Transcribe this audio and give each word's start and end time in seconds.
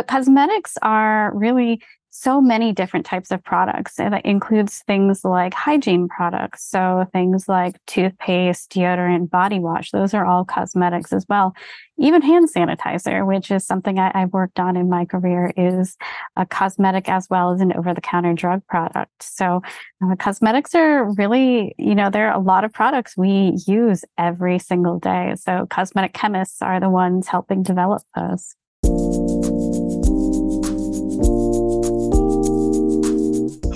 But 0.00 0.06
cosmetics 0.06 0.78
are 0.80 1.30
really 1.34 1.82
so 2.08 2.40
many 2.40 2.72
different 2.72 3.04
types 3.04 3.30
of 3.30 3.44
products. 3.44 3.98
It 3.98 4.14
includes 4.24 4.78
things 4.86 5.26
like 5.26 5.52
hygiene 5.52 6.08
products. 6.08 6.64
So 6.64 7.04
things 7.12 7.48
like 7.48 7.76
toothpaste, 7.86 8.72
deodorant, 8.72 9.28
body 9.28 9.58
wash, 9.58 9.90
those 9.90 10.14
are 10.14 10.24
all 10.24 10.46
cosmetics 10.46 11.12
as 11.12 11.26
well. 11.28 11.52
Even 11.98 12.22
hand 12.22 12.48
sanitizer, 12.48 13.26
which 13.26 13.50
is 13.50 13.66
something 13.66 13.98
I, 13.98 14.10
have 14.14 14.32
worked 14.32 14.58
on 14.58 14.74
in 14.74 14.88
my 14.88 15.04
career, 15.04 15.52
is 15.54 15.98
a 16.34 16.46
cosmetic 16.46 17.10
as 17.10 17.26
well 17.28 17.52
as 17.52 17.60
an 17.60 17.74
over 17.74 17.92
the 17.92 18.00
counter 18.00 18.32
drug 18.32 18.66
product. 18.68 19.22
So 19.22 19.60
uh, 20.02 20.16
cosmetics 20.16 20.74
are 20.74 21.12
really, 21.12 21.74
you 21.76 21.94
know, 21.94 22.08
there 22.08 22.30
are 22.30 22.40
a 22.40 22.42
lot 22.42 22.64
of 22.64 22.72
products 22.72 23.18
we 23.18 23.58
use 23.66 24.02
every 24.16 24.58
single 24.60 24.98
day. 24.98 25.34
So 25.36 25.66
cosmetic 25.68 26.14
chemists 26.14 26.62
are 26.62 26.80
the 26.80 26.88
ones 26.88 27.28
helping 27.28 27.62
develop 27.62 28.00
those. 28.16 28.56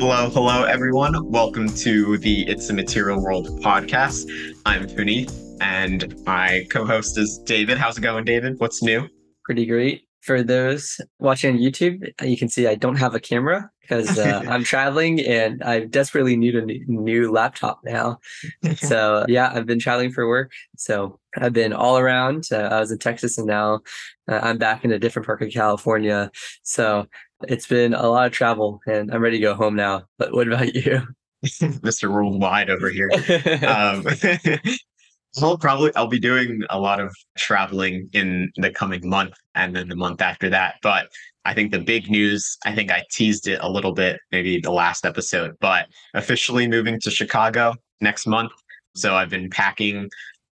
Hello, 0.06 0.28
hello, 0.28 0.64
everyone. 0.64 1.14
Welcome 1.30 1.66
to 1.76 2.18
the 2.18 2.46
It's 2.46 2.68
a 2.68 2.74
Material 2.74 3.18
World 3.22 3.48
podcast. 3.62 4.30
I'm 4.66 4.86
Funi, 4.86 5.32
and 5.62 6.14
my 6.26 6.66
co 6.70 6.84
host 6.84 7.16
is 7.16 7.38
David. 7.38 7.78
How's 7.78 7.96
it 7.96 8.02
going, 8.02 8.26
David? 8.26 8.60
What's 8.60 8.82
new? 8.82 9.08
Pretty 9.46 9.64
great. 9.64 10.02
For 10.20 10.42
those 10.42 11.00
watching 11.20 11.54
on 11.56 11.58
YouTube, 11.62 12.06
you 12.22 12.36
can 12.36 12.50
see 12.50 12.66
I 12.66 12.74
don't 12.74 12.96
have 12.96 13.14
a 13.14 13.18
camera 13.18 13.70
because 13.80 14.18
uh, 14.18 14.42
I'm 14.48 14.62
traveling 14.62 15.20
and 15.20 15.62
I 15.62 15.86
desperately 15.86 16.36
need 16.36 16.54
a 16.54 16.66
new 16.86 17.32
laptop 17.32 17.80
now. 17.82 18.18
so, 18.76 19.24
yeah, 19.26 19.52
I've 19.54 19.64
been 19.64 19.78
traveling 19.78 20.12
for 20.12 20.28
work. 20.28 20.52
So, 20.76 21.18
I've 21.38 21.54
been 21.54 21.72
all 21.72 21.96
around. 21.96 22.44
Uh, 22.52 22.56
I 22.56 22.80
was 22.80 22.92
in 22.92 22.98
Texas 22.98 23.38
and 23.38 23.46
now 23.46 23.80
uh, 24.30 24.40
I'm 24.42 24.58
back 24.58 24.84
in 24.84 24.92
a 24.92 24.98
different 24.98 25.24
part 25.24 25.40
of 25.40 25.50
California. 25.50 26.30
So, 26.62 27.06
it's 27.48 27.66
been 27.66 27.94
a 27.94 28.08
lot 28.08 28.26
of 28.26 28.32
travel 28.32 28.80
and 28.86 29.12
I'm 29.12 29.22
ready 29.22 29.38
to 29.38 29.42
go 29.42 29.54
home 29.54 29.76
now. 29.76 30.04
But 30.18 30.32
what 30.32 30.46
about 30.46 30.74
you? 30.74 31.02
Mr. 31.44 32.10
Worldwide 32.10 32.70
over 32.70 32.88
here. 32.90 33.10
um, 33.66 34.06
I'll 35.42 35.58
probably 35.58 35.94
I'll 35.96 36.06
be 36.06 36.20
doing 36.20 36.62
a 36.70 36.78
lot 36.78 37.00
of 37.00 37.14
traveling 37.36 38.08
in 38.12 38.52
the 38.56 38.70
coming 38.70 39.08
month 39.08 39.34
and 39.54 39.74
then 39.74 39.88
the 39.88 39.96
month 39.96 40.22
after 40.22 40.48
that. 40.50 40.76
But 40.82 41.08
I 41.44 41.54
think 41.54 41.72
the 41.72 41.80
big 41.80 42.08
news, 42.08 42.56
I 42.64 42.74
think 42.74 42.90
I 42.90 43.04
teased 43.10 43.48
it 43.48 43.58
a 43.60 43.68
little 43.68 43.92
bit, 43.92 44.20
maybe 44.30 44.60
the 44.60 44.70
last 44.70 45.04
episode, 45.04 45.56
but 45.60 45.88
officially 46.14 46.68
moving 46.68 47.00
to 47.00 47.10
Chicago 47.10 47.74
next 48.00 48.26
month. 48.26 48.52
So 48.94 49.16
I've 49.16 49.28
been 49.28 49.50
packing 49.50 50.08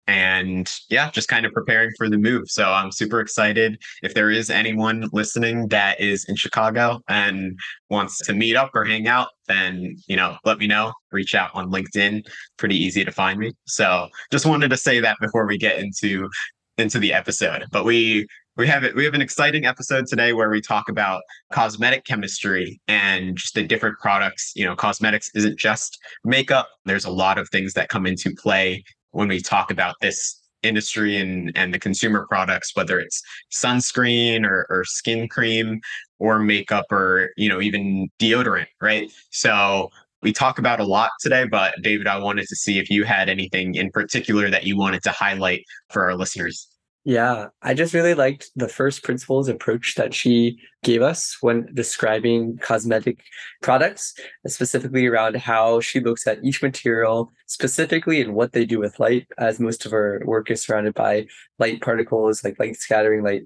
and 0.07 0.71
yeah, 0.91 1.11
just 1.11 1.29
kind 1.29 1.47
of 1.47 1.53
preparing 1.53 1.91
for 1.97 2.09
the 2.09 2.19
move. 2.19 2.51
So 2.51 2.65
I'm 2.73 2.93
super 2.93 3.21
excited. 3.21 3.81
If 4.03 4.15
there 4.15 4.31
is 4.31 4.51
anyone 4.51 5.09
listening 5.13 5.69
that 5.69 6.01
is 6.01 6.25
in 6.27 6.37
Chicago 6.37 7.01
and 7.09 7.59
wants 7.91 8.19
to 8.19 8.35
meet 8.35 8.57
up 8.57 8.71
or 8.75 8.85
hang 8.85 9.09
out, 9.09 9.29
then 9.49 9.97
you 10.07 10.17
know, 10.17 10.37
let 10.45 10.59
me 10.59 10.67
know. 10.67 10.93
Reach 11.13 11.35
out 11.35 11.51
on 11.55 11.71
LinkedIn. 11.71 12.23
Pretty 12.59 12.77
easy 12.77 13.05
to 13.05 13.13
find 13.13 13.39
me. 13.39 13.53
So 13.67 14.09
just 14.31 14.47
wanted 14.47 14.69
to 14.71 14.77
say 14.77 15.01
that 15.01 15.17
before 15.21 15.47
we 15.47 15.57
get 15.59 15.79
into 15.79 16.29
into 16.77 16.99
the 16.99 17.13
episode. 17.13 17.65
But 17.71 17.85
we 17.85 18.27
we 18.57 18.67
have 18.69 18.85
it 18.85 18.95
we 18.95 19.05
have 19.05 19.15
an 19.15 19.23
exciting 19.23 19.65
episode 19.67 20.07
today 20.07 20.33
where 20.33 20.51
we 20.51 20.61
talk 20.61 20.89
about 20.89 21.23
cosmetic 21.53 22.05
chemistry 22.05 22.81
and 22.89 23.37
just 23.37 23.55
the 23.55 23.65
different 23.65 23.99
products 23.99 24.53
you 24.55 24.65
know 24.65 24.77
cosmetics 24.77 25.31
isn't 25.35 25.59
just 25.59 25.99
makeup 26.25 26.69
there's 26.85 27.05
a 27.05 27.11
lot 27.11 27.37
of 27.39 27.49
things 27.49 27.73
that 27.73 27.89
come 27.89 28.07
into 28.07 28.33
play 28.41 28.85
when 29.15 29.29
we 29.29 29.41
talk 29.41 29.71
about 29.71 29.95
this 30.01 30.41
industry 30.63 31.19
and 31.19 31.53
and 31.57 31.75
the 31.75 31.79
consumer 31.79 32.27
products 32.29 32.75
whether 32.75 32.99
it's 32.99 33.23
sunscreen 33.53 34.45
or, 34.45 34.67
or 34.71 34.83
skin 34.85 35.29
cream 35.29 35.81
or 36.19 36.39
makeup 36.39 36.91
or 36.91 37.31
you 37.37 37.49
know 37.49 37.61
even 37.61 38.09
deodorant 38.19 38.67
right? 38.81 39.11
So 39.31 39.91
we 40.23 40.33
talk 40.33 40.59
about 40.59 40.81
a 40.81 40.85
lot 40.85 41.11
today 41.21 41.45
but 41.45 41.75
david 41.83 42.07
i 42.07 42.17
wanted 42.17 42.47
to 42.49 42.57
see 42.57 42.79
if 42.79 42.89
you 42.89 43.05
had 43.05 43.29
anything 43.29 43.75
in 43.75 43.91
particular 43.91 44.49
that 44.49 44.65
you 44.65 44.75
wanted 44.75 45.03
to 45.03 45.11
highlight 45.11 45.63
for 45.91 46.03
our 46.03 46.17
listeners 46.17 46.67
yeah, 47.05 47.49
I 47.61 47.75
just 47.75 47.93
really 47.93 48.15
liked 48.15 48.51
the 48.57 48.69
first 48.69 49.03
principles 49.03 49.47
approach 49.49 49.95
that 49.97 50.15
she 50.15 50.59
gave 50.83 51.03
us 51.03 51.37
when 51.43 51.69
describing 51.75 52.57
cosmetic 52.63 53.23
products, 53.61 54.15
specifically 54.47 55.07
around 55.07 55.37
how 55.37 55.81
she 55.81 56.01
looks 56.01 56.27
at 56.27 56.43
each 56.43 56.63
material 56.63 57.31
specifically 57.47 58.23
and 58.23 58.35
what 58.35 58.53
they 58.53 58.65
do 58.65 58.79
with 58.79 58.99
light, 58.99 59.27
as 59.37 59.61
most 59.61 59.85
of 59.85 59.93
her 59.93 60.23
work 60.25 60.51
is 60.51 60.63
surrounded 60.63 60.95
by 60.95 61.27
light 61.59 61.83
particles 61.83 62.43
like 62.43 62.59
light 62.59 62.77
scattering, 62.77 63.23
light 63.23 63.43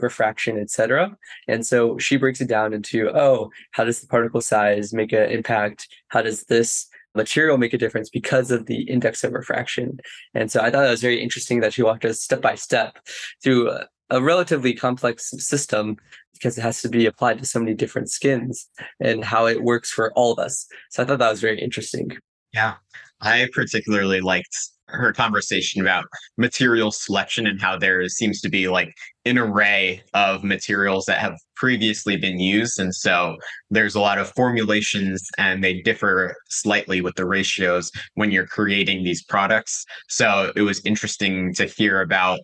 refraction, 0.00 0.58
etc. 0.58 1.14
And 1.46 1.66
so 1.66 1.98
she 1.98 2.16
breaks 2.16 2.40
it 2.40 2.48
down 2.48 2.72
into, 2.72 3.10
oh, 3.10 3.50
how 3.72 3.84
does 3.84 4.00
the 4.00 4.06
particle 4.06 4.40
size 4.40 4.94
make 4.94 5.12
an 5.12 5.30
impact? 5.30 5.88
How 6.08 6.22
does 6.22 6.44
this 6.44 6.86
material 7.14 7.58
make 7.58 7.72
a 7.72 7.78
difference 7.78 8.10
because 8.10 8.50
of 8.50 8.66
the 8.66 8.82
index 8.82 9.24
of 9.24 9.32
refraction. 9.32 9.98
And 10.34 10.50
so 10.50 10.60
I 10.60 10.64
thought 10.64 10.82
that 10.82 10.90
was 10.90 11.00
very 11.00 11.22
interesting 11.22 11.60
that 11.60 11.72
she 11.72 11.82
walked 11.82 12.04
us 12.04 12.22
step 12.22 12.40
by 12.40 12.54
step 12.54 12.98
through 13.42 13.70
a, 13.70 13.86
a 14.10 14.22
relatively 14.22 14.74
complex 14.74 15.30
system 15.38 15.96
because 16.32 16.58
it 16.58 16.62
has 16.62 16.82
to 16.82 16.88
be 16.88 17.06
applied 17.06 17.38
to 17.38 17.46
so 17.46 17.60
many 17.60 17.74
different 17.74 18.10
skins 18.10 18.68
and 19.00 19.24
how 19.24 19.46
it 19.46 19.62
works 19.62 19.90
for 19.90 20.12
all 20.14 20.32
of 20.32 20.38
us. 20.38 20.66
So 20.90 21.02
I 21.02 21.06
thought 21.06 21.20
that 21.20 21.30
was 21.30 21.40
very 21.40 21.60
interesting. 21.60 22.16
Yeah. 22.52 22.74
I 23.20 23.48
particularly 23.52 24.20
liked 24.20 24.56
her 24.88 25.12
conversation 25.12 25.80
about 25.80 26.04
material 26.36 26.90
selection 26.90 27.46
and 27.46 27.60
how 27.60 27.76
there 27.76 28.06
seems 28.08 28.40
to 28.40 28.48
be 28.48 28.68
like 28.68 28.94
an 29.24 29.38
array 29.38 30.02
of 30.12 30.44
materials 30.44 31.06
that 31.06 31.18
have 31.18 31.38
previously 31.56 32.16
been 32.16 32.38
used. 32.38 32.78
And 32.78 32.94
so 32.94 33.36
there's 33.70 33.94
a 33.94 34.00
lot 34.00 34.18
of 34.18 34.30
formulations 34.32 35.26
and 35.38 35.64
they 35.64 35.80
differ 35.80 36.34
slightly 36.48 37.00
with 37.00 37.14
the 37.14 37.26
ratios 37.26 37.90
when 38.14 38.30
you're 38.30 38.46
creating 38.46 39.04
these 39.04 39.24
products. 39.24 39.84
So 40.08 40.52
it 40.54 40.62
was 40.62 40.84
interesting 40.84 41.54
to 41.54 41.66
hear 41.66 42.00
about 42.00 42.40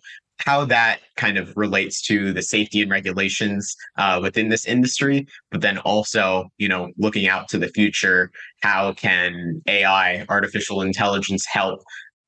how 0.47 0.65
that 0.65 1.01
kind 1.17 1.37
of 1.37 1.53
relates 1.57 2.01
to 2.01 2.33
the 2.33 2.43
safety 2.43 2.81
and 2.81 2.91
regulations 2.91 3.77
uh, 3.99 4.19
within 4.23 4.49
this 4.49 4.67
industry 4.67 5.27
but 5.51 5.61
then 5.61 5.79
also 5.79 6.49
you 6.59 6.69
know 6.69 6.91
looking 6.97 7.29
out 7.29 7.49
to 7.49 7.59
the 7.59 7.69
future 7.69 8.31
how 8.63 8.93
can 8.95 9.61
ai 9.67 10.25
artificial 10.29 10.81
intelligence 10.81 11.45
help 11.47 11.81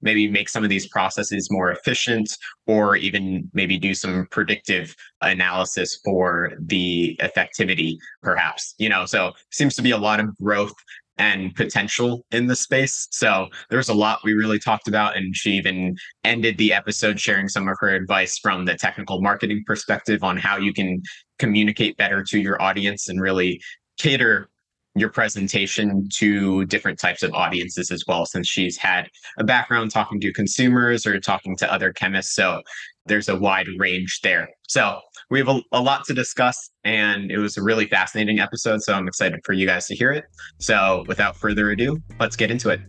maybe 0.02 0.28
make 0.28 0.48
some 0.48 0.64
of 0.64 0.70
these 0.70 0.88
processes 0.88 1.48
more 1.50 1.70
efficient 1.70 2.28
or 2.66 2.96
even 2.96 3.48
maybe 3.52 3.78
do 3.78 3.94
some 3.94 4.26
predictive 4.30 4.94
analysis 5.22 6.00
for 6.04 6.52
the 6.60 7.18
effectivity 7.22 7.96
perhaps 8.22 8.74
you 8.78 8.88
know? 8.88 9.06
So 9.06 9.32
seems 9.50 9.74
to 9.76 9.82
be 9.82 9.90
a 9.90 9.98
lot 9.98 10.20
of 10.20 10.36
growth 10.36 10.74
and 11.18 11.54
potential 11.54 12.24
in 12.30 12.46
the 12.46 12.56
space. 12.56 13.06
So 13.10 13.48
there's 13.70 13.88
a 13.88 13.94
lot 13.94 14.20
we 14.24 14.32
really 14.32 14.58
talked 14.58 14.88
about 14.88 15.16
and 15.16 15.36
she 15.36 15.52
even 15.52 15.94
ended 16.24 16.58
the 16.58 16.72
episode 16.72 17.20
sharing 17.20 17.48
some 17.48 17.68
of 17.68 17.76
her 17.80 17.90
advice 17.90 18.38
from 18.38 18.64
the 18.64 18.74
technical 18.74 19.20
marketing 19.20 19.62
perspective 19.66 20.24
on 20.24 20.36
how 20.36 20.56
you 20.56 20.72
can 20.72 21.02
communicate 21.38 21.96
better 21.96 22.24
to 22.24 22.40
your 22.40 22.60
audience 22.62 23.08
and 23.08 23.20
really 23.20 23.60
cater 23.98 24.48
your 24.94 25.08
presentation 25.08 26.06
to 26.16 26.66
different 26.66 26.98
types 26.98 27.22
of 27.22 27.32
audiences 27.32 27.90
as 27.90 28.04
well, 28.06 28.26
since 28.26 28.46
she's 28.46 28.76
had 28.76 29.08
a 29.38 29.44
background 29.44 29.90
talking 29.90 30.20
to 30.20 30.32
consumers 30.32 31.06
or 31.06 31.18
talking 31.18 31.56
to 31.56 31.72
other 31.72 31.92
chemists. 31.92 32.34
So 32.34 32.60
there's 33.06 33.28
a 33.28 33.36
wide 33.36 33.68
range 33.78 34.20
there. 34.22 34.48
So 34.68 35.00
we 35.30 35.38
have 35.38 35.48
a, 35.48 35.60
a, 35.72 35.80
lot 35.80 36.04
to 36.06 36.14
discuss, 36.14 36.70
and 36.84 37.30
it 37.30 37.38
was 37.38 37.56
a 37.56 37.62
really 37.62 37.86
fascinating 37.86 38.38
episode. 38.38 38.82
So 38.82 38.92
I'm 38.92 39.08
excited 39.08 39.40
for 39.44 39.54
you 39.54 39.66
guys 39.66 39.86
to 39.86 39.94
hear 39.94 40.12
it. 40.12 40.24
So 40.60 41.04
without 41.08 41.36
further 41.36 41.70
ado, 41.70 41.98
let's 42.20 42.36
get 42.36 42.50
into 42.50 42.68
it. 42.68 42.80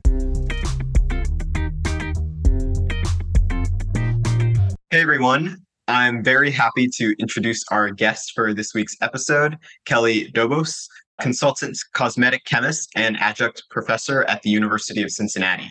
Hey 4.92 5.02
everyone, 5.02 5.58
I'm 5.88 6.24
very 6.24 6.52
happy 6.52 6.88
to 6.98 7.16
introduce 7.18 7.64
our 7.72 7.90
guest 7.90 8.34
for 8.36 8.54
this 8.54 8.74
week's 8.76 8.96
episode, 9.02 9.58
Kelly 9.86 10.32
Dobos 10.34 10.88
consultant 11.22 11.78
cosmetic 11.94 12.44
chemist 12.46 12.90
and 12.96 13.18
adjunct 13.18 13.64
professor 13.70 14.24
at 14.24 14.42
the 14.42 14.50
University 14.50 15.04
of 15.04 15.12
Cincinnati. 15.12 15.70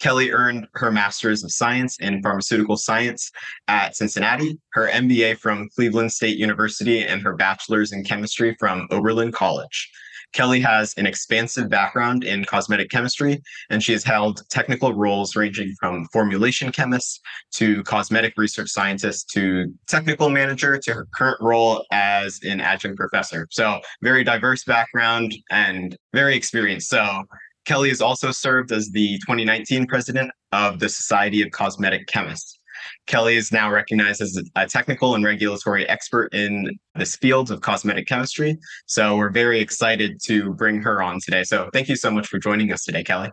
Kelly 0.00 0.32
earned 0.32 0.66
her 0.74 0.90
Master's 0.90 1.44
of 1.44 1.52
Science 1.52 1.98
in 2.00 2.22
Pharmaceutical 2.22 2.76
Science 2.76 3.30
at 3.68 3.96
Cincinnati, 3.96 4.58
her 4.72 4.88
MBA 4.88 5.38
from 5.38 5.68
Cleveland 5.74 6.12
State 6.12 6.36
University, 6.36 7.02
and 7.04 7.22
her 7.22 7.34
Bachelor's 7.34 7.92
in 7.92 8.04
Chemistry 8.04 8.56
from 8.58 8.88
Oberlin 8.90 9.32
College. 9.32 9.90
Kelly 10.34 10.60
has 10.60 10.92
an 10.98 11.06
expansive 11.06 11.70
background 11.70 12.24
in 12.24 12.44
cosmetic 12.44 12.90
chemistry, 12.90 13.40
and 13.70 13.82
she 13.82 13.92
has 13.92 14.04
held 14.04 14.46
technical 14.50 14.92
roles 14.92 15.36
ranging 15.36 15.74
from 15.80 16.06
formulation 16.12 16.70
chemist 16.70 17.20
to 17.52 17.82
cosmetic 17.84 18.34
research 18.36 18.68
scientist 18.68 19.30
to 19.30 19.72
technical 19.86 20.28
manager 20.28 20.76
to 20.76 20.92
her 20.92 21.06
current 21.14 21.38
role 21.40 21.86
as 21.92 22.40
an 22.42 22.60
adjunct 22.60 22.98
professor. 22.98 23.46
So, 23.50 23.80
very 24.02 24.24
diverse 24.24 24.64
background 24.64 25.34
and 25.50 25.96
very 26.12 26.36
experienced. 26.36 26.88
So, 26.88 27.22
Kelly 27.64 27.88
has 27.88 28.02
also 28.02 28.30
served 28.30 28.72
as 28.72 28.90
the 28.90 29.18
2019 29.20 29.86
president 29.86 30.30
of 30.52 30.80
the 30.80 30.88
Society 30.88 31.42
of 31.42 31.50
Cosmetic 31.52 32.06
Chemists. 32.08 32.58
Kelly 33.06 33.36
is 33.36 33.52
now 33.52 33.70
recognized 33.70 34.20
as 34.20 34.40
a 34.56 34.66
technical 34.66 35.14
and 35.14 35.24
regulatory 35.24 35.88
expert 35.88 36.32
in 36.34 36.70
this 36.94 37.16
field 37.16 37.50
of 37.50 37.60
cosmetic 37.60 38.06
chemistry. 38.06 38.58
So 38.86 39.16
we're 39.16 39.30
very 39.30 39.60
excited 39.60 40.20
to 40.24 40.54
bring 40.54 40.82
her 40.82 41.02
on 41.02 41.20
today. 41.20 41.44
So 41.44 41.70
thank 41.72 41.88
you 41.88 41.96
so 41.96 42.10
much 42.10 42.26
for 42.26 42.38
joining 42.38 42.72
us 42.72 42.84
today, 42.84 43.04
Kelly. 43.04 43.30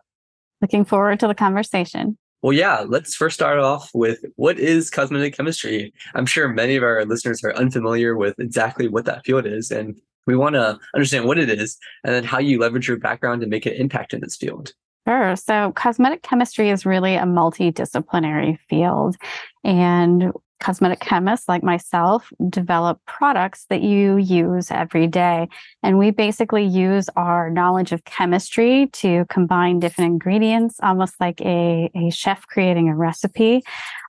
Looking 0.62 0.86
forward 0.86 1.20
to 1.22 1.28
the 1.28 1.36
conversation. 1.36 2.18
Well, 2.44 2.54
yeah, 2.54 2.86
let's 2.88 3.14
first 3.14 3.36
start 3.36 3.60
off 3.60 3.92
with 3.94 4.26
what 4.36 4.60
is 4.60 4.90
cosmetic 4.90 5.38
chemistry? 5.38 5.94
I'm 6.16 6.26
sure 6.26 6.48
many 6.48 6.76
of 6.76 6.84
our 6.84 7.06
listeners 7.06 7.44
are 7.44 7.56
unfamiliar 7.56 8.18
with 8.18 8.40
exactly 8.40 8.88
what 8.88 9.06
that 9.06 9.24
field 9.26 9.46
is. 9.46 9.70
And 9.70 10.00
we 10.26 10.36
want 10.36 10.56
to 10.56 10.80
understand 10.96 11.26
what 11.26 11.38
it 11.38 11.50
is 11.50 11.78
and 12.04 12.14
then 12.14 12.24
how 12.24 12.40
you 12.40 12.60
leverage 12.60 12.88
your 12.88 12.98
background 12.98 13.42
to 13.42 13.48
make 13.48 13.66
an 13.68 13.74
impact 13.74 14.14
in 14.14 14.22
this 14.22 14.38
field. 14.38 14.74
Sure. 15.12 15.36
So, 15.36 15.74
cosmetic 15.74 16.24
chemistry 16.24 16.70
is 16.70 16.86
really 16.86 17.16
a 17.16 17.24
multidisciplinary 17.24 18.58
field. 18.70 19.18
And 19.62 20.32
cosmetic 20.62 21.02
chemists 21.02 21.50
like 21.50 21.64
myself 21.64 22.32
develop 22.48 23.02
products 23.08 23.66
that 23.70 23.82
you 23.82 24.16
use 24.16 24.72
every 24.72 25.08
day. 25.08 25.50
And 25.84 26.00
we 26.00 26.12
basically 26.12 26.64
use 26.64 27.10
our 27.18 27.50
knowledge 27.50 27.92
of 27.92 28.06
chemistry 28.06 28.88
to 28.94 29.26
combine 29.26 29.80
different 29.80 30.12
ingredients, 30.12 30.80
almost 30.82 31.16
like 31.20 31.42
a, 31.42 31.92
a 31.94 32.10
chef 32.12 32.48
creating 32.48 32.88
a 32.88 32.96
recipe. 32.96 33.64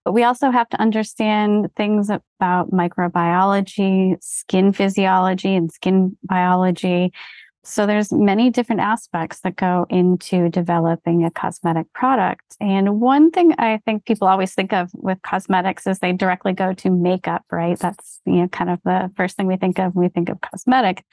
But 0.04 0.12
we 0.12 0.22
also 0.22 0.52
have 0.52 0.68
to 0.68 0.80
understand 0.80 1.74
things 1.74 2.10
about 2.10 2.70
microbiology, 2.70 4.22
skin 4.22 4.72
physiology, 4.72 5.56
and 5.56 5.72
skin 5.72 6.16
biology. 6.22 7.12
So 7.64 7.86
there's 7.86 8.12
many 8.12 8.50
different 8.50 8.80
aspects 8.80 9.40
that 9.40 9.54
go 9.54 9.86
into 9.88 10.48
developing 10.48 11.24
a 11.24 11.30
cosmetic 11.30 11.92
product. 11.92 12.56
And 12.60 13.00
one 13.00 13.30
thing 13.30 13.54
I 13.56 13.80
think 13.84 14.04
people 14.04 14.26
always 14.26 14.52
think 14.52 14.72
of 14.72 14.90
with 14.94 15.22
cosmetics 15.22 15.86
is 15.86 16.00
they 16.00 16.12
directly 16.12 16.54
go 16.54 16.72
to 16.74 16.90
makeup, 16.90 17.44
right? 17.52 17.78
That's 17.78 18.20
you 18.26 18.34
know 18.34 18.48
kind 18.48 18.70
of 18.70 18.80
the 18.84 19.12
first 19.16 19.36
thing 19.36 19.46
we 19.46 19.56
think 19.56 19.78
of 19.78 19.94
when 19.94 20.04
we 20.04 20.08
think 20.08 20.28
of 20.28 20.40
cosmetic. 20.40 21.04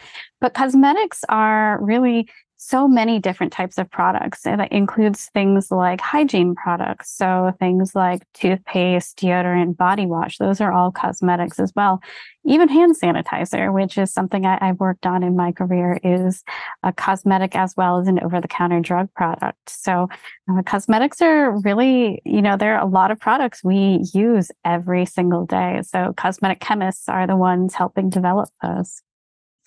But 0.42 0.56
cosmetics 0.56 1.24
are 1.30 1.78
really 1.81 2.28
so 2.62 2.90
many 2.90 3.20
different 3.20 3.54
types 3.54 3.78
of 3.78 3.90
products. 3.90 4.42
That 4.42 4.72
includes 4.72 5.30
things 5.34 5.72
like 5.72 6.02
hygiene 6.02 6.56
products. 6.56 7.10
So 7.16 7.54
things 7.58 7.96
like 7.96 8.22
toothpaste, 8.34 9.18
deodorant, 9.18 9.78
body 9.78 10.06
wash, 10.06 10.38
those 10.38 10.60
are 10.60 10.72
all 10.72 10.92
cosmetics 10.92 11.58
as 11.58 11.72
well. 11.74 12.02
Even 12.46 12.68
hand 12.68 12.96
sanitizer, 13.02 13.74
which 13.74 13.98
is 13.98 14.12
something 14.12 14.46
I, 14.46 14.58
have 14.62 14.80
worked 14.80 15.06
on 15.06 15.24
in 15.24 15.38
my 15.38 15.54
career, 15.54 16.02
is 16.04 16.44
a 16.84 16.92
cosmetic 16.92 17.56
as 17.56 17.76
well 17.78 17.98
as 18.00 18.10
an 18.10 18.20
over 18.22 18.42
the 18.42 18.48
counter 18.50 18.82
drug 18.82 19.08
product. 19.14 19.70
So 19.70 20.10
uh, 20.52 20.62
cosmetics 20.64 21.22
are 21.22 21.58
really, 21.62 22.22
you 22.26 22.42
know, 22.42 22.58
there 22.58 22.76
are 22.76 22.86
a 22.86 22.90
lot 22.90 23.10
of 23.10 23.22
products 23.22 23.64
we 23.64 24.04
use 24.14 24.52
every 24.66 25.06
single 25.06 25.46
day. 25.46 25.80
So 25.84 26.14
cosmetic 26.18 26.60
chemists 26.60 27.08
are 27.08 27.26
the 27.26 27.38
ones 27.38 27.74
helping 27.74 28.10
develop 28.10 28.50
those 28.62 29.02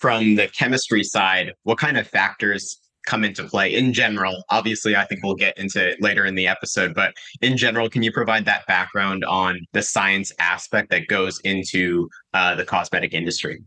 from 0.03 0.35
the 0.35 0.49
chemistry 0.49 1.01
side, 1.01 1.53
what 1.63 1.77
kind 1.77 1.97
of 1.97 2.05
factors 2.05 2.77
come 3.05 3.23
into 3.23 3.41
play 3.45 3.73
in 3.73 3.93
general? 3.93 4.43
Obviously, 4.49 4.97
I 4.97 5.05
think 5.05 5.23
we'll 5.23 5.33
get 5.33 5.57
into 5.57 5.91
it 5.91 6.01
later 6.01 6.25
in 6.25 6.35
the 6.35 6.45
episode, 6.45 6.93
but 6.93 7.13
in 7.41 7.55
general, 7.55 7.89
can 7.89 8.03
you 8.03 8.11
provide 8.11 8.43
that 8.43 8.67
background 8.67 9.23
on 9.23 9.61
the 9.71 9.81
science 9.81 10.33
aspect 10.39 10.89
that 10.89 11.07
goes 11.07 11.39
into 11.45 12.09
uh, 12.33 12.53
the 12.53 12.65
cosmetic 12.65 13.13
industry? 13.13 13.63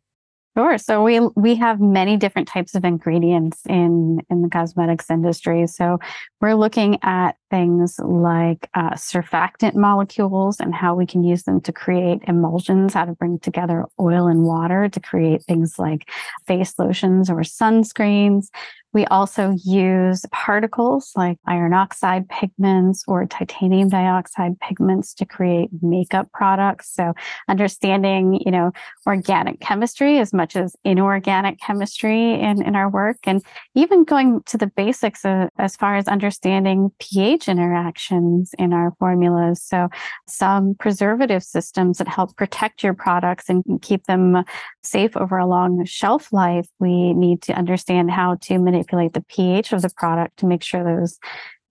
Sure. 0.58 0.76
So 0.76 1.02
we 1.02 1.20
we 1.36 1.54
have 1.54 1.80
many 1.80 2.18
different 2.18 2.48
types 2.48 2.74
of 2.74 2.84
ingredients 2.84 3.62
in 3.66 4.20
in 4.28 4.42
the 4.42 4.50
cosmetics 4.50 5.10
industry. 5.10 5.66
So 5.66 5.98
we're 6.42 6.54
looking 6.54 6.98
at 7.02 7.36
things 7.50 7.98
like 7.98 8.68
uh, 8.74 8.90
surfactant 8.94 9.74
molecules 9.74 10.60
and 10.60 10.74
how 10.74 10.94
we 10.94 11.06
can 11.06 11.22
use 11.24 11.44
them 11.44 11.60
to 11.62 11.72
create 11.72 12.20
emulsions, 12.26 12.94
how 12.94 13.04
to 13.04 13.12
bring 13.12 13.38
together 13.38 13.84
oil 14.00 14.26
and 14.26 14.44
water 14.44 14.88
to 14.88 15.00
create 15.00 15.42
things 15.42 15.78
like 15.78 16.08
face 16.46 16.74
lotions 16.78 17.30
or 17.30 17.40
sunscreens. 17.40 18.48
We 18.96 19.04
also 19.06 19.54
use 19.62 20.24
particles 20.32 21.12
like 21.14 21.36
iron 21.46 21.74
oxide 21.74 22.30
pigments 22.30 23.04
or 23.06 23.26
titanium 23.26 23.90
dioxide 23.90 24.58
pigments 24.58 25.12
to 25.14 25.26
create 25.26 25.68
makeup 25.82 26.32
products. 26.32 26.94
So 26.94 27.12
understanding, 27.46 28.40
you 28.42 28.50
know, 28.50 28.72
organic 29.06 29.60
chemistry 29.60 30.18
as 30.18 30.32
much 30.32 30.56
as 30.56 30.74
inorganic 30.82 31.60
chemistry 31.60 32.40
in, 32.40 32.62
in 32.62 32.74
our 32.74 32.88
work 32.88 33.18
and 33.24 33.42
even 33.74 34.04
going 34.04 34.42
to 34.44 34.56
the 34.56 34.66
basics 34.68 35.26
of, 35.26 35.50
as 35.58 35.76
far 35.76 35.96
as 35.96 36.08
understanding 36.08 36.90
pH 36.98 37.35
interactions 37.48 38.52
in 38.58 38.72
our 38.72 38.92
formulas. 38.98 39.62
So 39.62 39.88
some 40.26 40.74
preservative 40.78 41.42
systems 41.42 41.98
that 41.98 42.08
help 42.08 42.36
protect 42.36 42.82
your 42.82 42.94
products 42.94 43.48
and 43.48 43.62
keep 43.82 44.04
them 44.04 44.44
safe 44.82 45.16
over 45.16 45.38
a 45.38 45.46
long 45.46 45.84
shelf 45.84 46.32
life. 46.32 46.68
We 46.78 47.12
need 47.12 47.42
to 47.42 47.52
understand 47.52 48.10
how 48.10 48.36
to 48.42 48.58
manipulate 48.58 49.12
the 49.12 49.24
pH 49.28 49.72
of 49.72 49.82
the 49.82 49.90
product 49.96 50.38
to 50.38 50.46
make 50.46 50.62
sure 50.62 50.82
those 50.82 51.18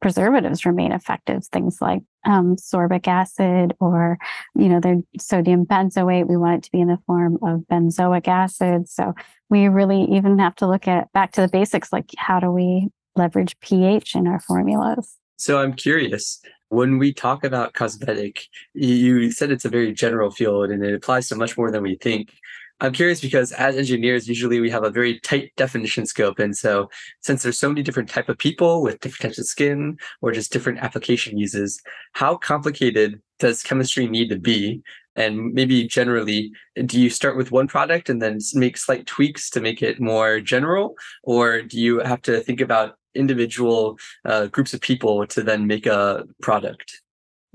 preservatives 0.01 0.65
remain 0.65 0.91
effective. 0.91 1.45
Things 1.45 1.79
like 1.81 2.01
um, 2.25 2.57
sorbic 2.57 3.07
acid 3.07 3.73
or, 3.79 4.17
you 4.55 4.69
know, 4.69 4.79
the 4.79 5.03
sodium 5.19 5.65
benzoate. 5.65 6.27
We 6.27 6.37
want 6.37 6.57
it 6.57 6.63
to 6.65 6.71
be 6.71 6.81
in 6.81 6.87
the 6.87 6.99
form 7.07 7.39
of 7.41 7.61
benzoic 7.71 8.27
acid. 8.27 8.87
So 8.89 9.13
we 9.49 9.67
really 9.67 10.03
even 10.11 10.37
have 10.39 10.55
to 10.57 10.67
look 10.67 10.87
at 10.87 11.11
back 11.13 11.31
to 11.33 11.41
the 11.41 11.47
basics, 11.47 11.91
like 11.91 12.11
how 12.17 12.39
do 12.39 12.51
we 12.51 12.89
leverage 13.15 13.57
pH 13.61 14.15
in 14.15 14.27
our 14.27 14.39
formulas? 14.39 15.17
So 15.37 15.59
I'm 15.59 15.73
curious. 15.73 16.41
When 16.69 16.97
we 16.97 17.13
talk 17.13 17.43
about 17.43 17.73
cosmetic, 17.73 18.47
you 18.73 19.31
said 19.31 19.51
it's 19.51 19.65
a 19.65 19.69
very 19.69 19.93
general 19.93 20.31
field 20.31 20.71
and 20.71 20.83
it 20.83 20.93
applies 20.93 21.27
to 21.29 21.35
much 21.35 21.57
more 21.57 21.71
than 21.71 21.83
we 21.83 21.95
think. 21.95 22.33
I'm 22.81 22.91
curious 22.91 23.21
because 23.21 23.53
as 23.53 23.77
engineers, 23.77 24.27
usually 24.27 24.59
we 24.59 24.69
have 24.69 24.83
a 24.83 24.89
very 24.89 25.19
tight 25.21 25.51
definition 25.55 26.05
scope. 26.05 26.39
And 26.39 26.57
so 26.57 26.89
since 27.21 27.43
there's 27.43 27.57
so 27.57 27.69
many 27.69 27.83
different 27.83 28.09
type 28.09 28.27
of 28.27 28.37
people 28.37 28.81
with 28.81 28.99
different 28.99 29.21
types 29.21 29.39
of 29.39 29.45
skin 29.45 29.97
or 30.21 30.33
just 30.33 30.51
different 30.51 30.79
application 30.79 31.37
uses, 31.37 31.81
how 32.13 32.35
complicated 32.35 33.21
does 33.39 33.63
chemistry 33.63 34.07
need 34.07 34.29
to 34.29 34.37
be? 34.37 34.81
And 35.15 35.53
maybe 35.53 35.87
generally, 35.87 36.51
do 36.85 36.99
you 36.99 37.09
start 37.09 37.37
with 37.37 37.51
one 37.51 37.67
product 37.67 38.09
and 38.09 38.21
then 38.21 38.39
make 38.53 38.75
slight 38.75 39.05
tweaks 39.05 39.49
to 39.51 39.61
make 39.61 39.81
it 39.81 40.01
more 40.01 40.41
general? 40.41 40.95
Or 41.23 41.61
do 41.61 41.79
you 41.79 41.99
have 41.99 42.21
to 42.23 42.41
think 42.41 42.59
about 42.59 42.97
individual 43.15 43.97
uh, 44.25 44.47
groups 44.47 44.73
of 44.73 44.81
people 44.81 45.25
to 45.27 45.41
then 45.41 45.67
make 45.67 45.85
a 45.85 46.25
product? 46.41 47.01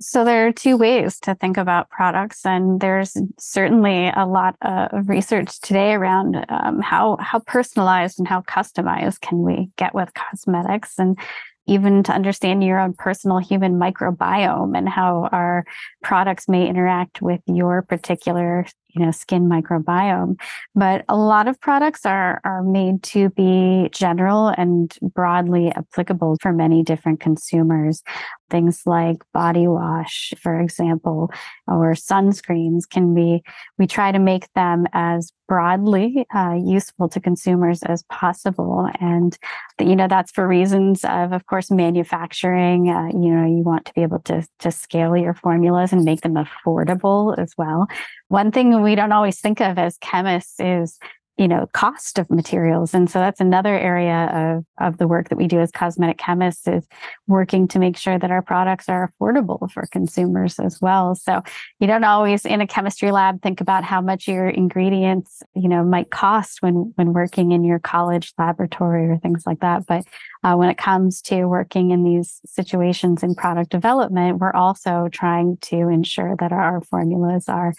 So 0.00 0.24
there 0.24 0.46
are 0.46 0.52
two 0.52 0.78
ways 0.78 1.20
to 1.20 1.34
think 1.34 1.58
about 1.58 1.90
products, 1.90 2.46
and 2.46 2.80
there's 2.80 3.14
certainly 3.38 4.08
a 4.08 4.24
lot 4.24 4.56
of 4.62 5.08
research 5.10 5.60
today 5.60 5.92
around 5.92 6.42
um, 6.48 6.80
how 6.80 7.18
how 7.20 7.40
personalized 7.40 8.18
and 8.18 8.26
how 8.26 8.40
customized 8.40 9.20
can 9.20 9.43
we 9.43 9.69
get 9.76 9.94
with 9.94 10.14
cosmetics, 10.14 10.98
and 10.98 11.19
even 11.67 12.02
to 12.02 12.12
understand 12.12 12.64
your 12.64 12.81
own 12.81 12.94
personal 12.94 13.38
human 13.38 13.79
microbiome 13.79 14.76
and 14.76 14.88
how 14.88 15.29
our 15.32 15.64
products 16.02 16.48
may 16.48 16.67
interact 16.67 17.20
with 17.20 17.40
your 17.46 17.82
particular 17.82 18.67
you 18.94 19.05
know 19.05 19.11
skin 19.11 19.49
microbiome 19.49 20.37
but 20.75 21.05
a 21.09 21.17
lot 21.17 21.49
of 21.49 21.61
products 21.61 22.06
are 22.06 22.41
are 22.44 22.63
made 22.63 23.03
to 23.03 23.31
be 23.31 23.89
general 23.93 24.49
and 24.49 24.97
broadly 25.03 25.70
applicable 25.73 26.37
for 26.41 26.53
many 26.53 26.82
different 26.82 27.20
consumers. 27.20 28.03
Things 28.51 28.82
like 28.87 29.19
body 29.32 29.69
wash 29.69 30.32
for 30.41 30.59
example 30.59 31.31
or 31.69 31.93
sunscreens 31.93 32.89
can 32.89 33.15
be 33.15 33.43
we 33.79 33.87
try 33.87 34.11
to 34.11 34.19
make 34.19 34.53
them 34.55 34.87
as 34.93 35.32
broadly 35.47 36.27
uh, 36.35 36.56
useful 36.65 37.09
to 37.09 37.20
consumers 37.20 37.82
as 37.82 38.05
possible. 38.05 38.89
And 39.01 39.37
you 39.81 39.97
know 39.97 40.09
that's 40.09 40.32
for 40.32 40.47
reasons 40.47 41.05
of 41.05 41.32
of 41.32 41.47
course 41.47 41.70
manufacturing. 41.70 42.91
Uh, 42.91 43.09
you 43.09 43.32
know 43.35 43.47
you 43.47 43.63
want 43.63 43.85
to 43.87 43.94
be 43.94 44.03
able 44.03 44.20
to 44.20 44.47
to 44.61 44.70
scale 44.70 45.17
your 45.17 45.35
formulas 45.35 45.93
and 45.93 46.05
make 46.05 46.23
them 46.23 46.35
affordable 46.35 47.39
as 47.39 47.53
well 47.56 47.89
one 48.31 48.53
thing 48.53 48.81
we 48.81 48.94
don't 48.94 49.10
always 49.10 49.41
think 49.41 49.60
of 49.60 49.77
as 49.77 49.99
chemists 49.99 50.60
is 50.60 50.99
you 51.37 51.49
know 51.49 51.67
cost 51.72 52.19
of 52.19 52.31
materials. 52.31 52.93
And 52.93 53.10
so 53.10 53.19
that's 53.19 53.41
another 53.41 53.77
area 53.77 54.58
of, 54.79 54.87
of 54.87 54.99
the 54.99 55.08
work 55.08 55.31
that 55.31 55.39
we 55.39 55.49
do 55.49 55.58
as 55.58 55.72
cosmetic 55.72 56.19
chemists 56.19 56.69
is 56.69 56.87
working 57.27 57.67
to 57.69 57.79
make 57.79 57.96
sure 57.96 58.19
that 58.19 58.31
our 58.31 58.43
products 58.43 58.91
are 58.91 59.10
affordable 59.10 59.70
for 59.72 59.87
consumers 59.91 60.58
as 60.58 60.81
well. 60.82 61.15
So 61.15 61.43
you 61.79 61.87
don't 61.87 62.05
always 62.05 62.44
in 62.44 62.60
a 62.60 62.67
chemistry 62.67 63.10
lab 63.10 63.41
think 63.41 63.63
about 63.63 63.84
how 63.84 64.03
much 64.03 64.29
your 64.29 64.51
ingredients 64.51 65.43
you 65.55 65.69
know 65.69 65.82
might 65.82 66.10
cost 66.10 66.60
when 66.60 66.93
when 66.96 67.15
working 67.15 67.53
in 67.53 67.65
your 67.65 67.79
college 67.79 68.34
laboratory 68.39 69.08
or 69.08 69.17
things 69.17 69.44
like 69.46 69.60
that. 69.60 69.87
But 69.87 70.05
uh, 70.44 70.55
when 70.55 70.69
it 70.69 70.79
comes 70.79 71.20
to 71.22 71.46
working 71.46 71.91
in 71.91 72.05
these 72.05 72.41
situations 72.44 73.22
in 73.22 73.34
product 73.34 73.70
development 73.70 74.39
we're 74.39 74.53
also 74.53 75.08
trying 75.10 75.56
to 75.63 75.89
ensure 75.89 76.37
that 76.39 76.53
our 76.53 76.82
formulas 76.82 77.49
are 77.49 77.72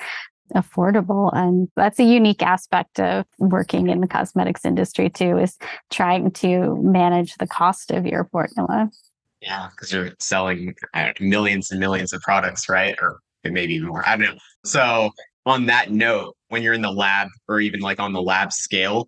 affordable 0.56 1.30
and 1.34 1.68
that's 1.76 2.00
a 2.00 2.04
unique 2.04 2.42
aspect 2.42 3.00
of 3.00 3.26
working 3.40 3.90
in 3.90 4.02
the 4.02 4.08
cosmetics 4.08 4.66
industry 4.66 5.10
too 5.10 5.38
is 5.38 5.58
trying 5.90 6.32
to 6.32 6.78
manage 6.82 7.36
the 7.36 7.48
cost 7.48 7.92
of 7.92 8.06
your 8.06 8.26
formula 8.32 8.90
yeah 9.42 9.70
because 9.72 9.92
you're 9.92 10.12
selling 10.20 10.74
know, 10.94 11.14
millions 11.20 11.72
and 11.72 11.80
millions 11.80 12.14
of 12.14 12.22
products 12.22 12.68
right 12.70 12.96
or 13.02 13.20
maybe 13.50 13.74
even 13.74 13.88
more. 13.88 14.08
I 14.08 14.16
don't 14.16 14.36
know. 14.36 14.38
So 14.66 15.12
on 15.46 15.66
that 15.66 15.92
note, 15.92 16.36
when 16.50 16.62
you're 16.62 16.74
in 16.74 16.82
the 16.82 16.92
lab 16.92 17.30
or 17.48 17.60
even 17.60 17.80
like 17.80 18.00
on 18.00 18.14
the 18.14 18.22
lab 18.22 18.54
scale, 18.54 19.08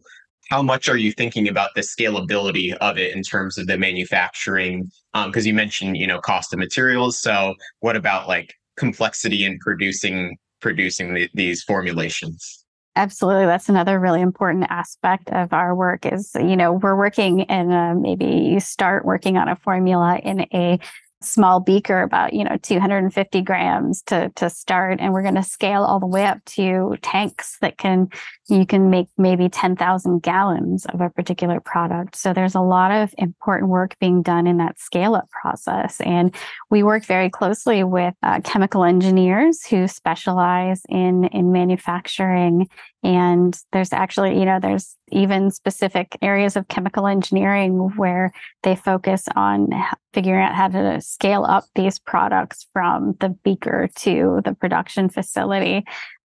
how 0.50 0.62
much 0.62 0.90
are 0.90 0.98
you 0.98 1.12
thinking 1.12 1.48
about 1.48 1.72
the 1.76 1.82
scalability 1.82 2.74
of 2.78 2.98
it 2.98 3.16
in 3.16 3.22
terms 3.22 3.58
of 3.58 3.68
the 3.68 3.78
manufacturing? 3.78 4.90
Because 5.14 5.46
um, 5.46 5.48
you 5.48 5.54
mentioned, 5.54 5.98
you 5.98 6.08
know, 6.08 6.20
cost 6.20 6.54
of 6.54 6.60
materials. 6.60 7.20
So 7.20 7.56
what 7.80 7.96
about 7.96 8.28
like 8.28 8.54
complexity 8.78 9.46
in 9.46 9.60
producing 9.60 10.38
producing 10.64 11.14
the, 11.14 11.30
these 11.36 11.62
formulations? 11.62 12.66
Absolutely. 12.96 13.46
That's 13.46 13.70
another 13.70 14.00
really 14.00 14.22
important 14.22 14.66
aspect 14.70 15.30
of 15.32 15.52
our 15.52 15.76
work 15.76 16.06
is, 16.06 16.32
you 16.36 16.56
know, 16.56 16.74
we're 16.74 16.96
working 16.96 17.42
and 17.44 17.74
a, 17.74 17.94
maybe 18.00 18.26
you 18.26 18.60
start 18.60 19.04
working 19.04 19.36
on 19.38 19.50
a 19.50 19.56
formula 19.56 20.20
in 20.24 20.42
a 20.54 20.80
small 21.24 21.60
beaker 21.60 22.02
about 22.02 22.34
you 22.34 22.44
know 22.44 22.58
250 22.62 23.42
grams 23.42 24.02
to 24.04 24.30
to 24.36 24.50
start. 24.50 25.00
And 25.00 25.14
we're 25.14 25.22
going 25.22 25.36
to 25.36 25.44
scale 25.44 25.84
all 25.84 26.00
the 26.00 26.08
way 26.08 26.26
up 26.26 26.44
to 26.46 26.96
tanks 27.02 27.58
that 27.62 27.78
can 27.78 28.10
you 28.50 28.66
can 28.66 28.90
make 28.90 29.08
maybe 29.18 29.48
10,000 29.48 30.22
gallons 30.22 30.86
of 30.88 31.00
a 31.00 31.10
particular 31.10 31.60
product. 31.62 32.16
So 32.16 32.34
there's 32.34 32.56
a 32.56 32.62
lot 32.62 32.92
of 32.92 33.14
important 33.18 33.70
work 33.70 33.98
being 34.00 34.22
done 34.22 34.48
in 34.48 34.58
that 34.58 34.80
scale 34.80 35.16
up 35.16 35.30
process. 35.30 36.02
And 36.02 36.36
we 36.70 36.84
work 36.84 37.06
very 37.06 37.30
closely 37.30 37.84
with 37.84 38.14
uh, 38.22 38.42
chemical 38.42 38.84
engineers 38.84 39.66
who 39.66 39.88
specialize 39.88 40.82
in 40.90 41.26
in 41.26 41.52
manufacturing 41.52 42.68
and 43.04 43.60
there's 43.74 43.92
actually, 43.92 44.40
you 44.40 44.46
know, 44.46 44.60
there's 44.60 44.96
even 45.12 45.52
specific 45.52 46.18
areas 46.22 46.56
of 46.56 46.68
chemical 46.70 47.06
engineering 47.06 47.92
where 47.98 48.32
they 48.64 48.76
focus 48.76 49.26
on 49.36 49.70
figuring 50.14 50.44
out 50.44 50.56
how 50.56 50.70
to 50.70 51.02
scale 51.02 51.44
up 51.44 51.66
these 51.76 52.00
products 52.00 52.68
from 52.72 53.16
the 53.20 53.30
beaker 53.30 53.90
to 53.98 54.42
the 54.46 54.54
production 54.54 55.10
facility. 55.10 55.84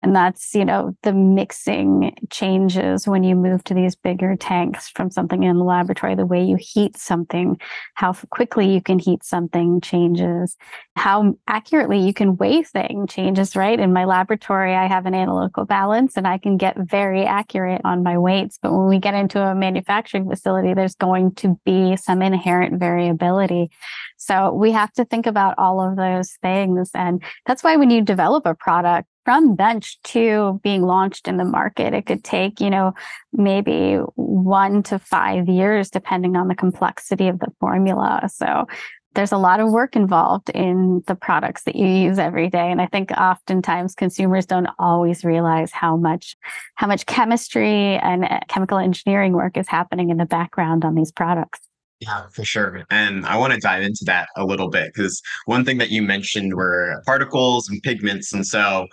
And 0.04 0.16
that's, 0.16 0.54
you 0.54 0.64
know, 0.64 0.96
the 1.04 1.14
mixing 1.14 2.16
changes 2.30 3.08
when 3.08 3.24
you 3.24 3.36
move 3.36 3.64
to 3.66 3.74
these 3.74 3.96
bigger 3.96 4.36
tanks 4.36 4.90
from 4.90 5.10
something 5.10 5.44
in 5.44 5.58
the 5.58 5.64
laboratory. 5.64 6.16
The 6.16 6.26
way 6.26 6.44
you 6.44 6.56
heat 6.60 6.98
something, 6.98 7.58
how 7.96 8.14
quickly 8.30 8.72
you 8.72 8.82
can 8.82 9.00
heat 9.00 9.24
something 9.24 9.82
changes, 9.82 10.56
how 10.96 11.36
accurately 11.48 12.00
you 12.00 12.14
can 12.14 12.38
weigh 12.38 12.64
things 12.64 13.08
changes, 13.10 13.56
right? 13.56 13.80
In 13.80 13.94
my 13.94 14.06
laboratory, 14.06 14.76
I 14.76 14.88
have 14.88 15.06
an 15.06 15.14
analytical 15.14 15.66
balance 15.66 16.18
and 16.18 16.28
I 16.28 16.38
can 16.38 16.58
get 16.58 16.78
very 16.78 17.26
accurate 17.26 17.82
on 17.84 18.04
my 18.04 18.18
weights. 18.18 18.60
But 18.62 18.74
when 18.74 18.88
we 18.88 19.00
get 19.00 19.14
into 19.14 19.42
a 19.42 19.56
manufacturing 19.56 20.30
facility, 20.30 20.74
there's 20.74 20.96
going 20.96 21.34
to 21.36 21.60
be 21.66 21.96
some 21.98 22.22
inherent 22.22 22.80
variability. 22.80 23.72
So 24.18 24.54
we 24.54 24.72
have 24.72 24.92
to 24.94 25.06
think 25.06 25.26
about 25.26 25.56
all 25.58 25.82
of 25.82 25.96
those 25.96 26.34
things. 26.42 26.92
And 26.94 27.24
that's 27.46 27.64
why 27.64 27.76
when 27.76 27.90
you 27.90 28.02
develop 28.02 28.46
a 28.46 28.56
product, 28.56 29.08
from 29.28 29.58
bench 29.58 30.02
to 30.04 30.58
being 30.64 30.84
launched 30.84 31.28
in 31.28 31.36
the 31.36 31.44
market, 31.44 31.94
it 31.94 32.06
could 32.06 32.24
take, 32.24 32.62
you 32.62 32.70
know, 32.70 32.94
maybe 33.34 33.96
one 34.16 34.82
to 34.82 34.98
five 34.98 35.50
years, 35.50 35.90
depending 35.90 36.38
on 36.38 36.48
the 36.48 36.56
complexity 36.56 37.28
of 37.28 37.38
the 37.40 37.52
formula. 37.60 38.30
So 38.34 38.68
there's 39.16 39.34
a 39.34 39.38
lot 39.38 39.60
of 39.60 39.70
work 39.70 39.98
involved 39.98 40.50
in 40.52 41.04
the 41.08 41.16
products 41.16 41.64
that 41.64 41.76
you 41.76 41.88
use 41.88 42.20
every 42.20 42.52
day 42.52 42.72
and 42.72 42.80
i 42.80 42.86
think 42.86 43.10
oftentimes 43.12 43.96
consumers 43.96 44.46
don't 44.46 44.70
always 44.78 45.24
realize 45.24 45.72
how 45.72 45.98
much 45.98 46.38
how 46.76 46.86
much 46.86 47.08
chemistry 47.08 47.98
and 47.98 48.26
uh, 48.26 48.40
chemical 48.48 48.78
engineering 48.78 49.34
work 49.34 49.58
is 49.58 49.68
happening 49.68 50.12
in 50.12 50.18
the 50.18 50.26
background 50.26 50.86
on 50.86 50.94
these 50.94 51.12
products 51.12 51.67
yeah, 52.00 52.28
for 52.32 52.44
sure. 52.44 52.84
And 52.92 53.26
I 53.26 53.38
want 53.38 53.54
to 53.54 53.60
dive 53.60 53.82
into 53.82 54.04
that 54.06 54.30
a 54.36 54.46
little 54.46 54.70
bit 54.70 54.92
because 54.94 55.22
one 55.46 55.66
thing 55.66 55.80
that 55.80 55.90
you 55.90 56.04
mentioned 56.04 56.54
were 56.54 57.02
particles 57.06 57.70
and 57.70 57.82
pigments. 57.82 58.34
And 58.34 58.46
so 58.46 58.88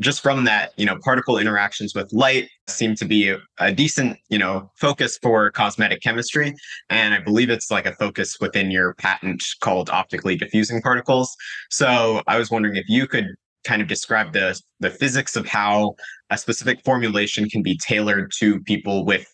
just 0.00 0.22
from 0.22 0.44
that, 0.44 0.72
you 0.76 0.86
know, 0.86 0.96
particle 1.02 1.38
interactions 1.38 1.94
with 1.94 2.12
light 2.12 2.48
seem 2.68 2.94
to 2.96 3.04
be 3.04 3.34
a, 3.58 3.72
decent, 3.72 4.18
you 4.28 4.38
know, 4.38 4.70
focus 4.76 5.18
for 5.22 5.50
cosmetic 5.50 6.00
chemistry. 6.02 6.54
And 6.90 7.14
I 7.14 7.20
believe 7.20 7.50
it's 7.50 7.70
like 7.70 7.86
a 7.86 7.94
focus 7.94 8.36
within 8.40 8.70
your 8.70 8.94
patent 8.94 9.42
called 9.60 9.90
optically 9.90 10.36
diffusing 10.36 10.82
particles. 10.82 11.34
So 11.70 12.22
I 12.26 12.38
was 12.38 12.50
wondering 12.50 12.76
if 12.76 12.88
you 12.88 13.06
could 13.06 13.26
kind 13.64 13.80
of 13.80 13.88
describe 13.88 14.32
the 14.32 14.60
the 14.80 14.90
physics 14.90 15.36
of 15.36 15.46
how 15.46 15.94
a 16.30 16.36
specific 16.36 16.82
formulation 16.84 17.48
can 17.48 17.62
be 17.62 17.78
tailored 17.78 18.30
to 18.38 18.60
people 18.60 19.04
with 19.04 19.26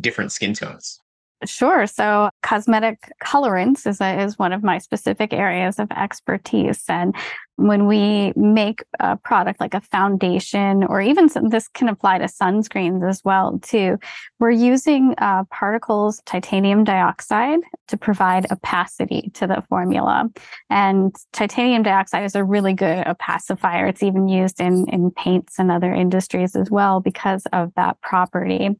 different 0.00 0.30
skin 0.32 0.54
tones. 0.54 1.01
Sure. 1.44 1.86
So 1.86 2.30
cosmetic 2.42 3.10
colorants 3.22 3.86
is, 3.86 4.00
a, 4.00 4.22
is 4.22 4.38
one 4.38 4.52
of 4.52 4.62
my 4.62 4.78
specific 4.78 5.32
areas 5.32 5.78
of 5.78 5.90
expertise. 5.90 6.84
And 6.88 7.14
when 7.56 7.86
we 7.86 8.32
make 8.34 8.82
a 8.98 9.16
product 9.16 9.60
like 9.60 9.74
a 9.74 9.80
foundation, 9.80 10.84
or 10.84 11.00
even 11.00 11.28
some, 11.28 11.48
this 11.48 11.68
can 11.68 11.88
apply 11.88 12.18
to 12.18 12.24
sunscreens 12.24 13.08
as 13.08 13.22
well, 13.24 13.58
too, 13.60 13.98
we're 14.40 14.50
using 14.50 15.14
uh, 15.18 15.44
particles, 15.50 16.22
titanium 16.24 16.84
dioxide, 16.84 17.60
to 17.88 17.96
provide 17.96 18.50
opacity 18.50 19.30
to 19.34 19.46
the 19.46 19.62
formula. 19.68 20.28
And 20.70 21.14
titanium 21.32 21.82
dioxide 21.82 22.24
is 22.24 22.34
a 22.34 22.44
really 22.44 22.72
good 22.72 23.04
opacifier. 23.04 23.88
It's 23.88 24.02
even 24.02 24.28
used 24.28 24.60
in, 24.60 24.86
in 24.88 25.10
paints 25.10 25.58
and 25.58 25.70
other 25.70 25.92
industries 25.92 26.56
as 26.56 26.70
well 26.70 27.00
because 27.00 27.44
of 27.52 27.72
that 27.76 28.00
property. 28.00 28.70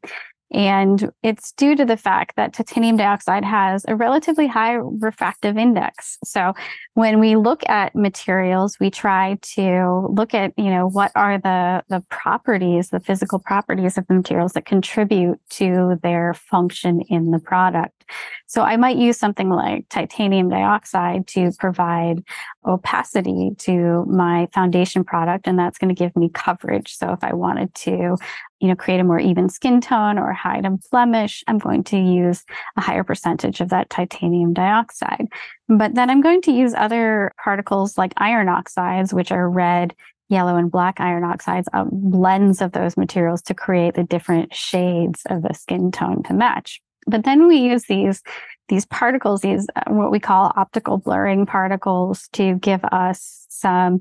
And 0.53 1.11
it's 1.23 1.53
due 1.53 1.75
to 1.77 1.85
the 1.85 1.97
fact 1.97 2.37
that 2.37 2.53
titanium 2.53 2.97
dioxide 2.97 3.45
has 3.45 3.85
a 3.89 3.97
relatively 3.97 4.47
high 4.47 4.75
refractive 4.75 5.57
index. 5.57 6.19
So 6.25 6.53
when 6.95 7.21
we 7.21 7.37
look 7.37 7.67
at 7.69 7.95
materials, 7.95 8.79
we 8.79 8.91
try 8.91 9.39
to 9.55 10.07
look 10.11 10.35
at, 10.35 10.53
you 10.59 10.71
know, 10.71 10.89
what 10.89 11.11
are 11.15 11.39
the, 11.39 11.83
the 11.89 12.03
properties, 12.11 12.91
the 12.91 13.01
physical 13.01 13.39
properties 13.39 13.97
of 13.97 14.07
the 14.09 14.15
materials 14.15 14.53
that 14.53 14.67
contribute 14.67 15.41
to 15.51 15.99
their 16.03 16.35
function 16.35 17.01
in 17.09 17.31
the 17.31 17.39
product. 17.39 18.05
So 18.47 18.63
I 18.63 18.77
might 18.77 18.99
use 18.99 19.19
something 19.19 19.49
like 19.49 19.89
titanium 19.89 20.51
dioxide 20.51 21.27
to 21.29 21.51
provide 21.59 22.23
opacity 22.65 23.51
to 23.59 24.05
my 24.07 24.49
foundation 24.55 25.05
product, 25.05 25.47
and 25.47 25.59
that's 25.59 25.79
going 25.79 25.95
to 25.95 25.99
give 25.99 26.15
me 26.17 26.29
coverage. 26.29 26.97
So 26.97 27.13
if 27.13 27.23
I 27.23 27.35
wanted 27.35 27.75
to 27.75 28.17
you 28.63 28.69
know, 28.69 28.77
create 28.77 29.01
a 29.01 29.05
more 29.05 29.19
even 29.19 29.49
skin 29.49 29.81
tone 29.81 30.21
or 30.21 30.33
hide 30.33 30.65
a 30.65 30.71
blemish, 30.93 31.43
I'm 31.49 31.59
going 31.59 31.83
to 31.85 31.99
use 31.99 32.45
a 32.77 32.81
higher 32.81 33.03
percentage 33.03 33.61
of 33.61 33.71
that 33.71 33.91
titanium 33.91 34.53
dioxide. 34.53 35.27
But 35.69 35.97
then 35.97 36.09
I'm 36.09 36.21
going 36.21 36.43
to 36.43 36.53
use 36.53 36.73
other 36.73 37.33
particles 37.43 37.99
like 37.99 38.13
iron 38.19 38.49
oxides, 38.49 39.13
which 39.13 39.33
are 39.33 39.51
red, 39.51 39.97
yellow, 40.29 40.55
and 40.55 40.71
black 40.71 41.01
iron 41.01 41.25
oxides, 41.25 41.69
a 41.73 41.87
blends 41.91 42.63
of 42.63 42.71
those 42.71 42.97
materials 42.97 43.43
to 43.43 43.55
create 43.55 43.95
the 43.95 44.05
different 44.05 44.55
shades 44.55 45.23
of 45.29 45.43
the 45.43 45.55
skin 45.55 45.91
tone 45.91 46.23
to 46.23 46.33
match. 46.33 46.81
But 47.09 47.25
then 47.25 47.49
we 47.49 47.57
use 47.57 47.87
these 47.87 48.23
these 48.73 48.87
particles, 48.87 49.43
these 49.43 49.67
uh, 49.77 49.93
what 49.93 50.11
we 50.11 50.19
call 50.19 50.51
optical 50.57 50.97
blurring 50.97 51.45
particles, 51.45 52.29
to 52.33 52.55
give 52.55 52.83
us 52.85 53.47
some 53.51 54.01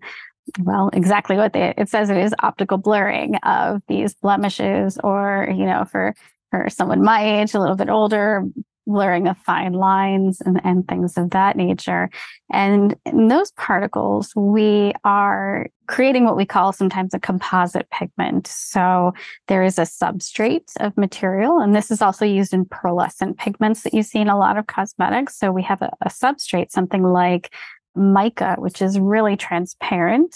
well, 0.59 0.89
exactly 0.93 1.35
what 1.37 1.53
they, 1.53 1.73
it 1.77 1.89
says 1.89 2.09
it 2.09 2.17
is 2.17 2.33
optical 2.39 2.77
blurring 2.77 3.35
of 3.43 3.81
these 3.87 4.15
blemishes, 4.15 4.97
or, 5.03 5.47
you 5.49 5.65
know, 5.65 5.85
for, 5.85 6.13
for 6.49 6.69
someone 6.69 7.03
my 7.03 7.41
age, 7.41 7.53
a 7.53 7.59
little 7.59 7.75
bit 7.75 7.89
older, 7.89 8.43
blurring 8.88 9.27
of 9.27 9.38
fine 9.38 9.73
lines 9.73 10.41
and, 10.41 10.59
and 10.63 10.88
things 10.88 11.17
of 11.17 11.31
that 11.31 11.55
nature. 11.55 12.09
And 12.51 12.95
in 13.05 13.27
those 13.27 13.51
particles, 13.51 14.33
we 14.35 14.93
are 15.03 15.67
creating 15.88 16.25
what 16.25 16.38
we 16.38 16.45
call 16.45 16.71
sometimes 16.71 17.13
a 17.13 17.19
composite 17.19 17.89
pigment. 17.89 18.47
So 18.47 19.13
there 19.47 19.63
is 19.63 19.77
a 19.77 19.83
substrate 19.83 20.71
of 20.79 20.97
material, 20.97 21.59
and 21.59 21.75
this 21.75 21.91
is 21.91 22.01
also 22.01 22.25
used 22.25 22.53
in 22.53 22.65
pearlescent 22.65 23.38
pigments 23.38 23.83
that 23.83 23.93
you 23.93 24.03
see 24.03 24.19
in 24.19 24.29
a 24.29 24.38
lot 24.38 24.57
of 24.57 24.67
cosmetics. 24.67 25.38
So 25.38 25.51
we 25.51 25.63
have 25.63 25.81
a, 25.81 25.91
a 26.01 26.09
substrate, 26.09 26.71
something 26.71 27.03
like 27.03 27.53
mica, 27.95 28.55
which 28.57 28.81
is 28.81 29.00
really 29.00 29.35
transparent, 29.35 30.35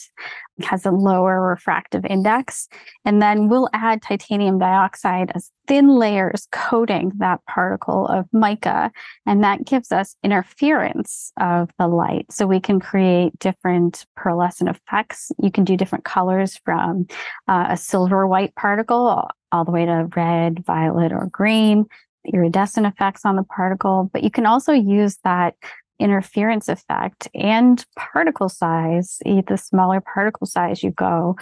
has 0.63 0.85
a 0.85 0.91
lower 0.91 1.41
refractive 1.41 2.05
index. 2.05 2.67
And 3.03 3.21
then 3.21 3.49
we'll 3.49 3.69
add 3.73 4.01
titanium 4.01 4.59
dioxide 4.59 5.31
as 5.35 5.51
thin 5.67 5.89
layers 5.89 6.47
coating 6.51 7.11
that 7.17 7.45
particle 7.45 8.07
of 8.07 8.25
mica. 8.31 8.91
And 9.25 9.43
that 9.43 9.65
gives 9.65 9.91
us 9.91 10.15
interference 10.23 11.31
of 11.39 11.69
the 11.77 11.87
light. 11.87 12.31
So 12.31 12.47
we 12.47 12.59
can 12.59 12.79
create 12.79 13.37
different 13.39 14.05
pearlescent 14.17 14.69
effects. 14.69 15.31
You 15.41 15.51
can 15.51 15.65
do 15.65 15.75
different 15.75 16.05
colors 16.05 16.59
from 16.63 17.07
uh, 17.47 17.67
a 17.69 17.77
silver 17.77 18.27
white 18.27 18.55
particle 18.55 19.27
all 19.51 19.65
the 19.65 19.71
way 19.71 19.85
to 19.85 20.07
red, 20.15 20.63
violet, 20.65 21.11
or 21.11 21.27
green 21.31 21.85
iridescent 22.33 22.85
effects 22.85 23.25
on 23.25 23.35
the 23.35 23.43
particle, 23.43 24.09
but 24.11 24.23
you 24.23 24.31
can 24.31 24.45
also 24.45 24.73
use 24.73 25.17
that 25.23 25.55
interference 25.99 26.67
effect 26.69 27.27
and 27.33 27.85
particle 27.95 28.49
size, 28.49 29.19
the 29.25 29.57
smaller 29.57 30.01
particle 30.01 30.47
size 30.47 30.83
you 30.83 30.91
go, 30.91 31.35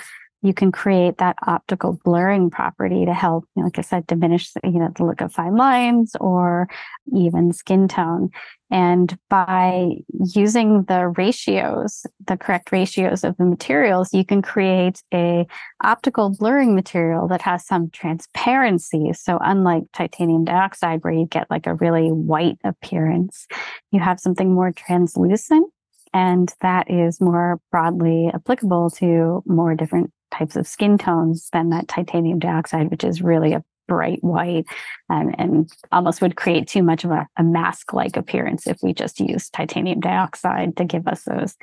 you 0.43 0.53
can 0.53 0.71
create 0.71 1.17
that 1.17 1.37
optical 1.47 1.99
blurring 2.03 2.49
property 2.49 3.05
to 3.05 3.13
help, 3.13 3.45
you 3.55 3.61
know, 3.61 3.67
like 3.67 3.79
I 3.79 3.81
said, 3.81 4.05
diminish 4.05 4.51
you 4.63 4.71
know 4.71 4.91
the 4.93 5.05
look 5.05 5.21
of 5.21 5.31
fine 5.31 5.55
lines 5.55 6.15
or 6.19 6.67
even 7.15 7.53
skin 7.53 7.87
tone. 7.87 8.29
And 8.73 9.15
by 9.29 9.97
using 10.33 10.85
the 10.85 11.09
ratios, 11.09 12.07
the 12.25 12.35
correct 12.35 12.71
ratios 12.71 13.23
of 13.23 13.37
the 13.37 13.45
materials, 13.45 14.11
you 14.11 14.25
can 14.25 14.41
create 14.41 15.03
a 15.13 15.45
optical 15.83 16.35
blurring 16.35 16.73
material 16.73 17.27
that 17.27 17.43
has 17.43 17.67
some 17.67 17.91
transparency. 17.91 19.13
So 19.13 19.37
unlike 19.39 19.83
titanium 19.93 20.43
dioxide, 20.43 21.03
where 21.03 21.13
you 21.13 21.27
get 21.27 21.51
like 21.51 21.67
a 21.67 21.75
really 21.75 22.07
white 22.07 22.57
appearance, 22.63 23.45
you 23.91 23.99
have 23.99 24.19
something 24.19 24.51
more 24.51 24.71
translucent 24.71 25.71
and 26.11 26.51
that 26.61 26.89
is 26.89 27.21
more 27.21 27.59
broadly 27.69 28.31
applicable 28.33 28.89
to 28.91 29.43
more 29.45 29.75
different 29.75 30.11
types 30.31 30.55
of 30.55 30.65
skin 30.65 30.97
tones 30.97 31.49
than 31.53 31.69
that 31.69 31.87
titanium 31.87 32.39
dioxide, 32.39 32.89
which 32.89 33.03
is 33.03 33.21
really 33.21 33.53
a 33.53 33.63
bright 33.93 34.23
white 34.23 34.65
and, 35.09 35.69
almost 35.91 36.21
would 36.21 36.35
create 36.35 36.67
too 36.67 36.81
much 36.81 37.03
of 37.03 37.11
a, 37.11 37.27
a 37.37 37.43
mask 37.43 37.93
like 37.93 38.17
appearance 38.17 38.65
if 38.65 38.79
we 38.81 38.91
just 38.91 39.19
used 39.19 39.53
titanium 39.53 39.99
dioxide 39.99 40.75
to 40.75 40.83
give 40.83 41.07
us 41.07 41.23
those 41.23 41.55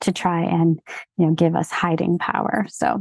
to 0.00 0.10
try 0.10 0.42
and 0.42 0.80
you 1.18 1.26
know 1.26 1.34
give 1.34 1.54
us 1.54 1.70
hiding 1.70 2.16
power. 2.18 2.64
So 2.68 3.00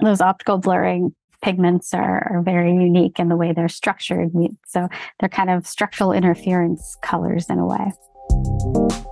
those 0.00 0.20
optical 0.20 0.58
blurring 0.58 1.14
pigments 1.42 1.92
are, 1.92 2.32
are 2.32 2.42
very 2.42 2.72
unique 2.72 3.18
in 3.18 3.28
the 3.28 3.36
way 3.36 3.52
they're 3.52 3.68
structured. 3.68 4.30
So 4.66 4.88
they're 5.18 5.28
kind 5.28 5.50
of 5.50 5.66
structural 5.66 6.12
interference 6.12 6.96
colors 7.02 7.46
in 7.50 7.58
a 7.58 7.66
way 7.66 9.06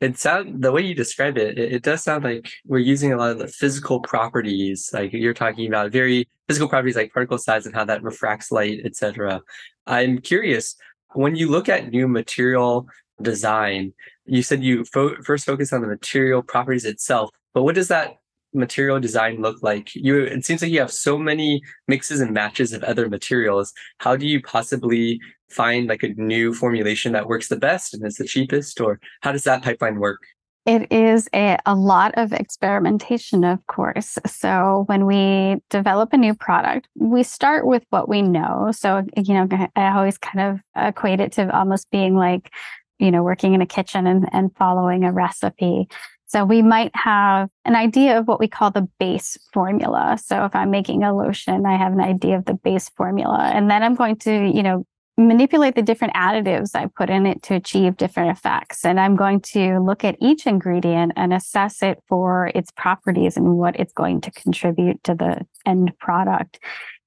it 0.00 0.18
sound 0.18 0.62
the 0.62 0.72
way 0.72 0.82
you 0.82 0.94
describe 0.94 1.38
it, 1.38 1.58
it, 1.58 1.72
it, 1.72 1.82
does 1.82 2.02
sound 2.02 2.24
like 2.24 2.50
we're 2.66 2.78
using 2.78 3.12
a 3.12 3.16
lot 3.16 3.30
of 3.30 3.38
the 3.38 3.48
physical 3.48 4.00
properties. 4.00 4.90
Like 4.92 5.12
you're 5.12 5.34
talking 5.34 5.66
about 5.66 5.90
very 5.90 6.28
physical 6.48 6.68
properties 6.68 6.96
like 6.96 7.12
particle 7.12 7.38
size 7.38 7.66
and 7.66 7.74
how 7.74 7.84
that 7.86 8.02
refracts 8.02 8.52
light, 8.52 8.80
etc. 8.84 9.40
I'm 9.86 10.18
curious 10.18 10.76
when 11.14 11.34
you 11.34 11.50
look 11.50 11.68
at 11.68 11.90
new 11.90 12.08
material 12.08 12.88
design. 13.22 13.94
You 14.26 14.42
said 14.42 14.62
you 14.62 14.84
fo- 14.84 15.22
first 15.22 15.46
focus 15.46 15.72
on 15.72 15.80
the 15.80 15.88
material 15.88 16.42
properties 16.42 16.84
itself, 16.84 17.30
but 17.54 17.62
what 17.62 17.74
does 17.74 17.88
that 17.88 18.16
material 18.56 18.98
design 19.00 19.40
look 19.40 19.62
like? 19.62 19.94
You 19.94 20.22
it 20.22 20.44
seems 20.44 20.62
like 20.62 20.70
you 20.70 20.80
have 20.80 20.92
so 20.92 21.18
many 21.18 21.62
mixes 21.86 22.20
and 22.20 22.32
matches 22.32 22.72
of 22.72 22.82
other 22.84 23.08
materials. 23.08 23.72
How 23.98 24.16
do 24.16 24.26
you 24.26 24.42
possibly 24.42 25.20
find 25.50 25.88
like 25.88 26.02
a 26.02 26.08
new 26.08 26.52
formulation 26.52 27.12
that 27.12 27.28
works 27.28 27.48
the 27.48 27.56
best 27.56 27.94
and 27.94 28.04
is 28.04 28.16
the 28.16 28.24
cheapest 28.24 28.80
or 28.80 28.98
how 29.22 29.32
does 29.32 29.44
that 29.44 29.62
pipeline 29.62 30.00
work? 30.00 30.22
It 30.66 30.90
is 30.90 31.28
a, 31.32 31.58
a 31.64 31.76
lot 31.76 32.14
of 32.16 32.32
experimentation, 32.32 33.44
of 33.44 33.64
course. 33.68 34.18
So, 34.26 34.82
when 34.86 35.06
we 35.06 35.62
develop 35.70 36.12
a 36.12 36.16
new 36.16 36.34
product, 36.34 36.88
we 36.96 37.22
start 37.22 37.66
with 37.66 37.84
what 37.90 38.08
we 38.08 38.20
know. 38.20 38.72
So, 38.72 39.04
you 39.16 39.34
know, 39.34 39.48
I 39.76 39.96
always 39.96 40.18
kind 40.18 40.40
of 40.40 40.60
equate 40.76 41.20
it 41.20 41.32
to 41.32 41.56
almost 41.56 41.88
being 41.92 42.16
like, 42.16 42.52
you 42.98 43.12
know, 43.12 43.22
working 43.22 43.54
in 43.54 43.62
a 43.62 43.66
kitchen 43.66 44.08
and, 44.08 44.28
and 44.32 44.50
following 44.56 45.04
a 45.04 45.12
recipe. 45.12 45.88
So 46.28 46.44
we 46.44 46.60
might 46.62 46.90
have 46.94 47.48
an 47.64 47.76
idea 47.76 48.18
of 48.18 48.26
what 48.26 48.40
we 48.40 48.48
call 48.48 48.70
the 48.70 48.88
base 48.98 49.38
formula. 49.52 50.18
So 50.22 50.44
if 50.44 50.54
I'm 50.56 50.70
making 50.70 51.04
a 51.04 51.16
lotion, 51.16 51.66
I 51.66 51.76
have 51.76 51.92
an 51.92 52.00
idea 52.00 52.36
of 52.36 52.44
the 52.44 52.54
base 52.54 52.88
formula. 52.90 53.50
And 53.54 53.70
then 53.70 53.82
I'm 53.82 53.94
going 53.94 54.16
to, 54.16 54.32
you 54.32 54.62
know, 54.62 54.84
manipulate 55.18 55.74
the 55.74 55.82
different 55.82 56.14
additives 56.14 56.74
I 56.74 56.86
put 56.86 57.08
in 57.08 57.26
it 57.26 57.42
to 57.44 57.54
achieve 57.54 57.96
different 57.96 58.36
effects. 58.36 58.84
And 58.84 59.00
I'm 59.00 59.16
going 59.16 59.40
to 59.52 59.78
look 59.78 60.04
at 60.04 60.16
each 60.20 60.46
ingredient 60.46 61.12
and 61.16 61.32
assess 61.32 61.82
it 61.82 62.02
for 62.08 62.50
its 62.54 62.70
properties 62.72 63.36
and 63.36 63.56
what 63.56 63.78
it's 63.80 63.94
going 63.94 64.20
to 64.22 64.30
contribute 64.30 65.02
to 65.04 65.14
the 65.14 65.46
end 65.64 65.98
product. 65.98 66.58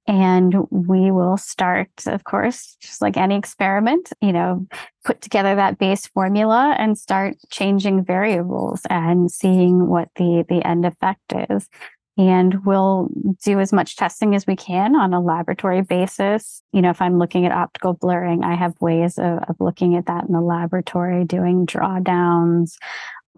And 0.09 0.55
we 0.71 1.11
will 1.11 1.37
start, 1.37 1.91
of 2.07 2.23
course, 2.23 2.75
just 2.81 2.99
like 2.99 3.15
any 3.15 3.37
experiment, 3.37 4.11
you 4.21 4.33
know, 4.33 4.65
put 5.05 5.21
together 5.21 5.53
that 5.53 5.77
base 5.77 6.07
formula 6.07 6.75
and 6.79 6.97
start 6.97 7.35
changing 7.51 8.03
variables 8.03 8.81
and 8.89 9.29
seeing 9.29 9.87
what 9.87 10.09
the, 10.15 10.43
the 10.49 10.65
end 10.65 10.87
effect 10.87 11.31
is. 11.51 11.69
And 12.17 12.65
we'll 12.65 13.09
do 13.45 13.59
as 13.59 13.71
much 13.71 13.97
testing 13.97 14.33
as 14.33 14.47
we 14.47 14.55
can 14.55 14.95
on 14.95 15.13
a 15.13 15.21
laboratory 15.21 15.83
basis. 15.83 16.63
You 16.73 16.81
know, 16.81 16.89
if 16.89 17.03
I'm 17.03 17.19
looking 17.19 17.45
at 17.45 17.51
optical 17.51 17.93
blurring, 17.93 18.43
I 18.43 18.55
have 18.55 18.81
ways 18.81 19.19
of, 19.19 19.37
of 19.47 19.57
looking 19.59 19.95
at 19.95 20.07
that 20.07 20.25
in 20.25 20.33
the 20.33 20.41
laboratory, 20.41 21.23
doing 21.23 21.67
drawdowns, 21.67 22.77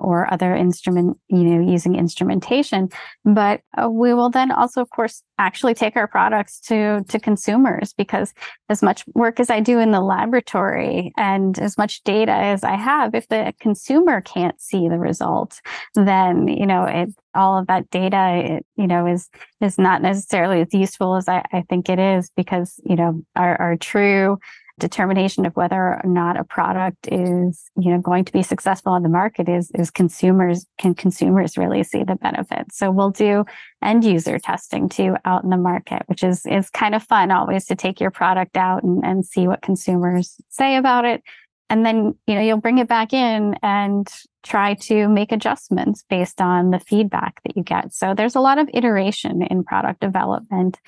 or 0.02 0.32
other 0.34 0.56
instrument, 0.56 1.18
you 1.28 1.44
know, 1.44 1.72
using 1.72 1.96
instrumentation. 1.96 2.90
But 3.24 3.62
uh, 3.82 3.90
we 3.90 4.14
will 4.14 4.30
then 4.30 4.52
also, 4.52 4.82
of 4.82 4.90
course, 4.90 5.24
actually 5.38 5.74
take 5.74 5.96
our 5.96 6.08
products 6.08 6.60
to 6.60 7.04
to 7.10 7.20
consumers 7.20 7.94
because 7.94 8.34
as 8.70 8.84
much 8.84 9.04
work 9.16 9.40
as 9.40 9.50
I 9.50 9.60
do 9.60 9.80
in 9.80 9.92
the 9.92 10.02
laboratory 10.02 11.14
and 11.18 11.58
as 11.60 11.78
much 11.78 12.04
data 12.04 12.32
as 12.32 12.64
I 12.64 12.76
have, 12.76 13.16
if 13.16 13.28
the 13.28 13.54
consumer 13.60 14.22
can't 14.22 14.60
see 14.62 14.88
the 14.88 15.00
results, 15.00 15.62
then 15.96 16.48
you 16.48 16.66
know 16.66 16.84
it 16.84 17.10
all 17.34 17.58
of 17.58 17.68
that 17.68 17.90
data 17.90 18.58
it, 18.58 18.66
you 18.76 18.88
know 18.88 19.08
is 19.08 19.30
is 19.62 19.78
not 19.78 20.02
necessarily 20.02 20.62
as 20.62 20.74
useful 20.74 21.16
as 21.16 21.28
I, 21.28 21.44
I 21.52 21.64
think 21.70 21.90
it 21.90 22.00
is 22.00 22.30
because 22.36 22.80
you 22.84 22.96
know 22.96 23.24
our, 23.36 23.60
our 23.60 23.78
true 23.78 24.38
determination 24.82 25.46
of 25.46 25.56
whether 25.56 25.76
or 25.76 26.02
not 26.04 26.39
a 26.39 26.44
product 26.44 27.08
is 27.12 27.70
you 27.78 27.91
know 27.91 28.00
going 28.00 28.26
to 28.26 28.34
be 28.34 28.41
successful 28.41 28.91
on 28.91 29.04
the 29.04 29.10
market 29.10 29.48
is 29.48 29.72
is 29.76 29.91
consumers 29.91 30.65
can 30.78 30.96
consumers 30.96 31.58
really 31.58 31.84
see 31.84 32.04
the 32.04 32.15
benefits? 32.15 32.78
So 32.78 32.91
we'll 32.91 33.12
do 33.12 33.46
end 33.82 34.04
user 34.04 34.39
testing 34.39 34.89
too 34.89 35.15
out 35.24 35.44
in 35.44 35.52
the 35.52 35.58
market 35.58 36.02
which 36.08 36.24
is 36.24 36.46
is 36.46 36.70
kind 36.72 36.96
of 36.96 37.04
fun 37.04 37.32
always 37.32 37.65
to 37.65 37.76
take 37.76 38.02
your 38.02 38.12
product 38.12 38.58
out 38.58 38.84
and, 38.84 39.06
and 39.06 39.26
see 39.26 39.48
what 39.48 39.62
consumers 39.62 40.36
say 40.50 40.76
about 40.76 41.06
it. 41.06 41.22
And 41.70 41.86
then 41.86 42.15
you 42.26 42.36
know 42.36 42.41
you'll 42.41 42.58
bring 42.58 42.80
it 42.80 42.88
back 42.88 43.13
in 43.13 43.56
and 43.62 44.08
try 44.44 44.74
to 44.74 45.08
make 45.08 45.32
adjustments 45.32 46.04
based 46.10 46.41
on 46.41 46.72
the 46.72 46.80
feedback 46.80 47.39
that 47.44 47.56
you 47.56 47.62
get. 47.63 47.94
So 47.94 48.15
there's 48.15 48.36
a 48.36 48.41
lot 48.41 48.58
of 48.58 48.67
iteration 48.74 49.44
in 49.44 49.63
product 49.63 50.02
development 50.02 50.80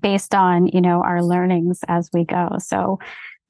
based 0.00 0.34
on 0.34 0.66
you 0.68 0.80
know 0.80 1.02
our 1.02 1.22
learnings 1.22 1.80
as 1.88 2.10
we 2.12 2.24
go. 2.24 2.56
So 2.58 2.98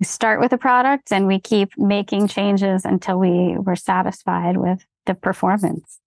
we 0.01 0.07
start 0.07 0.41
with 0.41 0.53
a 0.53 0.59
product 0.59 1.13
and 1.13 1.27
we 1.27 1.41
keep 1.41 1.77
making 1.77 2.29
changes 2.29 2.85
until 2.85 3.19
we 3.19 3.57
were 3.59 3.77
satisfied 3.77 4.57
with 4.57 4.85
the 5.07 5.15
performance. 5.15 5.99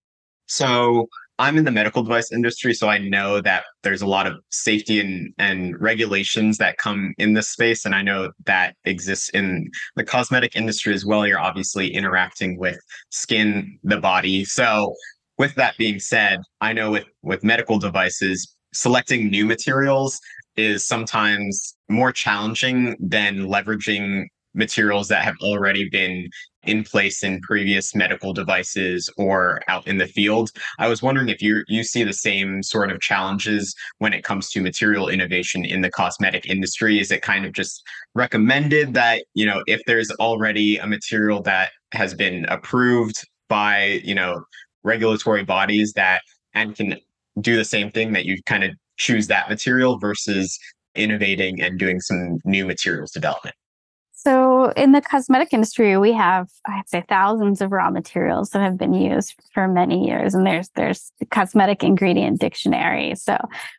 So 0.47 1.07
i'm 1.41 1.57
in 1.57 1.65
the 1.65 1.71
medical 1.71 2.03
device 2.03 2.31
industry 2.31 2.73
so 2.73 2.87
i 2.87 2.97
know 2.99 3.41
that 3.41 3.63
there's 3.81 4.03
a 4.03 4.05
lot 4.05 4.27
of 4.27 4.35
safety 4.49 4.99
and, 4.99 5.33
and 5.39 5.79
regulations 5.81 6.57
that 6.57 6.77
come 6.77 7.13
in 7.17 7.33
this 7.33 7.49
space 7.49 7.83
and 7.83 7.95
i 7.95 8.01
know 8.01 8.31
that 8.45 8.75
exists 8.85 9.29
in 9.29 9.69
the 9.95 10.03
cosmetic 10.03 10.55
industry 10.55 10.93
as 10.93 11.05
well. 11.05 11.25
You're 11.25 11.39
obviously 11.39 11.87
interacting 11.87 12.59
with 12.59 12.79
skin 13.09 13.79
the 13.83 13.97
body. 13.97 14.45
So 14.45 14.93
with 15.37 15.55
that 15.55 15.75
being 15.77 15.99
said 15.99 16.39
i 16.61 16.71
know 16.73 16.91
with 16.91 17.05
with 17.23 17.43
medical 17.43 17.79
devices 17.79 18.55
selecting 18.73 19.29
new 19.29 19.45
materials 19.45 20.19
is 20.57 20.85
sometimes 20.85 21.75
more 21.89 22.11
challenging 22.11 22.95
than 22.99 23.47
leveraging 23.47 24.25
materials 24.53 25.07
that 25.07 25.23
have 25.23 25.35
already 25.41 25.87
been 25.89 26.27
in 26.63 26.83
place 26.83 27.23
in 27.23 27.39
previous 27.41 27.95
medical 27.95 28.33
devices 28.33 29.09
or 29.17 29.61
out 29.67 29.87
in 29.87 29.97
the 29.97 30.07
field. 30.07 30.51
I 30.77 30.87
was 30.87 31.01
wondering 31.01 31.29
if 31.29 31.41
you 31.41 31.63
you 31.67 31.83
see 31.83 32.03
the 32.03 32.13
same 32.13 32.61
sort 32.61 32.91
of 32.91 32.99
challenges 32.99 33.73
when 33.97 34.13
it 34.13 34.23
comes 34.23 34.49
to 34.51 34.61
material 34.61 35.09
innovation 35.09 35.65
in 35.65 35.81
the 35.81 35.89
cosmetic 35.89 36.47
industry. 36.47 36.99
Is 36.99 37.11
it 37.11 37.21
kind 37.21 37.45
of 37.45 37.53
just 37.53 37.81
recommended 38.13 38.93
that, 38.93 39.23
you 39.33 39.45
know, 39.45 39.63
if 39.67 39.81
there's 39.87 40.11
already 40.11 40.77
a 40.77 40.85
material 40.85 41.41
that 41.43 41.71
has 41.93 42.13
been 42.13 42.45
approved 42.45 43.27
by, 43.47 44.01
you 44.03 44.15
know, 44.15 44.43
regulatory 44.83 45.43
bodies 45.43 45.93
that 45.93 46.21
and 46.53 46.75
can 46.75 46.97
do 47.41 47.55
the 47.55 47.65
same 47.65 47.91
thing 47.91 48.13
that 48.13 48.25
you 48.25 48.37
kind 48.45 48.63
of 48.63 48.71
choose 48.97 49.27
that 49.27 49.49
material 49.49 49.97
versus 49.97 50.57
innovating 50.95 51.61
and 51.61 51.79
doing 51.79 51.99
some 51.99 52.39
new 52.45 52.65
materials 52.65 53.11
development? 53.11 53.55
So, 54.23 54.69
in 54.77 54.91
the 54.91 55.01
cosmetic 55.01 55.51
industry, 55.51 55.97
we 55.97 56.13
have 56.13 56.47
I'd 56.67 56.87
say 56.87 57.03
thousands 57.09 57.59
of 57.59 57.71
raw 57.71 57.89
materials 57.89 58.51
that 58.51 58.61
have 58.61 58.77
been 58.77 58.93
used 58.93 59.33
for 59.51 59.67
many 59.67 60.05
years, 60.05 60.35
and 60.35 60.45
there's 60.45 60.69
there's 60.75 61.11
the 61.19 61.25
cosmetic 61.25 61.83
ingredient 61.83 62.39
dictionary. 62.39 63.15
So, 63.15 63.37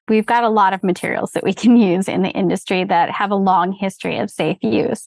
we've 0.09 0.27
got 0.27 0.42
a 0.42 0.48
lot 0.48 0.72
of 0.72 0.83
materials 0.83 1.31
that 1.33 1.44
we 1.44 1.55
can 1.55 1.77
use 1.92 2.09
in 2.09 2.22
the 2.22 2.31
industry 2.31 2.83
that 2.83 3.11
have 3.11 3.31
a 3.31 3.37
long 3.37 3.70
history 3.70 4.18
of 4.18 4.33
safe 4.33 4.59
use. 4.62 5.07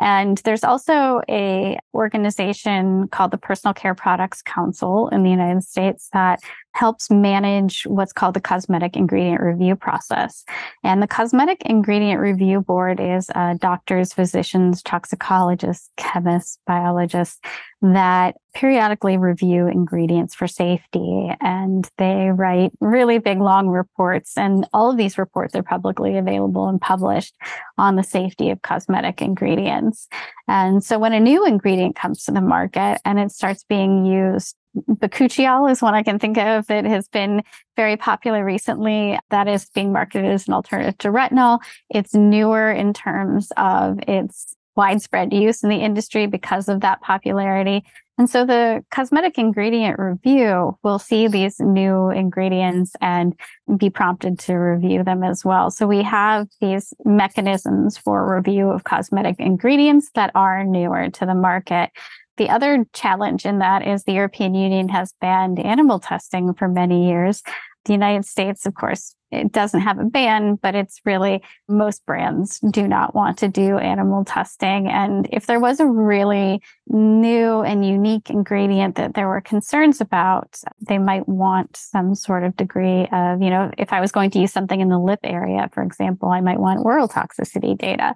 And 0.00 0.38
there's 0.38 0.64
also 0.64 1.22
a 1.30 1.78
organization 1.94 3.08
called 3.08 3.30
the 3.30 3.38
Personal 3.38 3.72
Care 3.72 3.94
Products 3.94 4.42
Council 4.42 5.08
in 5.08 5.22
the 5.22 5.30
United 5.30 5.62
States 5.62 6.08
that 6.12 6.40
helps 6.74 7.08
manage 7.10 7.84
what's 7.84 8.12
called 8.12 8.34
the 8.34 8.40
cosmetic 8.40 8.96
ingredient 8.96 9.40
review 9.40 9.76
process. 9.76 10.44
And 10.82 11.00
the 11.00 11.06
cosmetic 11.06 11.62
ingredient 11.62 12.20
review 12.20 12.60
board 12.60 13.00
is 13.00 13.30
uh, 13.34 13.54
doctors, 13.54 14.12
physicians, 14.12 14.82
toxicologists, 14.82 15.90
chemists, 15.96 16.58
biologists 16.66 17.40
that 17.80 18.36
periodically 18.54 19.16
review 19.18 19.66
ingredients 19.66 20.34
for 20.34 20.48
safety. 20.48 21.30
And 21.40 21.88
they 21.98 22.30
write 22.30 22.72
really 22.80 23.18
big, 23.18 23.40
long 23.40 23.68
reports. 23.68 24.36
And 24.36 24.66
all 24.72 24.90
of 24.90 24.96
these 24.96 25.18
reports 25.18 25.54
are 25.54 25.62
publicly 25.62 26.16
available 26.16 26.68
and 26.68 26.80
published 26.80 27.34
on 27.78 27.96
the 27.96 28.02
safety 28.02 28.50
of 28.50 28.62
cosmetic 28.62 29.22
ingredients. 29.22 30.08
And 30.48 30.82
so 30.82 30.98
when 30.98 31.12
a 31.12 31.20
new 31.20 31.46
ingredient 31.46 31.94
comes 31.94 32.24
to 32.24 32.32
the 32.32 32.40
market 32.40 33.00
and 33.04 33.18
it 33.18 33.30
starts 33.30 33.64
being 33.64 34.04
used 34.04 34.56
Bakuchiol 34.76 35.70
is 35.70 35.82
one 35.82 35.94
I 35.94 36.02
can 36.02 36.18
think 36.18 36.36
of 36.38 36.66
that 36.66 36.84
has 36.84 37.08
been 37.08 37.42
very 37.76 37.96
popular 37.96 38.44
recently. 38.44 39.18
That 39.30 39.48
is 39.48 39.66
being 39.70 39.92
marketed 39.92 40.30
as 40.30 40.48
an 40.48 40.54
alternative 40.54 40.98
to 40.98 41.08
retinol. 41.08 41.60
It's 41.90 42.14
newer 42.14 42.70
in 42.70 42.92
terms 42.92 43.52
of 43.56 43.98
its 44.08 44.56
widespread 44.76 45.32
use 45.32 45.62
in 45.62 45.68
the 45.68 45.76
industry 45.76 46.26
because 46.26 46.68
of 46.68 46.80
that 46.80 47.00
popularity. 47.00 47.84
And 48.16 48.30
so 48.30 48.46
the 48.46 48.84
cosmetic 48.92 49.38
ingredient 49.38 49.98
review 49.98 50.78
will 50.84 51.00
see 51.00 51.26
these 51.26 51.58
new 51.58 52.10
ingredients 52.10 52.92
and 53.00 53.34
be 53.76 53.90
prompted 53.90 54.38
to 54.40 54.54
review 54.54 55.02
them 55.02 55.24
as 55.24 55.44
well. 55.44 55.70
So 55.70 55.86
we 55.86 56.02
have 56.02 56.46
these 56.60 56.94
mechanisms 57.04 57.98
for 57.98 58.36
review 58.36 58.70
of 58.70 58.84
cosmetic 58.84 59.36
ingredients 59.40 60.10
that 60.14 60.30
are 60.36 60.62
newer 60.62 61.10
to 61.10 61.26
the 61.26 61.34
market. 61.34 61.90
The 62.36 62.50
other 62.50 62.84
challenge 62.92 63.46
in 63.46 63.58
that 63.58 63.86
is 63.86 64.04
the 64.04 64.12
European 64.12 64.54
Union 64.54 64.88
has 64.88 65.14
banned 65.20 65.58
animal 65.58 66.00
testing 66.00 66.52
for 66.54 66.68
many 66.68 67.08
years. 67.08 67.42
The 67.84 67.92
United 67.92 68.24
States, 68.24 68.66
of 68.66 68.74
course, 68.74 69.14
it 69.30 69.52
doesn't 69.52 69.80
have 69.80 69.98
a 69.98 70.04
ban, 70.04 70.54
but 70.54 70.74
it's 70.74 71.00
really 71.04 71.42
most 71.68 72.04
brands 72.06 72.60
do 72.70 72.88
not 72.88 73.14
want 73.14 73.38
to 73.38 73.48
do 73.48 73.78
animal 73.78 74.24
testing. 74.24 74.88
And 74.88 75.28
if 75.32 75.46
there 75.46 75.60
was 75.60 75.80
a 75.80 75.86
really 75.86 76.62
new 76.86 77.60
and 77.60 77.84
unique 77.84 78.30
ingredient 78.30 78.96
that 78.96 79.14
there 79.14 79.28
were 79.28 79.40
concerns 79.40 80.00
about, 80.00 80.58
they 80.80 80.98
might 80.98 81.28
want 81.28 81.76
some 81.76 82.14
sort 82.14 82.44
of 82.44 82.56
degree 82.56 83.06
of, 83.12 83.42
you 83.42 83.50
know, 83.50 83.70
if 83.76 83.92
I 83.92 84.00
was 84.00 84.12
going 84.12 84.30
to 84.30 84.38
use 84.38 84.52
something 84.52 84.80
in 84.80 84.88
the 84.88 84.98
lip 84.98 85.20
area, 85.22 85.68
for 85.72 85.82
example, 85.82 86.30
I 86.30 86.40
might 86.40 86.60
want 86.60 86.84
oral 86.84 87.08
toxicity 87.08 87.76
data. 87.76 88.14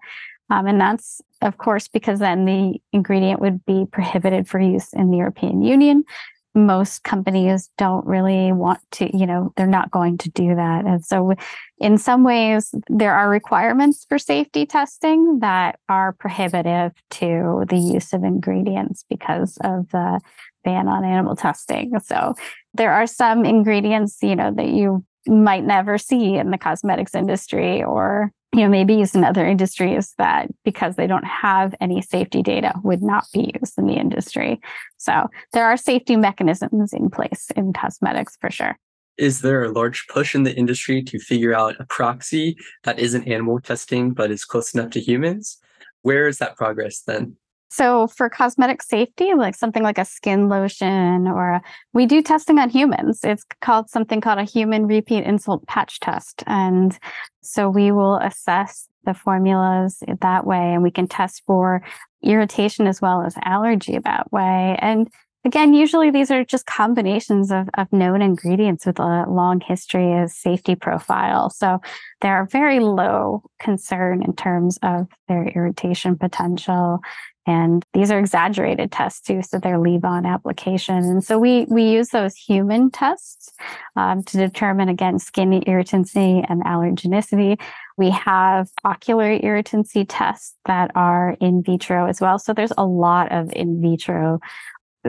Um, 0.50 0.66
and 0.66 0.80
that's, 0.80 1.20
of 1.42 1.58
course, 1.58 1.88
because 1.88 2.18
then 2.18 2.44
the 2.44 2.80
ingredient 2.92 3.40
would 3.40 3.64
be 3.66 3.86
prohibited 3.90 4.48
for 4.48 4.58
use 4.58 4.92
in 4.92 5.10
the 5.10 5.18
European 5.18 5.62
Union. 5.62 6.04
Most 6.54 7.04
companies 7.04 7.70
don't 7.76 8.06
really 8.06 8.52
want 8.52 8.80
to, 8.92 9.16
you 9.16 9.26
know, 9.26 9.52
they're 9.56 9.66
not 9.66 9.90
going 9.90 10.18
to 10.18 10.30
do 10.30 10.54
that. 10.54 10.86
And 10.86 11.04
so, 11.04 11.34
in 11.78 11.98
some 11.98 12.24
ways, 12.24 12.74
there 12.88 13.14
are 13.14 13.28
requirements 13.28 14.06
for 14.08 14.18
safety 14.18 14.66
testing 14.66 15.38
that 15.40 15.78
are 15.88 16.12
prohibitive 16.14 16.92
to 17.10 17.64
the 17.68 17.76
use 17.76 18.12
of 18.12 18.24
ingredients 18.24 19.04
because 19.08 19.58
of 19.62 19.90
the 19.90 20.20
ban 20.64 20.88
on 20.88 21.04
animal 21.04 21.36
testing. 21.36 22.00
So, 22.00 22.34
there 22.74 22.92
are 22.92 23.06
some 23.06 23.44
ingredients, 23.44 24.18
you 24.22 24.34
know, 24.34 24.50
that 24.52 24.68
you 24.68 25.04
might 25.26 25.64
never 25.64 25.98
see 25.98 26.36
in 26.36 26.50
the 26.50 26.58
cosmetics 26.58 27.14
industry 27.14 27.84
or 27.84 28.32
you 28.54 28.60
know, 28.60 28.68
maybe 28.68 28.94
used 28.94 29.14
in 29.14 29.24
other 29.24 29.46
industries 29.46 30.14
that 30.16 30.48
because 30.64 30.96
they 30.96 31.06
don't 31.06 31.24
have 31.24 31.74
any 31.80 32.00
safety 32.00 32.42
data 32.42 32.72
would 32.82 33.02
not 33.02 33.26
be 33.32 33.52
used 33.60 33.78
in 33.78 33.86
the 33.86 33.94
industry. 33.94 34.60
So 34.96 35.28
there 35.52 35.66
are 35.66 35.76
safety 35.76 36.16
mechanisms 36.16 36.92
in 36.92 37.10
place 37.10 37.48
in 37.56 37.72
cosmetics 37.72 38.36
for 38.40 38.50
sure. 38.50 38.78
Is 39.18 39.42
there 39.42 39.64
a 39.64 39.70
large 39.70 40.06
push 40.08 40.34
in 40.34 40.44
the 40.44 40.54
industry 40.54 41.02
to 41.02 41.18
figure 41.18 41.52
out 41.52 41.74
a 41.80 41.84
proxy 41.86 42.56
that 42.84 42.98
isn't 42.98 43.28
animal 43.28 43.60
testing 43.60 44.12
but 44.12 44.30
is 44.30 44.44
close 44.44 44.72
enough 44.74 44.90
to 44.90 45.00
humans? 45.00 45.58
Where 46.02 46.26
is 46.26 46.38
that 46.38 46.56
progress 46.56 47.02
then? 47.02 47.36
So 47.70 48.06
for 48.06 48.30
cosmetic 48.30 48.82
safety, 48.82 49.34
like 49.34 49.54
something 49.54 49.82
like 49.82 49.98
a 49.98 50.04
skin 50.04 50.48
lotion 50.48 51.28
or 51.28 51.50
a, 51.50 51.62
we 51.92 52.06
do 52.06 52.22
testing 52.22 52.58
on 52.58 52.70
humans. 52.70 53.20
It's 53.22 53.44
called 53.60 53.90
something 53.90 54.20
called 54.20 54.38
a 54.38 54.44
human 54.44 54.86
repeat 54.86 55.24
insult 55.24 55.66
patch 55.66 56.00
test. 56.00 56.42
And 56.46 56.98
so 57.42 57.68
we 57.68 57.92
will 57.92 58.16
assess 58.16 58.88
the 59.04 59.14
formulas 59.14 60.02
that 60.20 60.46
way 60.46 60.74
and 60.74 60.82
we 60.82 60.90
can 60.90 61.08
test 61.08 61.42
for 61.46 61.82
irritation 62.22 62.86
as 62.86 63.00
well 63.00 63.22
as 63.22 63.34
allergy 63.44 63.98
that 63.98 64.32
way. 64.32 64.76
And 64.80 65.08
again, 65.44 65.72
usually 65.72 66.10
these 66.10 66.30
are 66.30 66.44
just 66.44 66.66
combinations 66.66 67.50
of, 67.50 67.68
of 67.74 67.92
known 67.92 68.22
ingredients 68.22 68.86
with 68.86 68.98
a 68.98 69.24
long 69.28 69.60
history 69.60 70.12
as 70.12 70.36
safety 70.36 70.74
profile. 70.74 71.48
So 71.50 71.80
they're 72.20 72.46
very 72.50 72.80
low 72.80 73.44
concern 73.60 74.22
in 74.22 74.34
terms 74.34 74.78
of 74.82 75.06
their 75.28 75.48
irritation 75.48 76.16
potential 76.16 77.00
and 77.48 77.82
these 77.94 78.10
are 78.10 78.18
exaggerated 78.18 78.92
tests 78.92 79.22
too, 79.22 79.40
so 79.40 79.58
they're 79.58 79.78
leave-on 79.78 80.26
application. 80.26 80.98
And 80.98 81.24
so 81.24 81.38
we 81.38 81.64
we 81.70 81.82
use 81.84 82.10
those 82.10 82.36
human 82.36 82.90
tests 82.90 83.50
um, 83.96 84.22
to 84.24 84.36
determine 84.36 84.90
again 84.90 85.18
skin 85.18 85.62
irritancy 85.66 86.44
and 86.46 86.62
allergenicity. 86.64 87.58
We 87.96 88.10
have 88.10 88.68
ocular 88.84 89.32
irritancy 89.32 90.04
tests 90.06 90.56
that 90.66 90.90
are 90.94 91.38
in 91.40 91.62
vitro 91.62 92.06
as 92.06 92.20
well. 92.20 92.38
So 92.38 92.52
there's 92.52 92.74
a 92.76 92.84
lot 92.84 93.32
of 93.32 93.50
in 93.54 93.80
vitro 93.80 94.40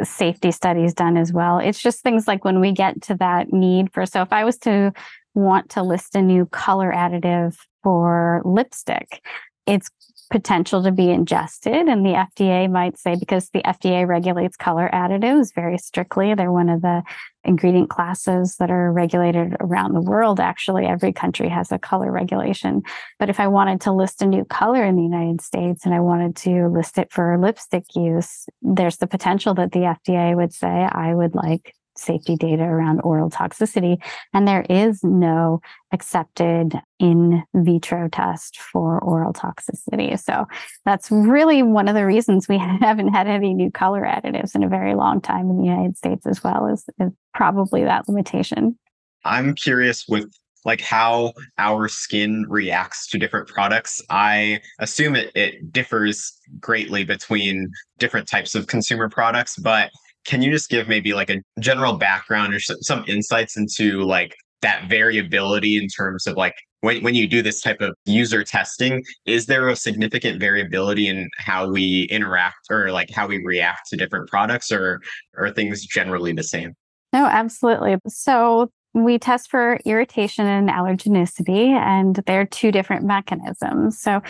safety 0.03 0.51
studies 0.51 0.93
done 0.93 1.17
as 1.17 1.33
well. 1.33 1.59
It's 1.59 1.81
just 1.81 2.03
things 2.03 2.25
like 2.25 2.45
when 2.45 2.61
we 2.61 2.71
get 2.71 3.01
to 3.03 3.15
that 3.15 3.51
need 3.51 3.91
for 3.91 4.05
so 4.05 4.21
if 4.21 4.31
I 4.31 4.45
was 4.45 4.57
to 4.59 4.93
want 5.35 5.71
to 5.71 5.83
list 5.83 6.15
a 6.15 6.21
new 6.21 6.45
color 6.45 6.89
additive 6.89 7.57
for 7.83 8.41
lipstick, 8.45 9.21
it's 9.67 9.89
potential 10.29 10.83
to 10.83 10.91
be 10.91 11.09
ingested. 11.09 11.87
And 11.87 12.05
the 12.05 12.13
FDA 12.13 12.69
might 12.69 12.97
say, 12.97 13.15
because 13.15 13.49
the 13.49 13.61
FDA 13.63 14.07
regulates 14.07 14.55
color 14.55 14.89
additives 14.93 15.53
very 15.53 15.77
strictly, 15.77 16.33
they're 16.33 16.51
one 16.51 16.69
of 16.69 16.81
the 16.81 17.03
ingredient 17.43 17.89
classes 17.89 18.57
that 18.57 18.69
are 18.69 18.91
regulated 18.91 19.55
around 19.59 19.93
the 19.93 20.01
world. 20.01 20.39
Actually, 20.39 20.85
every 20.85 21.11
country 21.11 21.49
has 21.49 21.71
a 21.71 21.79
color 21.79 22.11
regulation. 22.11 22.83
But 23.17 23.29
if 23.29 23.39
I 23.39 23.47
wanted 23.47 23.81
to 23.81 23.91
list 23.91 24.21
a 24.21 24.25
new 24.25 24.45
color 24.45 24.83
in 24.83 24.95
the 24.95 25.03
United 25.03 25.41
States 25.41 25.85
and 25.85 25.95
I 25.95 25.99
wanted 25.99 26.35
to 26.37 26.67
list 26.67 26.97
it 26.97 27.11
for 27.11 27.37
lipstick 27.39 27.85
use, 27.95 28.45
there's 28.61 28.97
the 28.97 29.07
potential 29.07 29.53
that 29.55 29.71
the 29.71 29.79
FDA 29.79 30.35
would 30.35 30.53
say, 30.53 30.67
I 30.67 31.13
would 31.15 31.33
like 31.33 31.73
safety 31.99 32.35
data 32.35 32.63
around 32.63 33.01
oral 33.01 33.29
toxicity. 33.29 33.97
And 34.33 34.47
there 34.47 34.65
is 34.69 35.03
no 35.03 35.61
accepted 35.91 36.73
in 36.99 37.43
vitro 37.53 38.09
test 38.09 38.59
for 38.59 38.99
oral 38.99 39.33
toxicity. 39.33 40.19
So 40.19 40.45
that's 40.85 41.11
really 41.11 41.63
one 41.63 41.87
of 41.87 41.95
the 41.95 42.05
reasons 42.05 42.47
we 42.47 42.57
haven't 42.81 43.09
had 43.09 43.27
any 43.27 43.53
new 43.53 43.71
color 43.71 44.03
additives 44.03 44.55
in 44.55 44.63
a 44.63 44.69
very 44.69 44.95
long 44.95 45.21
time 45.21 45.49
in 45.49 45.57
the 45.57 45.65
United 45.65 45.97
States 45.97 46.25
as 46.25 46.43
well 46.43 46.67
is, 46.67 46.85
is 46.99 47.11
probably 47.33 47.83
that 47.83 48.07
limitation. 48.07 48.77
I'm 49.25 49.53
curious 49.53 50.07
with 50.07 50.31
like 50.65 50.81
how 50.81 51.33
our 51.57 51.87
skin 51.87 52.45
reacts 52.49 53.07
to 53.07 53.17
different 53.17 53.47
products. 53.47 54.01
I 54.09 54.61
assume 54.79 55.15
it, 55.15 55.31
it 55.35 55.71
differs 55.71 56.37
greatly 56.59 57.03
between 57.03 57.71
different 57.97 58.27
types 58.27 58.55
of 58.55 58.67
consumer 58.67 59.09
products, 59.09 59.55
but 59.57 59.89
can 60.29 60.43
you 60.43 60.51
just 60.51 60.69
give 60.69 60.87
maybe 60.87 61.13
like 61.13 61.31
a 61.31 61.41
general 61.59 61.93
background 61.93 62.53
or 62.53 62.59
some 62.59 63.03
insights 63.07 63.57
into 63.57 64.03
like 64.03 64.35
that 64.61 64.87
variability 64.87 65.75
in 65.75 65.87
terms 65.87 66.27
of 66.27 66.37
like 66.37 66.53
when, 66.81 67.01
when 67.01 67.15
you 67.15 67.27
do 67.27 67.41
this 67.41 67.61
type 67.61 67.81
of 67.81 67.95
user 68.05 68.43
testing 68.43 69.03
is 69.25 69.47
there 69.47 69.67
a 69.69 69.75
significant 69.75 70.39
variability 70.39 71.07
in 71.07 71.27
how 71.37 71.67
we 71.67 72.07
interact 72.11 72.67
or 72.69 72.91
like 72.91 73.09
how 73.09 73.25
we 73.25 73.43
react 73.43 73.89
to 73.89 73.97
different 73.97 74.29
products 74.29 74.71
or 74.71 75.01
are 75.35 75.51
things 75.51 75.83
generally 75.85 76.31
the 76.31 76.43
same? 76.43 76.73
No 77.11 77.25
absolutely. 77.25 77.97
So 78.07 78.69
we 78.93 79.17
test 79.17 79.49
for 79.49 79.79
irritation 79.83 80.45
and 80.45 80.69
allergenicity 80.69 81.69
and 81.69 82.17
they're 82.27 82.45
two 82.45 82.71
different 82.71 83.03
mechanisms. 83.03 83.99
So 83.99 84.21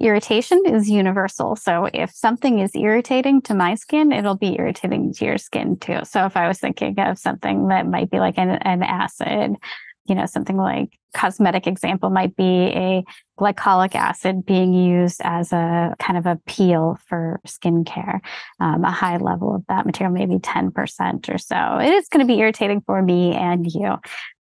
irritation 0.00 0.62
is 0.66 0.88
universal. 0.88 1.56
So 1.56 1.88
if 1.92 2.10
something 2.10 2.60
is 2.60 2.74
irritating 2.74 3.42
to 3.42 3.54
my 3.54 3.74
skin, 3.74 4.12
it'll 4.12 4.36
be 4.36 4.56
irritating 4.58 5.12
to 5.14 5.24
your 5.24 5.38
skin 5.38 5.76
too. 5.76 6.00
So 6.04 6.24
if 6.26 6.36
I 6.36 6.46
was 6.46 6.58
thinking 6.58 6.98
of 6.98 7.18
something 7.18 7.68
that 7.68 7.86
might 7.86 8.10
be 8.10 8.20
like 8.20 8.38
an, 8.38 8.50
an 8.50 8.82
acid, 8.82 9.56
you 10.06 10.14
know, 10.14 10.26
something 10.26 10.56
like 10.56 10.98
cosmetic 11.14 11.66
example 11.66 12.10
might 12.10 12.34
be 12.36 12.44
a 12.44 13.04
glycolic 13.38 13.94
acid 13.94 14.44
being 14.46 14.72
used 14.72 15.20
as 15.22 15.52
a 15.52 15.94
kind 15.98 16.18
of 16.18 16.26
a 16.26 16.40
peel 16.46 16.98
for 17.06 17.40
skincare, 17.46 18.20
um, 18.60 18.84
a 18.84 18.90
high 18.90 19.18
level 19.18 19.54
of 19.54 19.64
that 19.68 19.84
material, 19.84 20.12
maybe 20.12 20.38
10% 20.38 21.28
or 21.32 21.38
so. 21.38 21.78
It 21.78 21.92
is 21.92 22.08
going 22.08 22.26
to 22.26 22.32
be 22.32 22.40
irritating 22.40 22.82
for 22.86 23.02
me 23.02 23.34
and 23.34 23.66
you. 23.66 23.96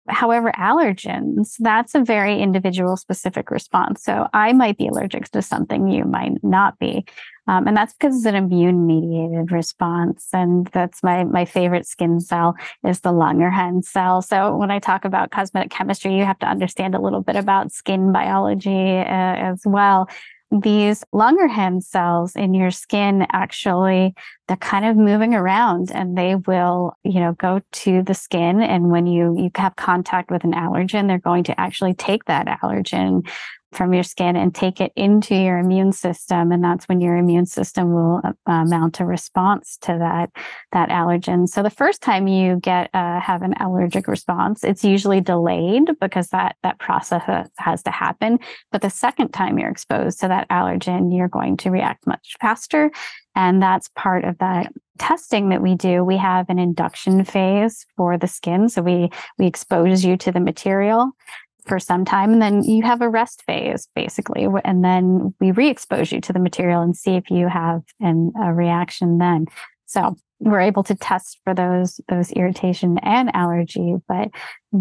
However, 0.08 0.52
allergens, 0.58 1.56
that's 1.60 1.96
a 1.96 2.04
very 2.04 2.40
individual 2.40 2.96
specific 2.96 3.50
response. 3.50 4.04
So 4.04 4.28
I 4.34 4.54
might 4.54 4.78
be 4.78 4.88
allergic 4.88 5.30
to 5.32 5.42
something 5.42 5.88
you 5.88 6.06
might 6.06 6.44
not 6.44 6.78
be. 6.78 7.06
Um, 7.48 7.68
and 7.68 7.78
that's 7.78 7.94
because 7.94 8.18
it's 8.18 8.26
an 8.26 8.36
immune 8.36 8.88
mediated 8.88 9.52
response. 9.52 10.28
And 10.34 10.68
that's 10.68 11.04
my, 11.04 11.24
my 11.24 11.46
favorite 11.46 11.88
skin 11.88 12.20
cell 12.20 12.56
is 12.88 13.02
the 13.02 13.12
Langerhans 13.12 13.86
cell. 13.86 14.22
So 14.22 14.56
when 14.56 14.72
I 14.72 14.80
talk 14.80 15.06
about 15.06 15.32
cosmetic 15.32 15.72
chemistry, 15.72 16.16
you 16.16 16.26
have 16.26 16.40
to 16.40 16.48
understand 16.48 16.96
a 16.96 17.02
little 17.02 17.22
bit 17.22 17.36
about 17.36 17.72
skin 17.72 18.12
biology 18.12 18.98
uh, 18.98 19.04
as 19.06 19.62
well 19.66 20.08
these 20.52 21.04
Langerhans 21.14 21.84
cells 21.84 22.36
in 22.36 22.54
your 22.54 22.72
skin 22.72 23.26
actually 23.32 24.14
they're 24.48 24.58
kind 24.58 24.86
of 24.86 24.96
moving 24.96 25.34
around 25.34 25.92
and 25.92 26.18
they 26.18 26.36
will 26.36 26.96
you 27.04 27.20
know 27.20 27.34
go 27.34 27.62
to 27.72 28.04
the 28.04 28.14
skin. 28.14 28.62
And 28.62 28.92
when 28.92 29.08
you 29.08 29.36
you 29.38 29.52
have 29.56 29.76
contact 29.76 30.32
with 30.32 30.44
an 30.44 30.54
allergen 30.54 31.08
they're 31.08 31.18
going 31.18 31.44
to 31.46 31.60
actually 31.60 31.94
take 31.94 32.26
that 32.26 32.48
allergen 32.48 33.28
from 33.76 33.94
your 33.94 34.04
skin 34.04 34.36
and 34.36 34.56
take 34.56 34.80
it 34.80 34.92
into 34.96 35.36
your 35.36 35.58
immune 35.58 35.92
system. 35.92 36.52
And 36.52 36.64
that's 36.64 36.86
when 36.86 37.02
your 37.02 37.18
immune 37.18 37.46
system 37.46 37.94
will 37.94 38.22
uh, 38.46 38.64
mount 38.66 39.00
a 39.02 39.06
response 39.06 39.78
to 39.82 39.98
that 40.00 40.32
that 40.72 40.90
allergen. 40.90 41.48
So 41.48 41.62
the 41.62 41.70
first 41.70 42.02
time 42.02 42.28
you 42.28 42.58
get 42.58 42.90
uh, 42.94 43.20
have 43.20 43.42
an 43.42 43.54
allergic 43.60 44.08
response 44.08 44.64
it's 44.64 44.84
usually 44.84 45.22
delayed 45.22 45.90
because 46.00 46.30
that 46.30 46.56
that 46.64 46.80
process 46.80 47.50
has 47.58 47.84
to 47.84 47.92
happen. 47.92 48.40
But 48.72 48.82
the 48.82 48.90
second 48.90 49.32
time 49.32 49.60
you're 49.60 49.70
exposed 49.70 50.20
to 50.22 50.28
that 50.30 50.50
allergen 50.50 51.16
you're 51.16 51.28
going 51.28 51.58
to 51.58 51.72
react 51.72 52.08
much 52.08 52.36
faster 52.40 52.92
and 53.36 53.62
that's 53.62 53.90
part 53.96 54.24
of 54.24 54.38
that 54.40 54.72
testing 54.98 55.50
that 55.50 55.62
we 55.62 55.76
do. 55.76 56.04
We 56.04 56.18
have 56.18 56.50
an 56.50 56.60
induction 56.60 57.24
phase 57.26 57.86
for 57.98 58.18
the 58.18 58.28
skin. 58.28 58.70
So 58.70 58.82
we 58.82 59.10
we 59.38 59.46
expose 59.46 60.04
you 60.04 60.18
to 60.18 60.32
the 60.32 60.40
material 60.40 61.12
for 61.66 61.80
some 61.80 62.06
time 62.06 62.32
and 62.32 62.42
then 62.42 62.64
you 62.64 62.84
have 62.84 63.02
a 63.02 63.10
rest 63.10 63.44
phase 63.46 63.88
basically. 63.96 64.48
And 64.64 64.84
then 64.84 65.34
we 65.40 65.52
re-expose 65.52 66.12
you 66.12 66.22
to 66.22 66.34
the 66.34 66.40
material 66.40 66.82
and 66.82 66.96
see 66.96 67.16
if 67.16 67.32
you 67.32 67.48
have 67.48 67.82
an, 68.00 68.32
a 68.42 68.54
reaction 68.54 69.18
then. 69.18 69.48
So 69.88 70.16
we're 70.40 70.62
able 70.62 70.84
to 70.84 70.96
test 70.96 71.40
for 71.44 71.54
those 71.54 72.00
those 72.10 72.32
irritation 72.34 72.98
and 73.00 73.34
allergy 73.34 73.96
but 74.08 74.30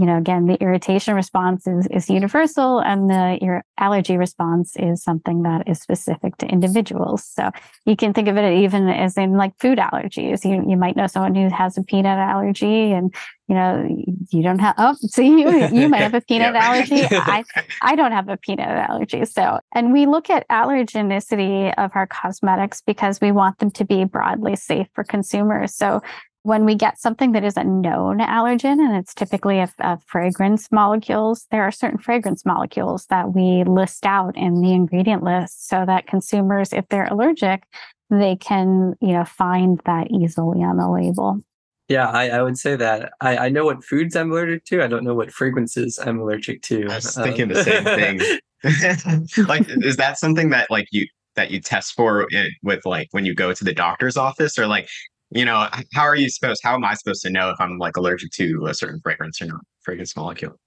you 0.01 0.07
know 0.07 0.19
again 0.19 0.47
the 0.47 0.55
irritation 0.61 1.15
response 1.15 1.67
is, 1.67 1.87
is 1.89 2.11
universal 2.11 2.81
and 2.81 3.09
the 3.09 3.39
your 3.41 3.65
allergy 3.79 4.17
response 4.17 4.75
is 4.77 5.03
something 5.03 5.43
that 5.43 5.69
is 5.69 5.81
specific 5.81 6.37
to 6.39 6.47
individuals. 6.47 7.25
So 7.25 7.51
you 7.85 7.97
can 7.97 8.13
think 8.13 8.29
of 8.29 8.37
it 8.37 8.65
even 8.65 8.89
as 8.89 9.17
in 9.17 9.37
like 9.37 9.53
food 9.61 9.79
allergies. 9.79 10.45
You, 10.45 10.69
you 10.69 10.77
might 10.77 10.97
know 10.97 11.07
someone 11.07 11.35
who 11.35 11.49
has 11.49 11.79
a 11.79 11.83
peanut 11.83 12.19
allergy 12.19 12.93
and 12.93 13.15
you 13.49 13.55
know 13.55 13.87
you 14.31 14.43
don't 14.43 14.59
have 14.59 14.75
oh 14.79 14.95
so 15.01 15.23
you 15.23 15.69
you 15.69 15.89
might 15.89 16.03
have 16.03 16.15
a 16.15 16.21
peanut 16.21 16.55
allergy. 16.57 17.03
I 17.11 17.45
i 17.83 17.95
don't 17.95 18.13
have 18.13 18.29
a 18.29 18.37
peanut 18.37 18.69
allergy. 18.69 19.25
So 19.25 19.61
and 19.75 19.93
we 19.93 20.07
look 20.07 20.31
at 20.31 20.49
allergenicity 20.49 21.73
of 21.79 21.93
our 21.95 22.07
cosmetics 22.07 22.83
because 22.85 23.21
we 23.21 23.33
want 23.33 23.59
them 23.59 23.71
to 23.73 23.85
be 23.85 24.05
broadly 24.05 24.57
safe 24.57 24.89
for 24.95 25.05
consumers. 25.05 25.75
So 25.75 26.03
when 26.45 26.67
we 26.67 26.75
get 26.75 27.01
something 27.01 27.33
that 27.33 27.43
is 27.43 27.57
a 27.57 27.65
known 27.65 28.19
allergen, 28.19 28.79
and 28.79 28.95
it's 28.95 29.15
typically 29.15 29.61
a, 29.61 29.69
a, 29.79 29.99
fragrance 30.07 30.71
molecules, 30.71 31.47
there 31.51 31.63
are 31.63 31.73
certain 31.73 31.99
fragrance 31.99 32.45
molecules 32.45 33.07
that 33.07 33.35
we 33.35 33.65
list 33.65 34.05
out 34.05 34.37
in 34.37 34.61
the 34.61 34.73
ingredient 34.73 35.23
list 35.23 35.69
so 35.69 35.85
that 35.87 36.07
consumers, 36.07 36.75
if 36.75 36.87
they're 36.91 37.07
allergic, 37.07 37.65
they 38.11 38.37
can, 38.37 38.95
you 39.01 39.15
know, 39.15 39.25
find 39.25 39.81
that 39.87 40.11
easily 40.11 40.63
on 40.63 40.77
the 40.77 40.89
label. 40.89 41.41
Yeah, 41.89 42.11
I, 42.11 42.29
I 42.29 42.43
would 42.43 42.59
say 42.59 42.77
that. 42.77 43.13
I, 43.23 43.37
I 43.39 43.49
know 43.49 43.65
what 43.65 43.83
foods 43.83 44.15
I'm 44.15 44.31
allergic 44.31 44.67
to. 44.67 44.83
I 44.83 44.87
don't 44.87 45.05
know 45.05 45.15
what 45.15 45.33
fragrances 45.33 45.99
I'm 45.99 46.21
allergic 46.21 46.61
to. 46.63 46.87
I 46.91 46.97
was 46.97 47.15
thinking 47.15 47.45
um, 47.45 47.49
the 47.49 47.65
same 47.65 47.85
thing. 47.85 48.21
like, 49.49 49.65
is 49.69 49.97
that 49.97 50.19
something 50.19 50.51
that 50.51 50.71
like 50.71 50.89
you 50.91 51.07
that 51.37 51.51
you 51.51 51.61
test 51.61 51.95
for 51.95 52.29
with 52.63 52.85
like 52.85 53.09
when 53.11 53.25
you 53.25 53.35
go 53.35 53.53
to 53.53 53.65
the 53.65 53.75
doctor's 53.75 54.17
office, 54.17 54.59
or 54.59 54.67
like 54.67 54.89
you 55.35 55.45
know, 55.45 55.69
how 55.93 56.03
are 56.03 56.17
you 56.17 56.31
supposed, 56.31 56.63
how 56.63 56.75
am 56.75 56.85
I 56.85 56.95
supposed 56.95 57.23
to 57.23 57.31
know 57.31 57.51
if 57.51 57.61
I'm 57.61 57.79
like 57.79 57.97
allergic 57.97 58.31
to 58.33 58.67
a 58.67 58.75
certain 58.75 59.01
fragrance 59.01 59.43
or 59.43 59.47
not, 59.47 59.61
fragrance 59.83 60.17
molecule? 60.17 60.59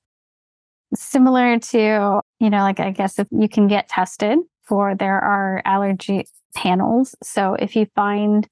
Similar 0.94 1.60
to, 1.60 2.22
you 2.40 2.50
know, 2.50 2.60
like 2.60 2.80
I 2.80 2.92
guess 2.92 3.18
if 3.18 3.28
you 3.32 3.50
can 3.50 3.68
get 3.68 3.90
tested 3.90 4.40
for, 4.64 4.94
there 4.94 5.20
are 5.20 5.62
allergy 5.66 6.28
panels. 6.56 7.16
So 7.24 7.56
if 7.56 7.76
you 7.76 7.88
find 7.96 8.48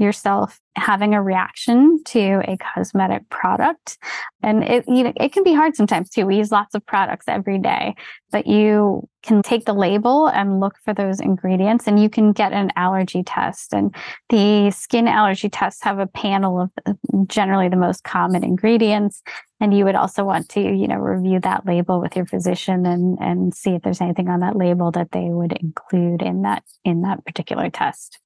yourself 0.00 0.58
having 0.76 1.14
a 1.14 1.22
reaction 1.22 2.02
to 2.04 2.42
a 2.48 2.56
cosmetic 2.56 3.28
product. 3.28 3.98
And 4.42 4.64
it 4.64 4.84
you 4.88 5.04
know 5.04 5.12
it 5.16 5.32
can 5.32 5.44
be 5.44 5.54
hard 5.54 5.76
sometimes 5.76 6.10
too. 6.10 6.26
We 6.26 6.36
use 6.36 6.50
lots 6.50 6.74
of 6.74 6.84
products 6.86 7.26
every 7.28 7.58
day 7.58 7.94
but 8.30 8.46
you 8.46 9.08
can 9.22 9.42
take 9.42 9.64
the 9.64 9.74
label 9.74 10.28
and 10.28 10.60
look 10.60 10.76
for 10.84 10.94
those 10.94 11.20
ingredients 11.20 11.86
and 11.86 12.00
you 12.00 12.08
can 12.08 12.32
get 12.32 12.52
an 12.52 12.70
allergy 12.76 13.22
test. 13.22 13.74
And 13.74 13.94
the 14.30 14.70
skin 14.70 15.08
allergy 15.08 15.48
tests 15.48 15.82
have 15.82 15.98
a 15.98 16.06
panel 16.06 16.60
of 16.62 16.70
uh, 16.86 16.94
generally 17.26 17.68
the 17.68 17.76
most 17.76 18.02
common 18.04 18.44
ingredients. 18.44 19.22
And 19.60 19.76
you 19.76 19.84
would 19.84 19.94
also 19.94 20.24
want 20.24 20.48
to 20.50 20.60
you 20.60 20.88
know 20.88 20.96
review 20.96 21.40
that 21.40 21.66
label 21.66 22.00
with 22.00 22.16
your 22.16 22.26
physician 22.26 22.86
and 22.86 23.18
and 23.20 23.54
see 23.54 23.70
if 23.70 23.82
there's 23.82 24.00
anything 24.00 24.28
on 24.28 24.40
that 24.40 24.56
label 24.56 24.90
that 24.92 25.12
they 25.12 25.28
would 25.28 25.52
include 25.52 26.22
in 26.22 26.42
that 26.42 26.62
in 26.84 27.02
that 27.02 27.24
particular 27.26 27.68
test 27.68 28.18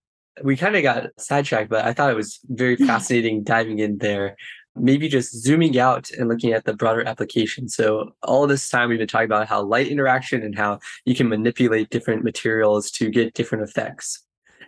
we 0.43 0.57
kind 0.57 0.77
of 0.77 0.83
got 0.83 1.07
sidetracked, 1.19 1.71
but 1.71 1.85
I 1.85 1.93
thought 1.93 2.11
it 2.11 2.17
was 2.17 2.41
very 2.47 2.77
fascinating 2.91 3.45
diving 3.45 3.79
in 3.79 3.99
there. 3.99 4.37
Maybe 4.77 5.09
just 5.09 5.33
zooming 5.33 5.79
out 5.79 6.11
and 6.11 6.29
looking 6.29 6.53
at 6.53 6.65
the 6.65 6.75
broader 6.75 7.07
application. 7.07 7.69
So, 7.69 8.11
all 8.25 8.49
this 8.49 8.69
time 8.69 8.89
we've 8.89 8.99
been 8.99 9.07
talking 9.07 9.27
about 9.27 9.47
how 9.47 9.63
light 9.63 9.87
interaction 9.87 10.43
and 10.43 10.57
how 10.57 10.81
you 11.05 11.15
can 11.15 11.29
manipulate 11.29 11.91
different 11.91 12.25
materials 12.25 12.91
to 12.93 13.09
get 13.09 13.35
different 13.35 13.69
effects. 13.69 14.21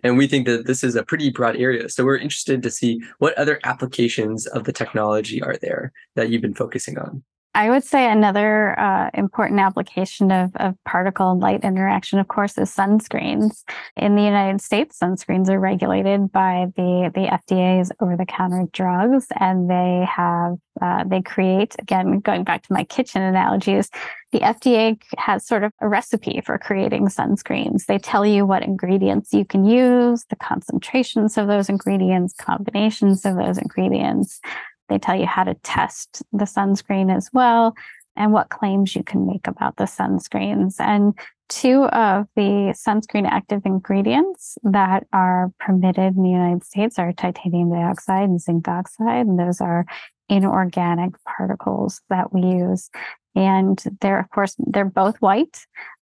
And 0.05 0.17
we 0.17 0.29
think 0.29 0.47
that 0.47 0.67
this 0.67 0.85
is 0.85 0.95
a 0.95 1.03
pretty 1.03 1.31
broad 1.31 1.57
area. 1.57 1.89
So, 1.89 2.05
we're 2.05 2.19
interested 2.19 2.63
to 2.63 2.71
see 2.71 3.03
what 3.19 3.37
other 3.37 3.59
applications 3.65 4.47
of 4.47 4.63
the 4.63 4.73
technology 4.73 5.43
are 5.43 5.57
there 5.57 5.93
that 6.15 6.31
you've 6.31 6.43
been 6.43 6.55
focusing 6.55 6.99
on. 6.99 7.25
I 7.57 7.71
would 7.71 7.85
say 7.85 8.11
another 8.11 8.79
uh, 8.79 9.09
important 9.15 9.61
application 9.61 10.31
of, 10.31 10.55
of 10.57 10.75
particle 10.85 11.31
and 11.31 11.41
light 11.41 11.65
interaction, 11.65 12.19
of 12.19 12.29
course, 12.29 12.59
is 12.59 12.71
sunscreens. 12.71 13.65
In 13.97 14.15
the 14.15 14.23
United 14.23 14.61
States, 14.61 14.99
sunscreens 15.03 15.49
are 15.49 15.59
regulated 15.59 16.31
by 16.31 16.67
the, 16.77 17.11
the 17.15 17.23
FDA's 17.23 17.91
over 17.99 18.15
the 18.15 18.27
counter 18.27 18.67
drugs, 18.75 19.29
and 19.41 19.71
they 19.71 20.07
have, 20.07 20.59
uh, 20.83 21.05
they 21.05 21.23
create, 21.23 21.75
again, 21.79 22.21
going 22.21 22.45
back 22.45 22.63
to 22.65 22.75
my 22.75 22.85
kitchen 22.85 23.23
analogies, 23.23 23.89
the 24.33 24.41
FDA 24.41 25.01
has 25.17 25.47
sort 25.47 25.65
of 25.65 25.73
a 25.81 25.89
recipe 25.89 26.43
for 26.45 26.59
creating 26.59 27.07
sunscreens. 27.09 27.87
They 27.87 27.97
tell 27.97 28.27
you 28.27 28.45
what 28.45 28.65
ingredients 28.65 29.33
you 29.33 29.47
can 29.47 29.65
use, 29.65 30.27
the 30.29 30.37
concentrations 30.37 31.39
of 31.39 31.47
those 31.47 31.71
ingredients, 31.71 32.35
combinations 32.39 33.25
of 33.25 33.37
those 33.37 33.57
ingredients. 33.57 34.41
They 34.89 34.99
tell 34.99 35.19
you 35.19 35.27
how 35.27 35.45
to 35.45 35.55
test 35.63 36.23
the 36.33 36.45
sunscreen 36.45 37.15
as 37.15 37.31
well 37.33 37.75
and 38.17 38.33
what 38.33 38.49
claims 38.49 38.97
you 38.97 39.03
can 39.03 39.27
make 39.27 39.47
about 39.47 39.77
the 39.77 39.85
sunscreens. 39.85 40.77
And 40.79 41.15
two 41.49 41.85
of 41.85 42.27
the 42.35 42.75
sunscreen 42.75 43.27
active 43.29 43.63
ingredients 43.65 44.59
that 44.63 45.07
are 45.13 45.53
permitted 45.61 46.17
in 46.17 46.23
the 46.23 46.31
United 46.31 46.65
States 46.65 46.99
are 46.99 47.13
titanium 47.13 47.71
dioxide 47.71 48.29
and 48.29 48.41
zinc 48.41 48.67
oxide. 48.69 49.27
And 49.27 49.39
those 49.39 49.61
are 49.61 49.87
inorganic 50.29 51.13
particles 51.25 52.01
that 52.09 52.33
we 52.33 52.41
use. 52.41 52.91
And 53.35 53.83
they're, 54.01 54.19
of 54.19 54.31
course, 54.31 54.57
they're 54.59 54.87
both 54.87 55.17
white 55.19 55.67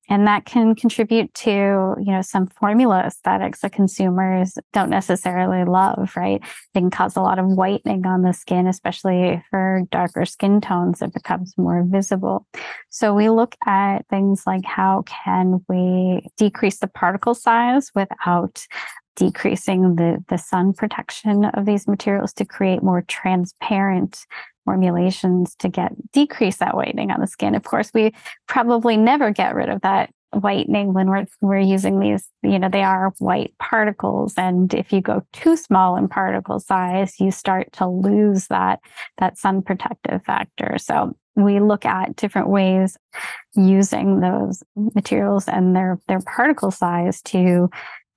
and 0.09 0.27
that 0.27 0.45
can 0.45 0.75
contribute 0.75 1.33
to 1.35 1.51
you 1.99 2.13
know 2.13 2.23
some 2.23 2.47
formula 2.47 3.05
aesthetics 3.07 3.61
that 3.61 3.73
consumers 3.73 4.59
don't 4.73 4.91
necessarily 4.91 5.65
love 5.65 6.13
right? 6.17 6.43
They 6.73 6.81
can 6.81 6.91
cause 6.91 7.17
a 7.17 7.21
lot 7.21 7.39
of 7.39 7.47
whitening 7.47 8.07
on 8.07 8.23
the 8.23 8.33
skin 8.33 8.67
especially 8.67 9.43
for 9.51 9.83
darker 9.91 10.25
skin 10.25 10.61
tones 10.61 11.03
it 11.03 11.13
becomes 11.13 11.55
more 11.57 11.85
visible. 11.87 12.47
So 12.91 13.15
we 13.15 13.29
look 13.29 13.55
at 13.67 14.07
things 14.09 14.43
like 14.47 14.65
how 14.65 15.03
can 15.07 15.65
we 15.69 16.27
decrease 16.37 16.79
the 16.79 16.89
particle 16.89 17.35
size 17.35 17.91
without 17.95 18.67
decreasing 19.17 19.97
the 19.97 20.23
the 20.29 20.39
sun 20.39 20.73
protection 20.73 21.45
of 21.45 21.67
these 21.67 21.87
materials 21.87 22.33
to 22.35 22.45
create 22.45 22.83
more 22.83 23.03
transparent 23.03 24.27
formulations 24.65 25.55
to 25.57 25.69
get 25.69 25.93
decrease 26.13 26.59
that 26.59 26.77
whitening 26.77 27.11
on 27.11 27.21
the 27.21 27.27
skin. 27.27 27.55
Of 27.55 27.65
course, 27.65 27.91
we 27.95 28.13
probably 28.47 28.97
never 28.97 29.31
get 29.31 29.55
rid 29.55 29.69
of 29.69 29.83
that 29.83 30.11
whitening 30.33 30.93
when 30.93 31.09
we're 31.09 31.27
we're 31.41 31.59
using 31.59 32.01
these 32.01 32.29
you 32.43 32.59
know 32.59 32.69
they 32.69 32.83
are 32.83 33.15
white 33.19 33.55
particles 33.61 34.35
and 34.37 34.75
if 34.75 34.93
you 34.93 35.01
go 35.01 35.23
too 35.33 35.57
small 35.57 35.97
in 35.97 36.09
particle 36.09 36.59
size 36.59 37.21
you 37.21 37.31
start 37.31 37.73
to 37.73 37.87
lose 37.87 38.49
that 38.49 38.81
that 39.19 39.39
sun 39.39 39.63
protective 39.63 40.23
factor 40.25 40.77
so 40.79 41.17
we 41.37 41.61
look 41.61 41.85
at 41.85 42.17
different 42.17 42.49
ways 42.49 42.97
using 43.55 44.21
those 44.21 44.63
materials 44.95 45.49
and 45.49 45.75
their 45.75 46.01
their 46.09 46.21
particle 46.21 46.71
size 46.71 47.23
to 47.23 47.69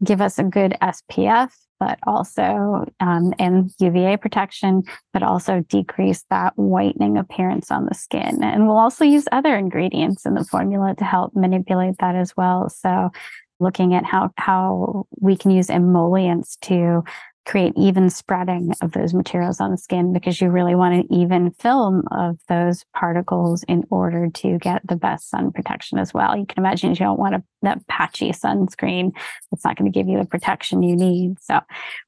give 0.04 0.22
us 0.22 0.38
a 0.38 0.44
good 0.44 0.76
SPF 0.82 1.52
but 1.80 2.00
also 2.06 2.86
um, 3.00 3.34
and 3.40 3.72
UVA 3.80 4.18
protection, 4.18 4.84
but 5.14 5.24
also 5.24 5.62
decrease 5.70 6.24
that 6.30 6.54
whitening 6.56 7.18
appearance 7.18 7.72
on 7.72 7.86
the 7.86 7.96
skin. 7.96 8.44
And 8.44 8.68
we'll 8.68 8.78
also 8.78 9.06
use 9.06 9.28
other 9.32 9.56
ingredients 9.56 10.26
in 10.26 10.34
the 10.34 10.44
formula 10.44 10.96
to 10.98 11.04
help 11.04 11.36
manipulate 11.36 11.98
that 12.00 12.16
as 12.16 12.36
well. 12.36 12.70
So 12.70 13.12
looking 13.60 13.94
at 13.94 14.06
how 14.06 14.32
how 14.38 15.08
we 15.20 15.36
can 15.36 15.52
use 15.52 15.70
emollients 15.70 16.58
to 16.58 17.04
create 17.48 17.72
even 17.78 18.10
spreading 18.10 18.74
of 18.82 18.92
those 18.92 19.14
materials 19.14 19.62
on 19.62 19.72
the 19.72 19.78
skin 19.78 20.12
because 20.12 20.42
you 20.42 20.50
really 20.50 20.76
want 20.76 20.94
an 20.94 21.14
even 21.14 21.50
film 21.52 22.04
of 22.12 22.38
those 22.50 22.84
particles 22.94 23.64
in 23.70 23.86
order 23.90 24.30
to 24.30 24.58
get 24.58 24.86
the 24.86 24.98
best 24.98 25.30
sun 25.30 25.52
protection 25.54 25.98
as 25.98 26.14
well. 26.14 26.38
You 26.38 26.46
can 26.46 26.60
imagine 26.60 26.90
you 26.90 26.98
don't 26.98 27.18
want 27.18 27.36
a 27.36 27.44
that 27.62 27.88
patchy 27.88 28.32
sunscreen. 28.32 29.12
It's 29.52 29.64
not 29.64 29.78
going 29.78 29.92
to 29.92 29.98
give 29.98 30.10
you 30.10 30.20
the 30.20 30.26
protection 30.26 30.84
you 30.84 30.96
need. 30.96 31.40
So 31.42 31.62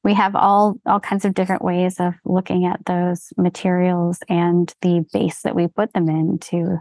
we 0.03 0.13
have 0.13 0.35
all 0.35 0.75
all 0.85 0.99
kinds 0.99 1.23
of 1.23 1.33
different 1.33 1.63
ways 1.63 1.99
of 1.99 2.13
looking 2.25 2.65
at 2.65 2.85
those 2.85 3.31
materials 3.37 4.19
and 4.27 4.73
the 4.81 5.05
base 5.13 5.41
that 5.43 5.55
we 5.55 5.67
put 5.67 5.93
them 5.93 6.09
in 6.09 6.39
to 6.39 6.79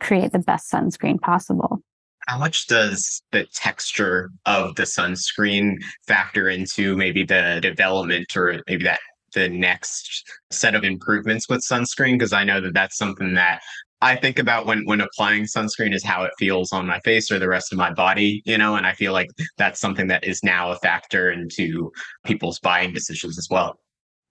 create 0.00 0.32
the 0.32 0.38
best 0.38 0.72
sunscreen 0.72 1.20
possible 1.20 1.82
how 2.30 2.38
much 2.38 2.68
does 2.68 3.22
the 3.32 3.44
texture 3.54 4.30
of 4.46 4.76
the 4.76 4.84
sunscreen 4.84 5.74
factor 6.06 6.48
into 6.48 6.96
maybe 6.96 7.24
the 7.24 7.58
development 7.60 8.36
or 8.36 8.62
maybe 8.68 8.84
that 8.84 9.00
the 9.34 9.48
next 9.48 10.22
set 10.52 10.76
of 10.76 10.84
improvements 10.84 11.48
with 11.48 11.60
sunscreen? 11.68 12.12
Because 12.12 12.32
i 12.32 12.44
know 12.44 12.60
that 12.60 12.72
that's 12.72 12.96
something 12.96 13.34
that 13.34 13.60
i 14.00 14.14
think 14.14 14.38
about 14.38 14.64
when 14.64 14.84
when 14.84 15.00
applying 15.00 15.42
sunscreen 15.42 15.92
is 15.92 16.04
how 16.04 16.22
it 16.22 16.30
feels 16.38 16.72
on 16.72 16.86
my 16.86 17.00
face 17.00 17.32
or 17.32 17.40
the 17.40 17.48
rest 17.48 17.72
of 17.72 17.78
my 17.78 17.92
body 17.92 18.42
you 18.44 18.56
know 18.56 18.76
and 18.76 18.86
i 18.86 18.92
feel 18.92 19.12
like 19.12 19.28
that's 19.58 19.80
something 19.80 20.06
that 20.06 20.22
is 20.22 20.44
now 20.44 20.70
a 20.70 20.76
factor 20.76 21.32
into 21.32 21.90
people's 22.24 22.60
buying 22.60 22.92
decisions 22.92 23.38
as 23.38 23.48
well. 23.50 23.76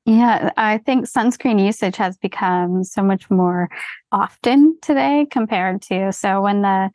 Yeah, 0.05 0.51
I 0.57 0.77
think 0.79 1.05
sunscreen 1.05 1.63
usage 1.63 1.97
has 1.97 2.17
become 2.17 2.83
so 2.83 3.03
much 3.03 3.29
more 3.29 3.69
often 4.11 4.77
today 4.81 5.27
compared 5.29 5.81
to 5.83 6.11
so 6.13 6.41
when 6.41 6.61
the 6.61 6.89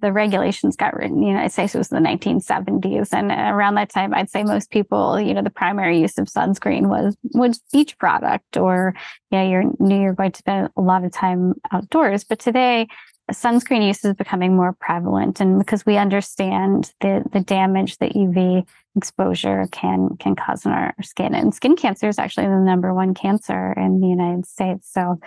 the 0.00 0.12
regulations 0.12 0.76
got 0.76 0.94
written 0.94 1.16
in 1.16 1.20
the 1.20 1.26
United 1.26 1.50
States 1.50 1.74
was 1.74 1.90
in 1.90 2.02
the 2.02 2.08
1970s. 2.08 3.12
And 3.12 3.30
around 3.30 3.74
that 3.74 3.90
time, 3.90 4.14
I'd 4.14 4.30
say 4.30 4.42
most 4.44 4.70
people, 4.70 5.20
you 5.20 5.34
know, 5.34 5.42
the 5.42 5.50
primary 5.50 6.00
use 6.00 6.18
of 6.18 6.26
sunscreen 6.26 6.88
was 6.88 7.16
was 7.32 7.60
beach 7.72 7.98
product 7.98 8.56
or 8.56 8.94
yeah, 9.30 9.42
you're 9.42 9.64
knew 9.78 10.00
you're 10.00 10.14
going 10.14 10.32
to 10.32 10.38
spend 10.38 10.70
a 10.76 10.80
lot 10.80 11.04
of 11.04 11.12
time 11.12 11.54
outdoors. 11.72 12.24
But 12.24 12.38
today, 12.38 12.86
sunscreen 13.32 13.86
use 13.86 14.04
is 14.04 14.14
becoming 14.14 14.56
more 14.56 14.72
prevalent 14.72 15.40
and 15.40 15.58
because 15.58 15.84
we 15.84 15.96
understand 15.96 16.92
the 17.00 17.24
the 17.32 17.40
damage 17.40 17.98
that 17.98 18.12
UV 18.12 18.66
exposure 18.96 19.66
can 19.70 20.16
can 20.18 20.36
cause 20.36 20.64
in 20.64 20.72
our 20.72 20.94
skin. 21.02 21.34
And 21.34 21.54
skin 21.54 21.76
cancer 21.76 22.08
is 22.08 22.18
actually 22.18 22.46
the 22.46 22.60
number 22.60 22.94
one 22.94 23.14
cancer 23.14 23.72
in 23.76 24.00
the 24.00 24.08
United 24.08 24.46
States. 24.46 24.90
So 24.92 25.18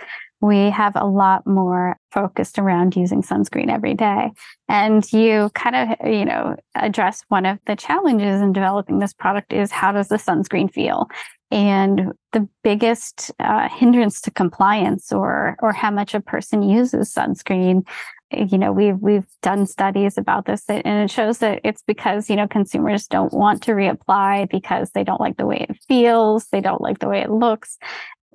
we 0.42 0.70
have 0.70 0.96
a 0.96 1.06
lot 1.06 1.46
more 1.46 1.96
focused 2.10 2.58
around 2.58 2.96
using 2.96 3.22
sunscreen 3.22 3.70
every 3.70 3.94
day. 3.94 4.32
And 4.68 5.10
you 5.12 5.50
kind 5.54 5.76
of, 5.76 6.06
you 6.06 6.24
know, 6.24 6.56
address 6.74 7.22
one 7.28 7.46
of 7.46 7.58
the 7.66 7.76
challenges 7.76 8.40
in 8.42 8.52
developing 8.52 8.98
this 8.98 9.14
product 9.14 9.52
is 9.52 9.70
how 9.70 9.92
does 9.92 10.08
the 10.08 10.16
sunscreen 10.16 10.70
feel? 10.70 11.06
And 11.52 12.12
the 12.32 12.48
biggest 12.64 13.30
uh, 13.38 13.68
hindrance 13.68 14.20
to 14.22 14.30
compliance 14.30 15.12
or 15.12 15.56
or 15.60 15.72
how 15.72 15.90
much 15.90 16.14
a 16.14 16.20
person 16.20 16.62
uses 16.62 17.14
sunscreen 17.14 17.86
you 18.32 18.56
know 18.56 18.72
we've 18.72 18.98
we've 19.00 19.26
done 19.42 19.66
studies 19.66 20.16
about 20.16 20.46
this 20.46 20.64
and 20.68 20.86
it 20.86 21.10
shows 21.10 21.38
that 21.38 21.60
it's 21.64 21.82
because 21.82 22.30
you 22.30 22.36
know 22.36 22.48
consumers 22.48 23.06
don't 23.06 23.32
want 23.32 23.62
to 23.62 23.72
reapply 23.72 24.48
because 24.48 24.90
they 24.92 25.04
don't 25.04 25.20
like 25.20 25.36
the 25.36 25.44
way 25.44 25.66
it 25.68 25.76
feels 25.86 26.46
they 26.46 26.62
don't 26.62 26.80
like 26.80 26.98
the 27.00 27.08
way 27.08 27.20
it 27.20 27.30
looks 27.30 27.78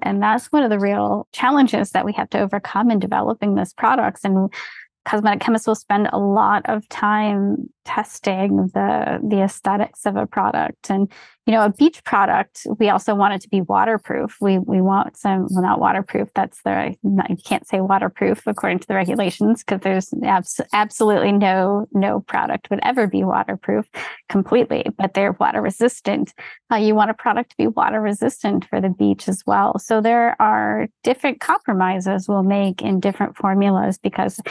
and 0.01 0.21
that's 0.21 0.47
one 0.47 0.63
of 0.63 0.69
the 0.69 0.79
real 0.79 1.27
challenges 1.31 1.91
that 1.91 2.05
we 2.05 2.13
have 2.13 2.29
to 2.31 2.39
overcome 2.39 2.91
in 2.91 2.99
developing 2.99 3.55
this 3.55 3.73
products. 3.73 4.23
And 4.23 4.53
cosmetic 5.07 5.39
chemists 5.39 5.65
will 5.65 5.75
spend 5.75 6.09
a 6.11 6.19
lot 6.19 6.63
of 6.65 6.87
time 6.89 7.69
testing 7.85 8.57
the 8.73 9.19
the 9.23 9.41
aesthetics 9.41 10.05
of 10.05 10.17
a 10.17 10.27
product. 10.27 10.89
And 10.89 11.09
you 11.45 11.53
know 11.53 11.63
a 11.63 11.69
beach 11.69 12.03
product 12.03 12.67
we 12.77 12.89
also 12.89 13.15
want 13.15 13.33
it 13.33 13.41
to 13.41 13.49
be 13.49 13.61
waterproof. 13.61 14.35
We 14.41 14.59
we 14.59 14.81
want 14.81 15.15
some 15.15 15.47
well 15.49 15.61
not 15.61 15.79
waterproof 15.79 16.27
that's 16.35 16.61
the 16.63 16.93
you 17.03 17.37
can't 17.45 17.65
say 17.65 17.79
waterproof 17.79 18.45
according 18.45 18.79
to 18.79 18.87
the 18.87 18.95
regulations 18.95 19.63
because 19.63 19.79
there's 19.79 20.13
abs- 20.25 20.59
absolutely 20.73 21.31
no 21.31 21.87
no 21.93 22.19
product 22.19 22.69
would 22.69 22.81
ever 22.83 23.07
be 23.07 23.23
waterproof 23.23 23.85
completely 24.27 24.87
but 24.97 25.13
they're 25.13 25.37
water 25.39 25.61
resistant. 25.61 26.33
Uh, 26.69 26.75
you 26.75 26.93
want 26.93 27.09
a 27.09 27.13
product 27.13 27.51
to 27.51 27.57
be 27.57 27.67
water 27.67 28.01
resistant 28.01 28.65
for 28.65 28.81
the 28.81 28.89
beach 28.89 29.29
as 29.29 29.41
well. 29.47 29.79
So 29.79 30.01
there 30.01 30.35
are 30.41 30.89
different 31.05 31.39
compromises 31.39 32.27
we'll 32.27 32.43
make 32.43 32.81
in 32.81 32.99
different 32.99 33.37
formulas 33.37 33.97
because 33.97 34.41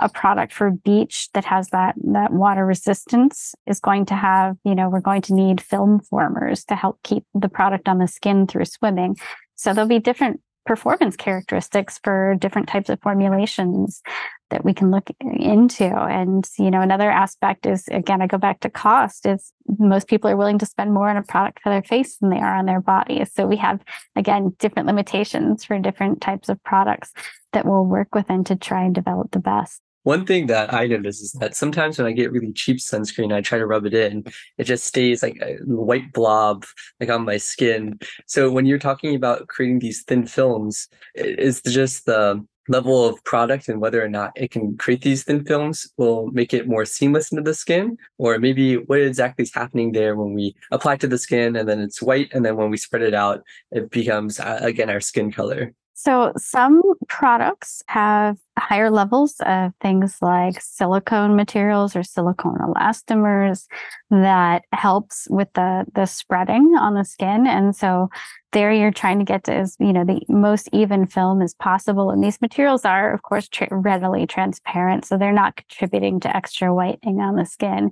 a 0.00 0.08
product 0.08 0.52
for 0.52 0.70
beach 0.70 1.28
that 1.34 1.44
has 1.44 1.68
that 1.68 1.94
that 2.12 2.32
water 2.32 2.66
resistance 2.66 3.54
is 3.66 3.80
going 3.80 4.06
to 4.06 4.14
have 4.14 4.56
you 4.64 4.74
know 4.74 4.88
we're 4.88 5.00
going 5.00 5.22
to 5.22 5.34
need 5.34 5.60
film 5.60 6.00
formers 6.00 6.64
to 6.64 6.74
help 6.74 6.98
keep 7.02 7.24
the 7.34 7.48
product 7.48 7.88
on 7.88 7.98
the 7.98 8.08
skin 8.08 8.46
through 8.46 8.64
swimming. 8.64 9.16
So 9.54 9.74
there'll 9.74 9.88
be 9.88 9.98
different 9.98 10.40
performance 10.66 11.16
characteristics 11.16 11.98
for 12.04 12.36
different 12.38 12.68
types 12.68 12.88
of 12.88 13.00
formulations 13.00 14.02
that 14.50 14.64
we 14.64 14.74
can 14.74 14.90
look 14.90 15.10
into. 15.20 15.84
And 15.84 16.46
you 16.58 16.70
know 16.70 16.80
another 16.80 17.10
aspect 17.10 17.66
is 17.66 17.88
again 17.88 18.22
i 18.22 18.26
go 18.26 18.38
back 18.38 18.60
to 18.60 18.70
cost 18.70 19.26
is 19.26 19.52
most 19.78 20.08
people 20.08 20.30
are 20.30 20.36
willing 20.36 20.58
to 20.58 20.66
spend 20.66 20.92
more 20.92 21.08
on 21.08 21.16
a 21.16 21.22
product 21.22 21.60
for 21.62 21.70
their 21.70 21.82
face 21.82 22.16
than 22.18 22.30
they 22.30 22.38
are 22.38 22.56
on 22.56 22.66
their 22.66 22.80
body. 22.80 23.24
So 23.24 23.46
we 23.46 23.56
have 23.56 23.80
again 24.16 24.54
different 24.58 24.86
limitations 24.86 25.64
for 25.64 25.78
different 25.78 26.20
types 26.20 26.48
of 26.48 26.62
products 26.62 27.12
that 27.52 27.66
we'll 27.66 27.84
work 27.84 28.14
within 28.14 28.44
to 28.44 28.56
try 28.56 28.84
and 28.84 28.94
develop 28.94 29.30
the 29.32 29.40
best 29.40 29.80
one 30.02 30.24
thing 30.24 30.46
that 30.46 30.72
I 30.72 30.86
notice 30.86 31.20
is 31.20 31.32
that 31.32 31.54
sometimes 31.54 31.98
when 31.98 32.06
I 32.06 32.12
get 32.12 32.32
really 32.32 32.52
cheap 32.52 32.78
sunscreen, 32.78 33.32
I 33.32 33.40
try 33.40 33.58
to 33.58 33.66
rub 33.66 33.86
it 33.86 33.94
in, 33.94 34.24
it 34.58 34.64
just 34.64 34.84
stays 34.84 35.22
like 35.22 35.38
a 35.42 35.56
white 35.64 36.12
blob 36.12 36.64
like 37.00 37.10
on 37.10 37.24
my 37.24 37.36
skin. 37.36 37.98
So 38.26 38.50
when 38.50 38.66
you're 38.66 38.78
talking 38.78 39.14
about 39.14 39.48
creating 39.48 39.80
these 39.80 40.02
thin 40.02 40.26
films, 40.26 40.88
is 41.14 41.60
just 41.62 42.06
the 42.06 42.44
level 42.68 43.04
of 43.04 43.22
product 43.24 43.68
and 43.68 43.80
whether 43.80 44.02
or 44.02 44.08
not 44.08 44.32
it 44.36 44.52
can 44.52 44.76
create 44.76 45.02
these 45.02 45.24
thin 45.24 45.44
films 45.44 45.90
will 45.96 46.28
make 46.28 46.54
it 46.54 46.68
more 46.68 46.84
seamless 46.84 47.32
into 47.32 47.42
the 47.42 47.52
skin? 47.54 47.96
Or 48.16 48.38
maybe 48.38 48.76
what 48.76 49.00
exactly 49.00 49.42
is 49.42 49.52
happening 49.52 49.92
there 49.92 50.14
when 50.14 50.34
we 50.34 50.54
apply 50.70 50.96
to 50.98 51.08
the 51.08 51.18
skin 51.18 51.56
and 51.56 51.68
then 51.68 51.80
it's 51.80 52.00
white 52.00 52.32
and 52.32 52.44
then 52.44 52.56
when 52.56 52.70
we 52.70 52.76
spread 52.76 53.02
it 53.02 53.14
out 53.14 53.42
it 53.72 53.90
becomes 53.90 54.38
uh, 54.38 54.60
again 54.62 54.88
our 54.88 55.00
skin 55.00 55.32
color 55.32 55.74
so, 56.02 56.32
some 56.38 56.80
products 57.08 57.82
have 57.86 58.38
higher 58.58 58.90
levels 58.90 59.36
of 59.40 59.74
things 59.82 60.16
like 60.22 60.58
silicone 60.58 61.36
materials 61.36 61.94
or 61.94 62.02
silicone 62.02 62.56
elastomers 62.56 63.66
that 64.10 64.64
helps 64.72 65.28
with 65.28 65.52
the 65.52 65.84
the 65.94 66.06
spreading 66.06 66.74
on 66.78 66.94
the 66.94 67.04
skin. 67.04 67.46
And 67.46 67.76
so 67.76 68.08
there 68.52 68.72
you're 68.72 68.90
trying 68.90 69.18
to 69.18 69.26
get 69.26 69.44
to 69.44 69.54
as 69.54 69.76
you 69.78 69.92
know 69.92 70.04
the 70.06 70.22
most 70.30 70.70
even 70.72 71.06
film 71.06 71.42
as 71.42 71.52
possible. 71.52 72.10
And 72.10 72.24
these 72.24 72.40
materials 72.40 72.86
are 72.86 73.12
of 73.12 73.20
course 73.20 73.46
tra- 73.48 73.68
readily 73.70 74.26
transparent 74.26 75.04
so 75.04 75.18
they're 75.18 75.32
not 75.32 75.56
contributing 75.56 76.18
to 76.20 76.34
extra 76.34 76.74
whitening 76.74 77.20
on 77.20 77.36
the 77.36 77.44
skin 77.44 77.90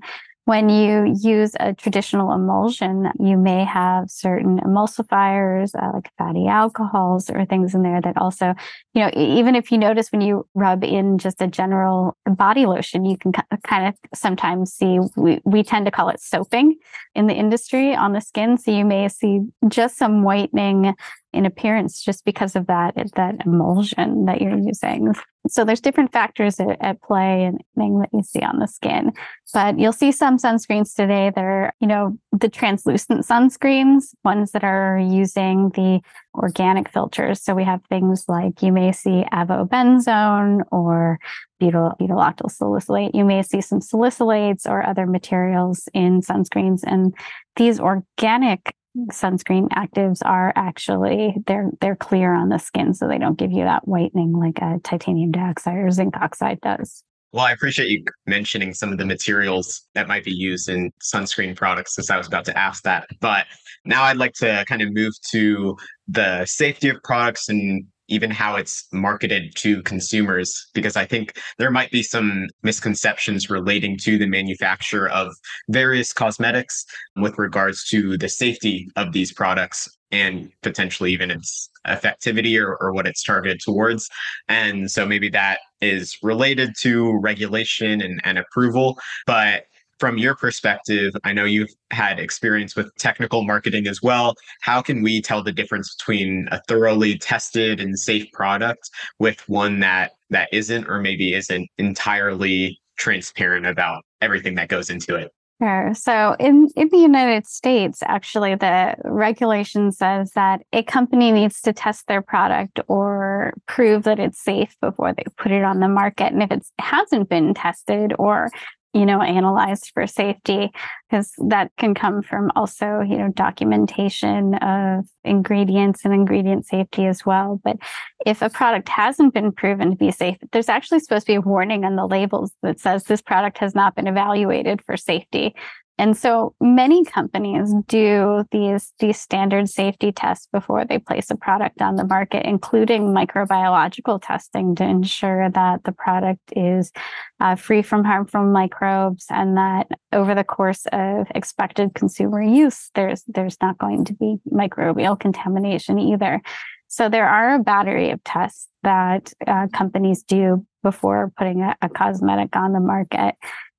when 0.49 0.71
you 0.71 1.15
use 1.21 1.53
a 1.61 1.75
traditional 1.75 2.33
emulsion, 2.33 3.07
you 3.21 3.37
may 3.37 3.65
have 3.65 4.11
certain 4.11 4.59
emulsifiers 4.61 5.75
uh, 5.75 5.91
like 5.93 6.11
fatty 6.17 6.47
alcohols 6.47 7.29
or 7.29 7.45
things 7.45 7.75
in 7.75 7.83
there 7.83 8.01
that 8.01 8.17
also, 8.17 8.55
you 8.95 9.03
know, 9.03 9.11
even 9.13 9.55
if 9.55 9.71
you 9.71 9.77
notice 9.77 10.11
when 10.11 10.23
you 10.23 10.47
rub 10.55 10.83
in 10.83 11.19
just 11.19 11.43
a 11.43 11.47
general 11.47 12.17
body 12.25 12.65
lotion, 12.65 13.05
you 13.05 13.19
can 13.19 13.31
kind 13.63 13.89
of 13.89 13.95
sometimes 14.15 14.73
see, 14.73 14.99
we, 15.17 15.39
we 15.45 15.63
tend 15.63 15.85
to 15.85 15.93
call 15.93 16.09
it 16.09 16.19
soaping 16.19 16.77
in 17.15 17.27
the 17.27 17.35
industry 17.35 17.95
on 17.95 18.15
the 18.15 18.21
skin. 18.23 18.57
So 18.57 18.71
you 18.71 18.87
may 18.87 19.07
see 19.11 19.41
just 19.69 19.99
some 19.99 20.23
whitening 20.23 20.95
in 21.33 21.45
appearance 21.45 22.03
just 22.03 22.25
because 22.25 22.57
of 22.57 22.67
that 22.67 22.95
that 23.17 23.47
emulsion 23.47 24.25
that 24.25 24.41
you're 24.41 24.59
using. 24.59 25.15
So 25.49 25.65
there's 25.65 25.81
different 25.81 26.13
factors 26.13 26.61
at, 26.61 26.77
at 26.81 27.01
play 27.03 27.45
and 27.45 27.63
thing 27.77 28.01
that 28.01 28.11
you 28.13 28.23
see 28.23 28.41
on 28.41 28.59
the 28.59 28.67
skin. 28.67 29.13
But 29.55 29.79
you'll 29.79 29.93
see 29.93 30.13
some 30.13 30.37
sunscreens 30.37 30.95
today 30.95 31.31
that 31.35 31.45
are, 31.45 31.73
you 31.81 31.87
know, 31.87 32.19
the 32.33 32.49
translucent 32.49 33.25
sunscreens, 33.27 34.15
ones 34.25 34.53
that 34.53 34.65
are 34.65 34.99
using 34.99 35.71
the 35.71 36.01
organic 36.35 36.91
filters. 36.91 37.43
So 37.43 37.55
we 37.55 37.65
have 37.65 37.81
things 37.89 38.25
like 38.29 38.63
you 38.63 38.73
may 38.73 38.93
see 38.93 39.25
avobenzone 39.33 40.63
or 40.71 41.19
butyl 41.59 41.95
butyloctyl 42.01 42.51
salicylate. 42.51 43.15
You 43.15 43.25
may 43.25 43.43
see 43.43 43.61
some 43.61 43.81
salicylates 43.81 44.67
or 44.67 44.85
other 44.85 45.07
materials 45.07 45.89
in 45.95 46.21
sunscreens. 46.21 46.83
And 46.85 47.15
these 47.57 47.81
organic 47.81 48.75
sunscreen 49.13 49.69
actives 49.71 50.19
are 50.25 50.53
actually 50.57 51.37
they're 51.47 51.71
they're 51.81 51.97
clear 51.97 52.35
on 52.35 52.49
the 52.49 52.59
skin 52.59 52.95
so 52.95 53.07
they 53.07 53.19
don't 53.19 53.39
give 53.39 53.53
you 53.53 53.65
that 53.65 53.87
whitening 53.87 54.33
like 54.33 54.59
a 54.61 54.79
titanium 54.83 55.31
dioxide 55.31 55.77
or 55.77 55.91
zinc 55.91 56.17
oxide 56.17 56.61
does 56.61 57.03
Well, 57.33 57.45
I 57.45 57.53
appreciate 57.53 57.91
you 57.91 58.05
mentioning 58.27 58.73
some 58.75 58.91
of 58.91 58.99
the 58.99 59.05
materials 59.05 59.87
that 59.95 60.09
might 60.09 60.25
be 60.25 60.33
used 60.33 60.69
in 60.69 60.91
sunscreen 61.03 61.55
products, 61.55 61.95
since 61.95 62.11
I 62.11 62.17
was 62.17 62.27
about 62.27 62.47
to 62.47 62.59
ask 62.59 62.83
that. 62.85 63.07
But 63.21 63.47
now 63.85 64.03
I'd 64.05 64.17
like 64.17 64.33
to 64.35 64.65
kind 64.67 64.81
of 64.81 64.93
move 64.93 65.13
to 65.31 65.77
the 66.09 66.47
safety 66.47 66.89
of 66.89 67.03
products 67.03 67.51
and 67.51 67.85
even 68.09 68.31
how 68.31 68.57
it's 68.57 68.87
marketed 68.93 69.55
to 69.57 69.83
consumers, 69.83 70.69
because 70.75 70.97
I 70.97 71.05
think 71.05 71.39
there 71.59 71.71
might 71.71 71.91
be 71.91 72.03
some 72.03 72.49
misconceptions 72.63 73.51
relating 73.51 73.97
to 73.99 74.19
the 74.19 74.27
manufacture 74.27 75.09
of 75.09 75.33
various 75.69 76.13
cosmetics 76.13 76.85
with 77.17 77.39
regards 77.39 77.85
to 77.89 78.17
the 78.17 78.29
safety 78.29 78.89
of 78.97 79.13
these 79.13 79.33
products 79.33 79.89
and 80.11 80.51
potentially 80.63 81.13
even 81.13 81.31
its 81.31 81.69
effectivity 81.87 82.59
or, 82.59 82.77
or 82.77 82.93
what 82.93 83.07
it's 83.07 83.23
targeted 83.23 83.61
towards. 83.61 84.09
And 84.49 84.91
so 84.91 85.05
maybe 85.05 85.29
that 85.31 85.59
is 85.81 86.17
related 86.23 86.75
to 86.81 87.19
regulation 87.21 88.01
and, 88.01 88.21
and 88.25 88.39
approval. 88.39 88.99
But 89.27 89.65
from 89.99 90.19
your 90.19 90.35
perspective, 90.35 91.13
I 91.25 91.33
know 91.33 91.45
you've 91.45 91.73
had 91.91 92.19
experience 92.19 92.77
with 92.77 92.95
technical 92.97 93.45
marketing 93.45 93.87
as 93.87 94.03
well. 94.03 94.35
How 94.63 94.81
can 94.81 95.03
we 95.03 95.21
tell 95.21 95.43
the 95.43 95.53
difference 95.53 95.95
between 95.95 96.49
a 96.51 96.61
thoroughly 96.69 97.19
tested 97.19 97.81
and 97.81 97.99
safe 97.99 98.31
product 98.33 98.91
with 99.19 99.41
one 99.49 99.81
that 99.81 100.13
that 100.31 100.49
isn't 100.53 100.87
or 100.89 101.01
maybe 101.01 101.35
isn't 101.35 101.69
entirely 101.79 102.79
transparent 102.99 103.67
about 103.67 104.05
everything 104.21 104.55
that 104.57 104.69
goes 104.69 104.91
into 104.91 105.17
it? 105.17 105.33
Sure. 105.61 105.93
So 105.95 106.37
in, 106.39 106.69
in 106.77 106.89
the 106.91 106.99
United 106.99 107.45
States, 107.49 107.99
actually, 108.07 108.55
the 108.55 108.95
regulation 109.05 109.91
says 109.91 110.31
that 110.37 110.63
a 110.73 110.85
company 110.85 111.33
needs 111.33 111.61
to 111.63 111.73
test 111.73 112.07
their 112.07 112.23
product 112.23 112.79
or 112.87 113.55
prove 113.67 114.05
that 114.05 114.21
it's 114.21 114.41
safe 114.41 114.77
before 114.81 115.13
they 115.13 115.25
put 115.37 115.51
it 115.51 115.65
on 115.65 115.81
the 115.81 115.89
market. 115.89 116.33
And 116.33 116.45
if 116.45 116.53
it 116.53 116.65
hasn't 116.79 117.29
been 117.29 117.55
tested 117.55 118.13
or 118.21 118.51
you 118.95 119.05
know, 119.05 119.21
analyzed 119.21 119.91
for 119.93 120.07
safety, 120.07 120.73
because 121.09 121.33
that 121.49 121.71
can 121.77 121.95
come 121.95 122.23
from 122.23 122.51
also, 122.57 123.01
you 123.01 123.19
know, 123.19 123.29
documentation 123.29 124.55
of 124.55 125.05
ingredients 125.25 126.05
and 126.05 126.15
ingredient 126.15 126.67
safety 126.67 127.07
as 127.07 127.27
well. 127.27 127.61
But 127.63 127.77
if 128.25 128.41
a 128.41 128.49
product 128.49 128.89
hasn't 128.89 129.35
been 129.35 129.53
proven 129.53 129.91
to 129.91 129.97
be 129.97 130.11
safe, 130.11 130.37
there's 130.53 130.71
actually 130.71 131.01
supposed 131.01 131.27
to 131.27 131.33
be 131.33 131.37
a 131.37 131.41
warning 131.41 131.85
on 131.85 131.97
the 131.97 132.07
labels 132.07 132.53
that 132.63 132.81
says 132.81 133.05
this 133.05 133.23
product 133.23 133.59
has 133.59 133.75
not 133.75 133.95
been 133.95 134.07
evaluated 134.07 134.83
for 134.83 134.97
safety. 134.97 135.55
And 135.99 136.17
so 136.17 136.55
many 136.61 137.05
companies 137.05 137.75
do 137.89 138.45
these, 138.53 138.93
these 139.01 139.19
standard 139.19 139.69
safety 139.69 140.13
tests 140.13 140.49
before 140.53 140.85
they 140.85 140.99
place 140.99 141.29
a 141.31 141.37
product 141.37 141.83
on 141.83 141.97
the 141.97 142.05
market, 142.05 142.47
including 142.47 143.13
microbiological 143.13 144.21
testing 144.23 144.77
to 144.77 144.85
ensure 144.85 145.51
that 145.51 145.83
the 145.83 145.93
product 145.93 146.53
is 146.55 146.93
uh, 147.41 147.57
free 147.57 147.83
from 147.83 148.05
harmful 148.05 148.45
microbes 148.45 149.27
and 149.29 149.57
that 149.57 149.89
over 150.13 150.37
the 150.37 150.45
course 150.45 150.87
of 150.93 151.27
expected 151.35 151.95
consumer 151.95 152.41
use, 152.41 152.91
there's, 152.95 153.25
there's 153.27 153.57
not 153.61 153.77
going 153.79 154.05
to 154.05 154.15
be 154.15 154.37
microbial 154.53 155.19
contamination 155.19 155.99
either. 155.99 156.41
So 156.87 157.09
there 157.09 157.29
are 157.29 157.57
a 157.57 157.59
battery 157.59 158.11
of 158.11 158.23
tests 158.25 158.69
that 158.83 159.33
uh, 159.47 159.67
companies 159.75 160.23
do 160.23 160.65
before 160.83 161.33
putting 161.37 161.61
a, 161.61 161.77
a 161.83 161.89
cosmetic 161.89 162.57
on 162.57 162.73
the 162.73 162.81
market. 162.81 163.35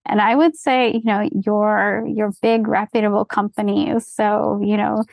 And 0.05 0.21
I 0.21 0.35
would 0.35 0.55
say, 0.55 0.93
you 0.93 1.03
know, 1.03 1.29
your 1.45 2.05
your 2.07 2.31
big 2.41 2.67
reputable 2.67 3.25
companies, 3.25 4.07
so 4.07 4.59
you 4.63 4.77
know, 4.77 5.03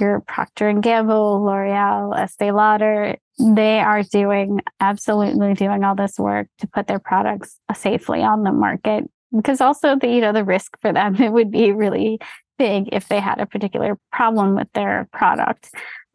your 0.00 0.20
Procter 0.20 0.68
and 0.68 0.82
Gamble, 0.82 1.42
L'Oreal, 1.44 2.18
Estee 2.18 2.52
Lauder, 2.52 3.16
they 3.38 3.80
are 3.80 4.02
doing 4.02 4.60
absolutely 4.80 5.54
doing 5.54 5.84
all 5.84 5.94
this 5.94 6.18
work 6.18 6.48
to 6.58 6.66
put 6.66 6.86
their 6.86 6.98
products 6.98 7.58
safely 7.74 8.22
on 8.22 8.42
the 8.42 8.52
market. 8.52 9.04
Because 9.34 9.60
also 9.60 9.96
the 9.96 10.08
you 10.08 10.20
know 10.20 10.32
the 10.32 10.44
risk 10.44 10.78
for 10.80 10.92
them 10.92 11.16
it 11.20 11.32
would 11.32 11.50
be 11.50 11.72
really 11.72 12.18
big 12.58 12.88
if 12.92 13.08
they 13.08 13.20
had 13.20 13.38
a 13.38 13.46
particular 13.46 13.98
problem 14.12 14.54
with 14.54 14.68
their 14.72 15.08
product. 15.12 15.70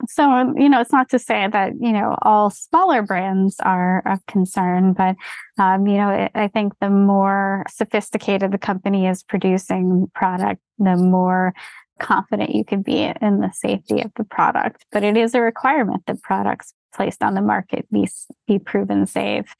So, 0.08 0.54
you 0.58 0.68
know, 0.68 0.82
it's 0.82 0.92
not 0.92 1.10
to 1.10 1.20
say 1.20 1.48
that, 1.48 1.74
you 1.80 1.92
know, 1.92 2.18
all 2.24 2.50
smaller 2.50 3.04
brands 3.04 3.58
are 3.60 4.02
of 4.06 4.26
concern, 4.26 4.94
but, 4.94 5.16
um, 5.60 5.86
you 5.86 5.98
know, 5.98 6.28
I 6.34 6.48
think 6.48 6.74
the 6.82 6.90
more 6.90 7.66
sophisticated 7.70 8.52
the 8.52 8.58
company 8.58 9.06
is 9.06 9.22
producing 9.22 10.10
product, 10.16 10.60
the 10.80 10.96
more 10.96 11.54
confident 12.00 12.56
you 12.56 12.66
can 12.66 12.82
be 12.82 13.14
in 13.22 13.42
the 13.42 13.52
safety 13.54 14.02
of 14.02 14.12
the 14.16 14.24
product. 14.24 14.86
But 14.92 15.04
it 15.04 15.18
is 15.18 15.36
a 15.36 15.42
requirement 15.42 16.04
that 16.08 16.24
products 16.24 16.74
placed 16.96 17.22
on 17.22 17.36
the 17.36 17.42
market 17.42 17.86
be, 17.92 18.10
be 18.48 18.58
proven 18.58 19.06
safe. 19.06 19.56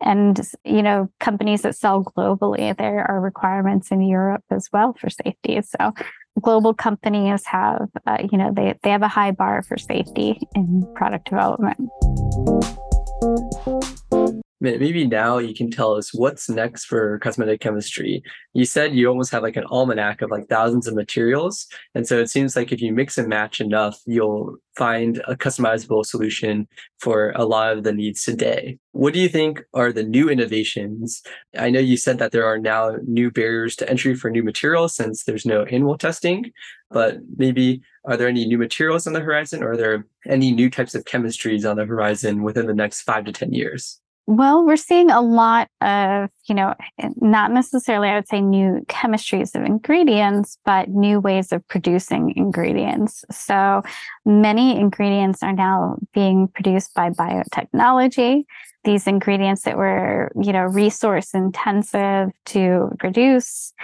And, 0.00 0.40
you 0.64 0.82
know, 0.82 1.10
companies 1.20 1.62
that 1.62 1.76
sell 1.76 2.02
globally, 2.02 2.76
there 2.76 3.08
are 3.08 3.20
requirements 3.20 3.92
in 3.92 4.00
Europe 4.00 4.42
as 4.50 4.68
well 4.72 4.94
for 4.98 5.08
safety. 5.10 5.60
So 5.62 5.92
global 6.40 6.74
companies 6.74 7.44
have, 7.46 7.88
uh, 8.06 8.18
you 8.30 8.38
know, 8.38 8.52
they, 8.54 8.74
they 8.82 8.90
have 8.90 9.02
a 9.02 9.08
high 9.08 9.32
bar 9.32 9.62
for 9.62 9.76
safety 9.76 10.40
in 10.54 10.88
product 10.94 11.28
development. 11.28 11.90
Maybe 14.62 15.04
now 15.08 15.38
you 15.38 15.54
can 15.54 15.72
tell 15.72 15.96
us 15.96 16.14
what's 16.14 16.48
next 16.48 16.84
for 16.84 17.18
cosmetic 17.18 17.60
chemistry. 17.60 18.22
You 18.52 18.64
said 18.64 18.94
you 18.94 19.08
almost 19.08 19.32
have 19.32 19.42
like 19.42 19.56
an 19.56 19.64
almanac 19.64 20.22
of 20.22 20.30
like 20.30 20.46
thousands 20.46 20.86
of 20.86 20.94
materials. 20.94 21.66
And 21.96 22.06
so 22.06 22.20
it 22.20 22.30
seems 22.30 22.54
like 22.54 22.70
if 22.70 22.80
you 22.80 22.92
mix 22.92 23.18
and 23.18 23.26
match 23.26 23.60
enough, 23.60 23.98
you'll 24.06 24.54
find 24.76 25.20
a 25.26 25.34
customizable 25.34 26.06
solution 26.06 26.68
for 27.00 27.32
a 27.32 27.44
lot 27.44 27.76
of 27.76 27.82
the 27.82 27.92
needs 27.92 28.22
today. 28.22 28.78
What 28.92 29.14
do 29.14 29.18
you 29.18 29.28
think 29.28 29.64
are 29.74 29.90
the 29.90 30.04
new 30.04 30.30
innovations? 30.30 31.24
I 31.58 31.70
know 31.70 31.80
you 31.80 31.96
said 31.96 32.20
that 32.20 32.30
there 32.30 32.46
are 32.46 32.58
now 32.58 32.98
new 33.04 33.32
barriers 33.32 33.74
to 33.76 33.90
entry 33.90 34.14
for 34.14 34.30
new 34.30 34.44
materials 34.44 34.94
since 34.94 35.24
there's 35.24 35.44
no 35.44 35.64
animal 35.64 35.98
testing, 35.98 36.52
but 36.88 37.18
maybe 37.36 37.82
are 38.04 38.16
there 38.16 38.28
any 38.28 38.44
new 38.44 38.58
materials 38.58 39.08
on 39.08 39.12
the 39.12 39.20
horizon 39.20 39.60
or 39.64 39.72
are 39.72 39.76
there 39.76 40.06
any 40.28 40.52
new 40.52 40.70
types 40.70 40.94
of 40.94 41.02
chemistries 41.04 41.68
on 41.68 41.76
the 41.76 41.84
horizon 41.84 42.44
within 42.44 42.66
the 42.66 42.74
next 42.74 43.02
five 43.02 43.24
to 43.24 43.32
10 43.32 43.52
years? 43.52 43.98
Well, 44.34 44.64
we're 44.64 44.76
seeing 44.76 45.10
a 45.10 45.20
lot 45.20 45.68
of, 45.82 46.30
you 46.46 46.54
know, 46.54 46.74
not 47.16 47.52
necessarily, 47.52 48.08
I 48.08 48.14
would 48.14 48.28
say, 48.28 48.40
new 48.40 48.82
chemistries 48.88 49.54
of 49.54 49.62
ingredients, 49.62 50.56
but 50.64 50.88
new 50.88 51.20
ways 51.20 51.52
of 51.52 51.68
producing 51.68 52.32
ingredients. 52.34 53.26
So 53.30 53.82
many 54.24 54.80
ingredients 54.80 55.42
are 55.42 55.52
now 55.52 55.98
being 56.14 56.48
produced 56.48 56.94
by 56.94 57.10
biotechnology. 57.10 58.44
These 58.84 59.06
ingredients 59.06 59.64
that 59.64 59.76
were, 59.76 60.32
you 60.40 60.54
know, 60.54 60.62
resource 60.62 61.34
intensive 61.34 62.30
to 62.46 62.90
produce 62.98 63.74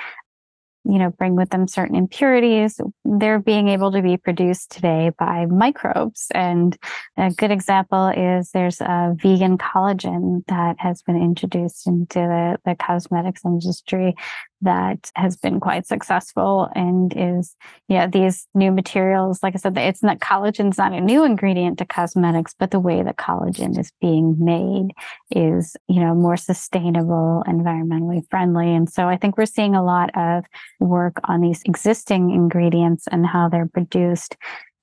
you 0.88 0.98
know, 0.98 1.10
bring 1.10 1.36
with 1.36 1.50
them 1.50 1.68
certain 1.68 1.94
impurities. 1.94 2.80
They're 3.04 3.38
being 3.38 3.68
able 3.68 3.92
to 3.92 4.00
be 4.00 4.16
produced 4.16 4.70
today 4.70 5.10
by 5.18 5.44
microbes. 5.44 6.28
And 6.34 6.76
a 7.18 7.30
good 7.30 7.50
example 7.50 8.08
is 8.08 8.50
there's 8.50 8.80
a 8.80 9.14
vegan 9.20 9.58
collagen 9.58 10.46
that 10.48 10.76
has 10.78 11.02
been 11.02 11.20
introduced 11.20 11.86
into 11.86 12.18
the, 12.18 12.58
the 12.64 12.74
cosmetics 12.74 13.42
industry 13.44 14.16
that 14.62 15.10
has 15.14 15.36
been 15.36 15.60
quite 15.60 15.86
successful 15.86 16.68
and 16.74 17.14
is 17.16 17.54
yeah 17.88 18.06
these 18.06 18.46
new 18.54 18.72
materials 18.72 19.40
like 19.42 19.54
i 19.54 19.58
said 19.58 19.76
it's 19.78 20.02
not 20.02 20.18
collagen 20.18 20.48
collagen's 20.48 20.78
not 20.78 20.92
a 20.92 21.00
new 21.00 21.24
ingredient 21.24 21.78
to 21.78 21.84
cosmetics 21.84 22.54
but 22.58 22.70
the 22.70 22.80
way 22.80 23.02
that 23.02 23.16
collagen 23.16 23.78
is 23.78 23.92
being 24.00 24.36
made 24.38 24.90
is 25.30 25.76
you 25.88 26.00
know 26.00 26.14
more 26.14 26.36
sustainable 26.36 27.42
environmentally 27.46 28.22
friendly. 28.30 28.74
And 28.74 28.88
so 28.88 29.08
i 29.08 29.16
think 29.16 29.36
we're 29.36 29.46
seeing 29.46 29.74
a 29.74 29.84
lot 29.84 30.10
of 30.16 30.44
work 30.80 31.20
on 31.24 31.40
these 31.40 31.62
existing 31.64 32.30
ingredients 32.30 33.06
and 33.10 33.26
how 33.26 33.48
they're 33.48 33.68
produced. 33.68 34.36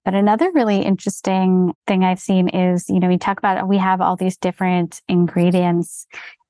But 0.03 0.13
another 0.13 0.51
really 0.51 0.81
interesting 0.81 1.73
thing 1.87 2.03
I've 2.03 2.19
seen 2.19 2.47
is, 2.49 2.87
you 2.89 2.99
know, 2.99 3.07
we 3.07 3.17
talk 3.17 3.39
about 3.39 3.67
we 3.67 3.79
have 3.79 4.01
all 4.01 4.15
these 4.15 4.37
different 4.37 5.01
ingredients 5.07 6.05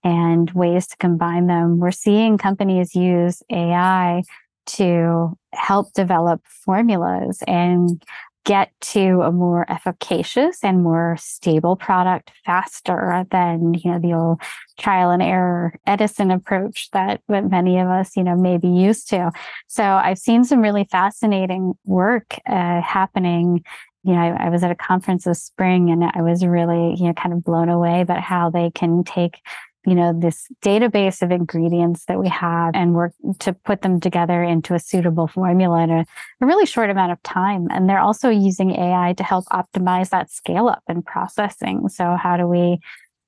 and 0.05 0.51
ways 0.51 0.87
to 0.87 0.97
combine 0.97 1.47
them. 1.47 1.79
We're 1.79 1.91
seeing 1.91 2.37
companies 2.37 2.95
use 2.95 3.41
AI 3.51 4.21
to 4.67 5.37
help 5.53 5.91
develop 5.93 6.41
formulas 6.45 7.39
and 7.47 8.01
get 8.45 8.71
to 8.79 9.21
a 9.23 9.31
more 9.31 9.69
efficacious 9.69 10.63
and 10.63 10.83
more 10.83 11.17
stable 11.19 11.75
product 11.75 12.31
faster 12.45 13.25
than 13.31 13.73
you 13.73 13.91
know 13.91 13.99
the 13.99 14.13
old 14.13 14.39
trial 14.77 15.09
and 15.09 15.23
error 15.23 15.73
edison 15.87 16.29
approach 16.29 16.89
that, 16.91 17.21
that 17.27 17.49
many 17.49 17.79
of 17.79 17.87
us 17.87 18.15
you 18.15 18.23
know 18.23 18.35
may 18.35 18.57
be 18.57 18.67
used 18.67 19.09
to 19.09 19.31
so 19.67 19.83
i've 19.83 20.19
seen 20.19 20.43
some 20.43 20.61
really 20.61 20.83
fascinating 20.91 21.73
work 21.85 22.35
uh, 22.47 22.81
happening 22.81 23.63
you 24.03 24.13
know 24.13 24.19
I, 24.19 24.45
I 24.45 24.49
was 24.49 24.63
at 24.63 24.69
a 24.69 24.75
conference 24.75 25.23
this 25.23 25.41
spring 25.41 25.89
and 25.89 26.03
i 26.03 26.21
was 26.21 26.45
really 26.45 26.93
you 26.99 27.07
know 27.07 27.13
kind 27.13 27.33
of 27.33 27.43
blown 27.43 27.69
away 27.69 28.01
about 28.01 28.21
how 28.21 28.51
they 28.51 28.69
can 28.69 29.03
take 29.03 29.39
you 29.85 29.95
know 29.95 30.13
this 30.17 30.47
database 30.61 31.21
of 31.21 31.31
ingredients 31.31 32.05
that 32.05 32.19
we 32.19 32.27
have 32.27 32.71
and 32.73 32.93
work 32.93 33.13
to 33.39 33.53
put 33.53 33.81
them 33.81 33.99
together 33.99 34.43
into 34.43 34.73
a 34.73 34.79
suitable 34.79 35.27
formula 35.27 35.83
in 35.83 35.91
a, 35.91 36.05
a, 36.41 36.45
really 36.45 36.65
short 36.65 36.89
amount 36.89 37.11
of 37.11 37.21
time 37.23 37.67
and 37.71 37.89
they're 37.89 37.99
also 37.99 38.29
using 38.29 38.71
ai 38.71 39.13
to 39.13 39.23
help 39.23 39.45
optimize 39.45 40.09
that 40.09 40.29
scale 40.29 40.67
up 40.67 40.83
and 40.87 41.05
processing 41.05 41.87
so 41.89 42.15
how 42.15 42.37
do 42.37 42.47
we 42.47 42.79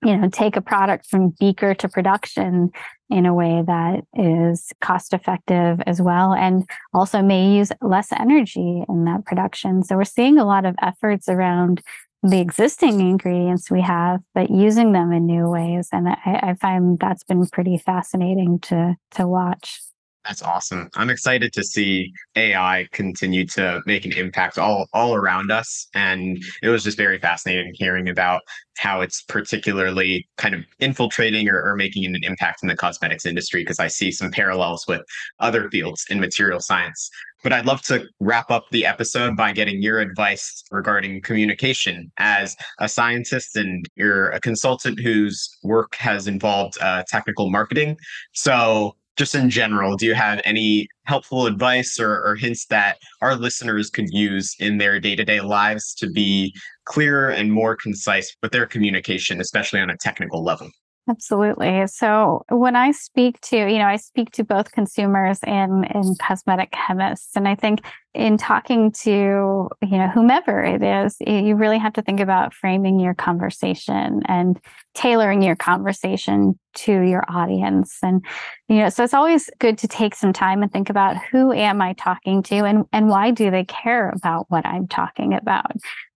you 0.03 0.15
know 0.15 0.29
take 0.29 0.55
a 0.55 0.61
product 0.61 1.05
from 1.07 1.29
beaker 1.39 1.73
to 1.73 1.87
production 1.87 2.71
in 3.09 3.25
a 3.25 3.33
way 3.33 3.63
that 3.65 4.03
is 4.15 4.71
cost 4.81 5.13
effective 5.13 5.79
as 5.87 6.01
well 6.01 6.33
and 6.33 6.69
also 6.93 7.21
may 7.21 7.55
use 7.55 7.71
less 7.81 8.11
energy 8.11 8.83
in 8.87 9.05
that 9.05 9.25
production. 9.25 9.83
So 9.83 9.95
we're 9.95 10.03
seeing 10.03 10.37
a 10.37 10.45
lot 10.45 10.65
of 10.65 10.75
efforts 10.81 11.29
around 11.29 11.81
the 12.23 12.39
existing 12.39 12.99
ingredients 12.99 13.69
we 13.69 13.81
have, 13.81 14.21
but 14.33 14.49
using 14.49 14.91
them 14.91 15.11
in 15.11 15.25
new 15.25 15.49
ways. 15.49 15.89
And 15.91 16.09
I, 16.09 16.17
I 16.25 16.53
find 16.55 16.99
that's 16.99 17.23
been 17.23 17.45
pretty 17.47 17.77
fascinating 17.77 18.59
to 18.61 18.95
to 19.11 19.27
watch. 19.27 19.81
That's 20.25 20.41
awesome. 20.41 20.89
I'm 20.95 21.09
excited 21.09 21.53
to 21.53 21.63
see 21.63 22.11
AI 22.35 22.87
continue 22.91 23.45
to 23.47 23.81
make 23.85 24.03
an 24.03 24.11
impact 24.11 24.57
all 24.57 24.87
all 24.91 25.15
around 25.15 25.51
us. 25.51 25.87
And 25.93 26.37
it 26.61 26.67
was 26.67 26.83
just 26.83 26.97
very 26.97 27.17
fascinating 27.17 27.71
hearing 27.75 28.09
about 28.09 28.41
how 28.77 28.99
it's 28.99 29.21
particularly 29.21 30.27
kind 30.37 30.53
of 30.53 30.65
infiltrating 30.79 31.47
or, 31.47 31.61
or 31.63 31.75
making 31.77 32.05
an 32.05 32.17
impact 32.23 32.61
in 32.61 32.67
the 32.67 32.75
cosmetics 32.75 33.25
industry, 33.25 33.61
because 33.61 33.79
I 33.79 33.87
see 33.87 34.11
some 34.11 34.29
parallels 34.29 34.85
with 34.85 35.01
other 35.39 35.69
fields 35.69 36.05
in 36.09 36.19
material 36.19 36.59
science. 36.59 37.09
But 37.47 37.53
I'd 37.53 37.65
love 37.65 37.81
to 37.83 38.05
wrap 38.19 38.51
up 38.51 38.65
the 38.71 38.85
episode 38.85 39.37
by 39.37 39.53
getting 39.53 39.81
your 39.81 40.01
advice 40.01 40.65
regarding 40.69 41.21
communication 41.21 42.11
as 42.17 42.57
a 42.81 42.89
scientist 42.89 43.55
and 43.55 43.85
you're 43.95 44.31
a 44.31 44.41
consultant 44.41 44.99
whose 44.99 45.49
work 45.63 45.95
has 45.95 46.27
involved 46.27 46.77
uh, 46.81 47.03
technical 47.07 47.49
marketing. 47.49 47.95
So 48.33 48.97
just 49.15 49.33
in 49.33 49.49
general, 49.49 49.95
do 49.95 50.05
you 50.05 50.13
have 50.13 50.41
any 50.43 50.89
helpful 51.05 51.45
advice 51.45 51.97
or, 51.97 52.21
or 52.21 52.35
hints 52.35 52.65
that 52.65 52.97
our 53.21 53.37
listeners 53.37 53.89
could 53.89 54.09
use 54.09 54.53
in 54.59 54.77
their 54.77 54.99
day 54.99 55.15
to 55.15 55.23
day 55.23 55.39
lives 55.39 55.93
to 55.99 56.09
be 56.09 56.53
clearer 56.83 57.29
and 57.29 57.53
more 57.53 57.77
concise 57.77 58.35
with 58.43 58.51
their 58.51 58.65
communication, 58.65 59.39
especially 59.39 59.79
on 59.79 59.89
a 59.89 59.95
technical 59.95 60.43
level? 60.43 60.67
Absolutely. 61.09 61.87
So 61.87 62.43
when 62.49 62.75
I 62.75 62.91
speak 62.91 63.39
to, 63.41 63.55
you 63.55 63.77
know, 63.77 63.85
I 63.85 63.95
speak 63.95 64.31
to 64.31 64.43
both 64.43 64.73
consumers 64.73 65.39
and, 65.43 65.89
and 65.95 66.19
cosmetic 66.19 66.71
chemists. 66.71 67.33
And 67.37 67.47
I 67.47 67.55
think 67.55 67.79
in 68.13 68.35
talking 68.37 68.91
to, 69.03 69.09
you 69.11 69.69
know, 69.97 70.09
whomever 70.13 70.61
it 70.61 70.83
is, 70.83 71.15
you 71.25 71.55
really 71.55 71.77
have 71.77 71.93
to 71.93 72.01
think 72.01 72.19
about 72.19 72.53
framing 72.53 72.99
your 72.99 73.13
conversation 73.13 74.21
and 74.27 74.59
tailoring 74.95 75.41
your 75.41 75.55
conversation 75.55 76.59
to 76.75 76.91
your 77.01 77.23
audience. 77.29 77.99
And, 78.03 78.25
you 78.67 78.79
know, 78.79 78.89
so 78.89 79.05
it's 79.05 79.13
always 79.13 79.49
good 79.59 79.77
to 79.77 79.87
take 79.87 80.13
some 80.13 80.33
time 80.33 80.61
and 80.61 80.71
think 80.73 80.89
about 80.89 81.15
who 81.31 81.53
am 81.53 81.81
I 81.81 81.93
talking 81.93 82.43
to 82.43 82.55
and, 82.65 82.83
and 82.91 83.07
why 83.07 83.31
do 83.31 83.49
they 83.49 83.63
care 83.63 84.09
about 84.09 84.47
what 84.49 84.65
I'm 84.65 84.87
talking 84.87 85.33
about? 85.33 85.71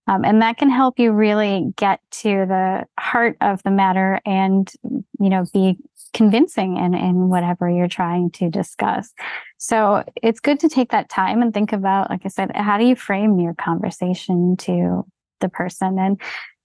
Um, 0.07 0.25
and 0.25 0.41
that 0.41 0.57
can 0.57 0.69
help 0.69 0.99
you 0.99 1.11
really 1.11 1.71
get 1.77 1.99
to 2.11 2.45
the 2.47 2.85
heart 2.99 3.37
of 3.39 3.61
the 3.63 3.71
matter 3.71 4.19
and, 4.25 4.71
you 5.19 5.29
know, 5.29 5.45
be 5.53 5.77
convincing 6.13 6.75
in, 6.77 6.93
in 6.93 7.29
whatever 7.29 7.69
you're 7.69 7.87
trying 7.87 8.31
to 8.31 8.49
discuss. 8.49 9.13
So 9.57 10.03
it's 10.21 10.39
good 10.39 10.59
to 10.61 10.69
take 10.69 10.91
that 10.91 11.09
time 11.09 11.41
and 11.41 11.53
think 11.53 11.71
about, 11.71 12.09
like 12.09 12.21
I 12.25 12.29
said, 12.29 12.51
how 12.55 12.77
do 12.77 12.85
you 12.85 12.95
frame 12.95 13.39
your 13.39 13.53
conversation 13.53 14.57
to 14.57 15.05
the 15.39 15.49
person? 15.49 15.97
And 15.99 16.19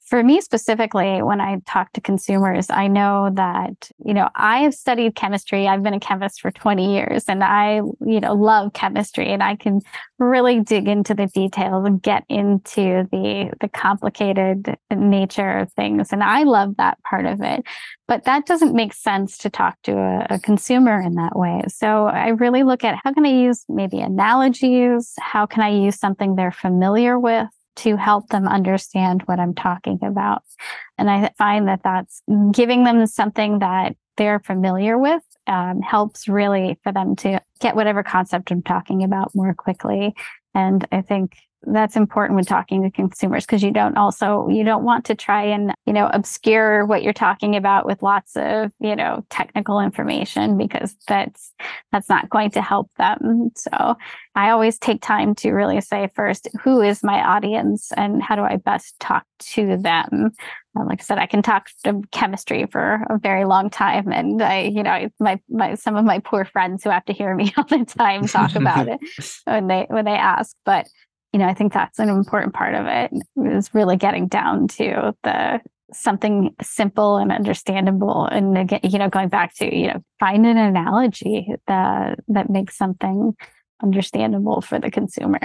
for 0.06 0.22
me 0.22 0.40
specifically, 0.40 1.20
when 1.20 1.40
I 1.40 1.58
talk 1.66 1.92
to 1.94 2.00
consumers, 2.00 2.70
I 2.70 2.86
know 2.86 3.30
that, 3.34 3.90
you 4.04 4.14
know, 4.14 4.28
I 4.36 4.60
have 4.60 4.72
studied 4.72 5.16
chemistry. 5.16 5.66
I've 5.66 5.82
been 5.82 5.94
a 5.94 6.00
chemist 6.00 6.40
for 6.40 6.52
20 6.52 6.94
years 6.94 7.24
and 7.26 7.42
I, 7.42 7.80
you 8.06 8.20
know, 8.20 8.34
love 8.34 8.72
chemistry 8.72 9.32
and 9.32 9.42
I 9.42 9.56
can 9.56 9.80
really 10.20 10.60
dig 10.60 10.86
into 10.86 11.12
the 11.12 11.26
details 11.26 11.84
and 11.86 12.00
get 12.00 12.24
into 12.28 13.08
the, 13.10 13.52
the 13.60 13.68
complicated 13.68 14.76
nature 14.94 15.58
of 15.58 15.72
things. 15.72 16.12
And 16.12 16.22
I 16.22 16.44
love 16.44 16.76
that 16.76 17.02
part 17.02 17.26
of 17.26 17.42
it. 17.42 17.64
But 18.06 18.24
that 18.26 18.46
doesn't 18.46 18.76
make 18.76 18.94
sense 18.94 19.36
to 19.38 19.50
talk 19.50 19.82
to 19.82 19.92
a, 19.96 20.36
a 20.36 20.38
consumer 20.38 21.00
in 21.00 21.14
that 21.14 21.36
way. 21.36 21.62
So 21.66 22.06
I 22.06 22.28
really 22.28 22.62
look 22.62 22.84
at 22.84 22.96
how 23.02 23.12
can 23.12 23.26
I 23.26 23.30
use 23.30 23.64
maybe 23.68 23.98
analogies? 23.98 25.14
How 25.18 25.46
can 25.46 25.64
I 25.64 25.70
use 25.70 25.98
something 25.98 26.36
they're 26.36 26.52
familiar 26.52 27.18
with? 27.18 27.48
To 27.76 27.96
help 27.96 28.28
them 28.28 28.48
understand 28.48 29.22
what 29.26 29.38
I'm 29.38 29.54
talking 29.54 29.98
about. 30.02 30.42
And 30.98 31.10
I 31.10 31.30
find 31.38 31.68
that 31.68 31.80
that's 31.84 32.22
giving 32.52 32.84
them 32.84 33.06
something 33.06 33.60
that 33.60 33.96
they're 34.16 34.40
familiar 34.40 34.98
with 34.98 35.22
um, 35.46 35.80
helps 35.82 36.26
really 36.26 36.78
for 36.82 36.92
them 36.92 37.16
to 37.16 37.40
get 37.60 37.76
whatever 37.76 38.02
concept 38.02 38.50
I'm 38.50 38.62
talking 38.62 39.04
about 39.04 39.34
more 39.34 39.54
quickly. 39.54 40.14
And 40.54 40.86
I 40.90 41.02
think 41.02 41.36
that's 41.66 41.96
important 41.96 42.36
when 42.36 42.44
talking 42.44 42.82
to 42.82 42.90
consumers 42.90 43.44
because 43.44 43.62
you 43.62 43.70
don't 43.70 43.96
also 43.96 44.48
you 44.48 44.64
don't 44.64 44.84
want 44.84 45.04
to 45.04 45.14
try 45.14 45.42
and 45.42 45.74
you 45.84 45.92
know 45.92 46.08
obscure 46.12 46.86
what 46.86 47.02
you're 47.02 47.12
talking 47.12 47.56
about 47.56 47.86
with 47.86 48.02
lots 48.02 48.36
of 48.36 48.70
you 48.80 48.94
know 48.94 49.24
technical 49.30 49.80
information 49.80 50.56
because 50.56 50.94
that's 51.08 51.52
that's 51.92 52.08
not 52.08 52.30
going 52.30 52.50
to 52.50 52.62
help 52.62 52.90
them 52.98 53.50
so 53.56 53.96
i 54.34 54.50
always 54.50 54.78
take 54.78 55.02
time 55.02 55.34
to 55.34 55.50
really 55.52 55.80
say 55.80 56.08
first 56.14 56.48
who 56.62 56.80
is 56.80 57.02
my 57.02 57.20
audience 57.20 57.92
and 57.96 58.22
how 58.22 58.36
do 58.36 58.42
i 58.42 58.56
best 58.56 58.98
talk 59.00 59.24
to 59.38 59.76
them 59.76 60.32
like 60.84 61.00
I 61.00 61.04
said, 61.04 61.18
I 61.18 61.26
can 61.26 61.42
talk 61.42 61.70
to 61.84 62.02
chemistry 62.12 62.66
for 62.66 63.06
a 63.08 63.18
very 63.18 63.44
long 63.44 63.70
time, 63.70 64.12
and 64.12 64.42
I, 64.42 64.62
you 64.62 64.82
know, 64.82 65.08
my 65.18 65.40
my 65.48 65.74
some 65.74 65.96
of 65.96 66.04
my 66.04 66.18
poor 66.18 66.44
friends 66.44 66.84
who 66.84 66.90
have 66.90 67.04
to 67.06 67.12
hear 67.12 67.34
me 67.34 67.52
all 67.56 67.64
the 67.64 67.84
time 67.84 68.26
talk 68.26 68.54
about 68.54 68.88
it 68.88 69.00
when 69.44 69.68
they 69.68 69.86
when 69.88 70.04
they 70.04 70.12
ask. 70.12 70.54
But 70.64 70.88
you 71.36 71.42
know, 71.42 71.48
I 71.50 71.52
think 71.52 71.74
that's 71.74 71.98
an 71.98 72.08
important 72.08 72.54
part 72.54 72.74
of 72.74 72.86
it 72.86 73.12
is 73.54 73.74
really 73.74 73.98
getting 73.98 74.26
down 74.26 74.68
to 74.68 75.14
the 75.22 75.60
something 75.92 76.54
simple 76.62 77.18
and 77.18 77.30
understandable 77.30 78.24
and 78.24 78.58
again 78.58 78.80
you 78.82 78.98
know 78.98 79.08
going 79.08 79.28
back 79.28 79.54
to 79.54 79.72
you 79.72 79.86
know 79.86 80.02
find 80.18 80.44
an 80.44 80.56
analogy 80.56 81.46
that 81.68 82.18
that 82.26 82.50
makes 82.50 82.76
something 82.76 83.32
understandable 83.82 84.60
for 84.60 84.80
the 84.80 84.90
consumer 84.90 85.38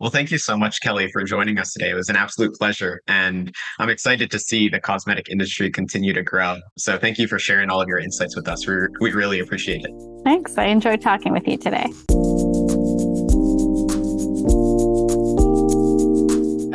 well, 0.00 0.10
thank 0.10 0.30
you 0.30 0.38
so 0.38 0.56
much, 0.56 0.80
Kelly, 0.80 1.10
for 1.10 1.24
joining 1.24 1.58
us 1.58 1.72
today. 1.72 1.90
It 1.90 1.94
was 1.94 2.08
an 2.08 2.14
absolute 2.14 2.54
pleasure. 2.54 3.00
And 3.08 3.52
I'm 3.80 3.88
excited 3.90 4.30
to 4.30 4.38
see 4.38 4.68
the 4.68 4.78
cosmetic 4.78 5.28
industry 5.28 5.72
continue 5.72 6.12
to 6.12 6.22
grow. 6.22 6.58
So 6.76 6.96
thank 6.96 7.18
you 7.18 7.26
for 7.26 7.40
sharing 7.40 7.68
all 7.68 7.80
of 7.80 7.88
your 7.88 7.98
insights 7.98 8.36
with 8.36 8.46
us. 8.46 8.64
We, 8.64 8.76
we 9.00 9.10
really 9.10 9.40
appreciate 9.40 9.84
it. 9.84 9.90
Thanks. 10.22 10.56
I 10.56 10.66
enjoyed 10.66 11.00
talking 11.00 11.32
with 11.32 11.48
you 11.48 11.58
today. 11.58 11.88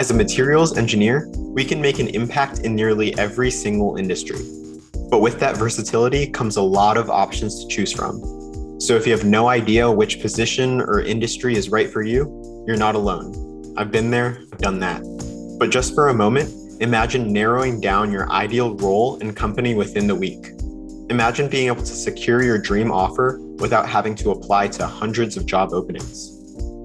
As 0.04 0.12
a 0.12 0.14
materials 0.14 0.78
engineer, 0.78 1.30
we 1.38 1.64
can 1.64 1.80
make 1.80 1.98
an 1.98 2.10
impact 2.10 2.60
in 2.60 2.76
nearly 2.76 3.18
every 3.18 3.50
single 3.50 3.96
industry. 3.96 4.42
But 5.10 5.22
with 5.22 5.40
that 5.40 5.56
versatility 5.56 6.28
comes 6.28 6.58
a 6.58 6.62
lot 6.62 6.98
of 6.98 7.10
options 7.10 7.64
to 7.64 7.70
choose 7.70 7.94
from. 7.94 8.20
So 8.82 8.98
if 8.98 9.08
you 9.08 9.14
have 9.14 9.24
no 9.24 9.48
idea 9.48 9.90
which 9.90 10.20
position 10.20 10.82
or 10.82 11.00
industry 11.00 11.56
is 11.56 11.70
right 11.70 11.90
for 11.90 12.02
you, 12.02 12.66
you're 12.68 12.76
not 12.76 12.96
alone. 12.96 13.74
I've 13.78 13.94
been 13.94 14.12
there, 14.12 14.40
I've 14.52 14.60
done 14.60 14.78
that. 14.80 15.02
But 15.58 15.70
just 15.70 15.96
for 15.96 16.10
a 16.10 16.14
moment, 16.14 16.52
imagine 16.82 17.32
narrowing 17.32 17.80
down 17.80 18.12
your 18.12 18.30
ideal 18.30 18.76
role 18.76 19.18
and 19.22 19.34
company 19.34 19.74
within 19.74 20.08
the 20.08 20.16
week. 20.16 20.48
Imagine 21.12 21.48
being 21.48 21.68
able 21.68 21.82
to 21.82 21.96
secure 21.96 22.44
your 22.44 22.58
dream 22.58 22.92
offer 22.92 23.40
without 23.60 23.88
having 23.88 24.16
to 24.16 24.32
apply 24.32 24.68
to 24.68 24.86
hundreds 24.86 25.38
of 25.38 25.46
job 25.46 25.72
openings. 25.72 26.42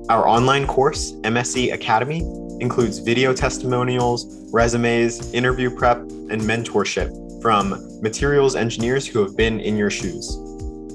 Our 0.09 0.29
online 0.29 0.69
course, 0.69 1.14
MSE 1.25 1.73
Academy, 1.73 2.23
includes 2.61 2.99
video 2.99 3.33
testimonials, 3.33 4.51
resumes, 4.53 5.33
interview 5.33 5.71
prep, 5.71 5.99
and 5.99 6.41
mentorship 6.41 7.43
from 7.43 8.01
materials 8.03 8.57
engineers 8.57 9.07
who 9.07 9.21
have 9.21 9.37
been 9.37 9.61
in 9.61 9.77
your 9.77 9.91
shoes. 9.91 10.37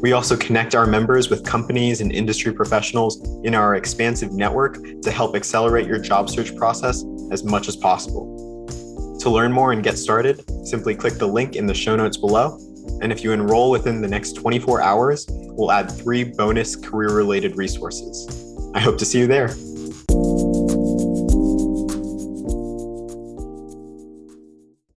We 0.02 0.12
also 0.12 0.36
connect 0.36 0.76
our 0.76 0.86
members 0.86 1.30
with 1.30 1.46
companies 1.46 2.02
and 2.02 2.12
industry 2.12 2.52
professionals 2.52 3.26
in 3.46 3.56
our 3.56 3.76
expansive 3.76 4.34
network 4.34 4.78
to 5.02 5.12
help 5.12 5.34
accelerate 5.34 5.88
your 5.88 6.00
job 6.00 6.30
search 6.30 6.56
process 6.58 7.06
as 7.32 7.46
much 7.46 7.70
as 7.70 7.78
possible. 7.78 8.68
To 9.22 9.30
learn 9.30 9.54
more 9.54 9.72
and 9.72 9.82
get 9.82 9.98
started, 9.98 10.44
simply 10.68 10.94
click 10.96 11.14
the 11.14 11.28
link 11.28 11.56
in 11.56 11.66
the 11.66 11.74
show 11.74 11.96
notes 11.96 12.18
below. 12.18 12.58
And 13.02 13.14
if 13.14 13.24
you 13.24 13.32
enroll 13.32 13.72
within 13.72 14.02
the 14.02 14.10
next 14.10 14.34
24 14.34 14.82
hours, 14.82 15.26
we'll 15.30 15.72
add 15.72 15.90
three 15.90 16.26
bonus 16.26 16.76
career 16.76 17.14
related 17.14 17.56
resources. 17.56 18.28
I 18.76 18.82
hope 18.82 18.98
to 18.98 19.06
see 19.06 19.20
you 19.20 19.28
there. 19.28 19.56